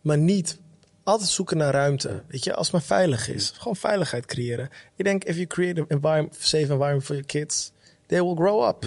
maar 0.00 0.18
niet 0.18 0.60
altijd 1.02 1.28
zoeken 1.30 1.56
naar 1.56 1.72
ruimte. 1.72 2.22
Weet 2.28 2.44
je, 2.44 2.54
als 2.54 2.66
het 2.66 2.72
maar 2.76 2.84
veilig 2.98 3.28
is. 3.28 3.50
Gewoon 3.56 3.76
veiligheid 3.76 4.26
creëren. 4.26 4.68
Ik 4.96 5.04
denk, 5.04 5.24
if 5.24 5.34
you 5.34 5.46
create 5.46 5.80
an 5.80 5.86
environment, 5.88 6.34
safe 6.34 6.56
environment 6.72 7.04
for 7.04 7.14
your 7.14 7.26
kids, 7.26 7.72
they 8.06 8.22
will 8.22 8.34
grow 8.34 8.68
up. 8.68 8.84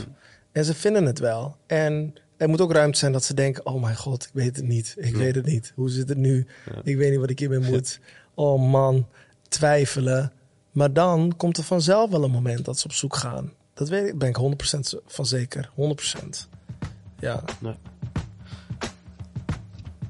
En 0.51 0.65
ze 0.65 0.73
vinden 0.73 1.05
het 1.05 1.19
wel. 1.19 1.57
En 1.67 2.15
er 2.43 2.49
moet 2.49 2.61
ook 2.61 2.71
ruimte 2.71 2.97
zijn 2.97 3.11
dat 3.11 3.23
ze 3.23 3.33
denken, 3.33 3.65
oh 3.65 3.81
mijn 3.81 3.95
god, 3.95 4.23
ik 4.23 4.29
weet 4.33 4.55
het 4.55 4.65
niet. 4.67 4.95
Ik 4.97 5.15
weet 5.15 5.35
het 5.35 5.45
niet. 5.45 5.71
Hoe 5.75 5.89
zit 5.89 6.09
het 6.09 6.17
nu? 6.17 6.47
Ik 6.83 6.97
weet 6.97 7.11
niet 7.11 7.19
wat 7.19 7.29
ik 7.29 7.39
hiermee 7.39 7.59
moet. 7.71 7.99
Oh 8.33 8.69
man, 8.71 9.07
twijfelen. 9.47 10.31
Maar 10.71 10.93
dan 10.93 11.33
komt 11.37 11.57
er 11.57 11.63
vanzelf 11.63 12.09
wel 12.09 12.23
een 12.23 12.31
moment 12.31 12.65
dat 12.65 12.79
ze 12.79 12.85
op 12.85 12.93
zoek 12.93 13.15
gaan. 13.15 13.51
Dat 13.73 13.89
weet 13.89 14.07
ik, 14.07 14.17
ben 14.17 14.29
ik 14.29 14.37
100% 14.97 15.01
van 15.05 15.25
zeker. 15.25 15.69
100%. 15.75 16.47
Ja, 17.19 17.43
Nee. 17.59 17.73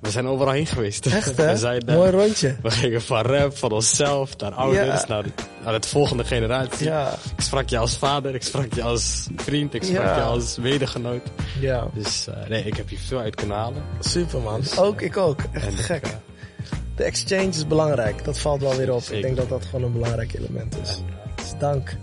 We 0.04 0.12
zijn 0.12 0.28
overal 0.28 0.54
heen 0.54 0.66
geweest. 0.66 1.06
echt 1.06 1.38
hè? 1.38 1.52
We, 1.52 1.58
zijn, 1.58 1.80
eh, 1.88 1.96
Mooi 1.96 2.12
rondje. 2.12 2.56
we 2.62 2.72
gingen 2.72 3.02
van 3.02 3.22
rap, 3.22 3.58
van 3.58 3.72
onszelf, 3.72 4.38
naar 4.38 4.52
ouders, 4.54 5.02
Ja. 5.02 5.08
naar, 5.08 5.26
naar 5.64 5.74
het 5.74 5.86
volgende 5.86 6.24
generatie. 6.24 6.86
Ja, 6.88 7.12
Ik 7.38 7.44
sprak 7.44 7.70
je 7.70 7.78
als 7.78 7.98
vader, 7.98 8.36
ik 8.36 8.44
sprak 8.44 8.74
je 8.74 8.84
als 8.84 9.28
vriend, 9.36 9.74
ik 9.74 9.84
sprak 9.84 10.04
Ja. 10.04 10.16
je 10.16 10.22
als 10.22 10.58
medegenoot. 10.58 11.22
ja. 11.60 11.88
Dus 11.94 12.28
eh, 12.28 12.50
nee, 12.50 12.64
ik 12.64 12.76
heb 12.78 12.90
hier 12.90 13.00
veel 13.00 13.20
uit 13.20 13.36
kunnen 13.36 13.58
halen. 13.58 13.84
Super 14.00 14.40
man. 14.40 14.62
Ook, 14.78 15.02
ik 15.02 15.18
ook. 15.18 15.40
Echt 15.52 15.66
En 15.66 15.72
ik, 15.74 15.80
gek. 15.80 16.04
eh, 16.06 16.12
De 16.96 17.04
exchange 17.04 17.48
is 17.48 17.68
belangrijk. 17.68 18.24
Dat 18.24 18.40
valt 18.40 18.62
wel 18.62 18.76
weer 18.76 18.94
op. 18.94 19.02
Ik 19.04 19.22
denk 19.22 19.36
dat 19.38 19.50
dat 19.50 19.66
gewoon 19.66 19.84
een 19.84 19.94
belangrijk 19.94 20.34
element 20.34 20.78
is. 20.82 20.90
en, 20.90 21.04
eh, 21.08 21.36
Dus 21.36 21.54
dank. 21.60 21.90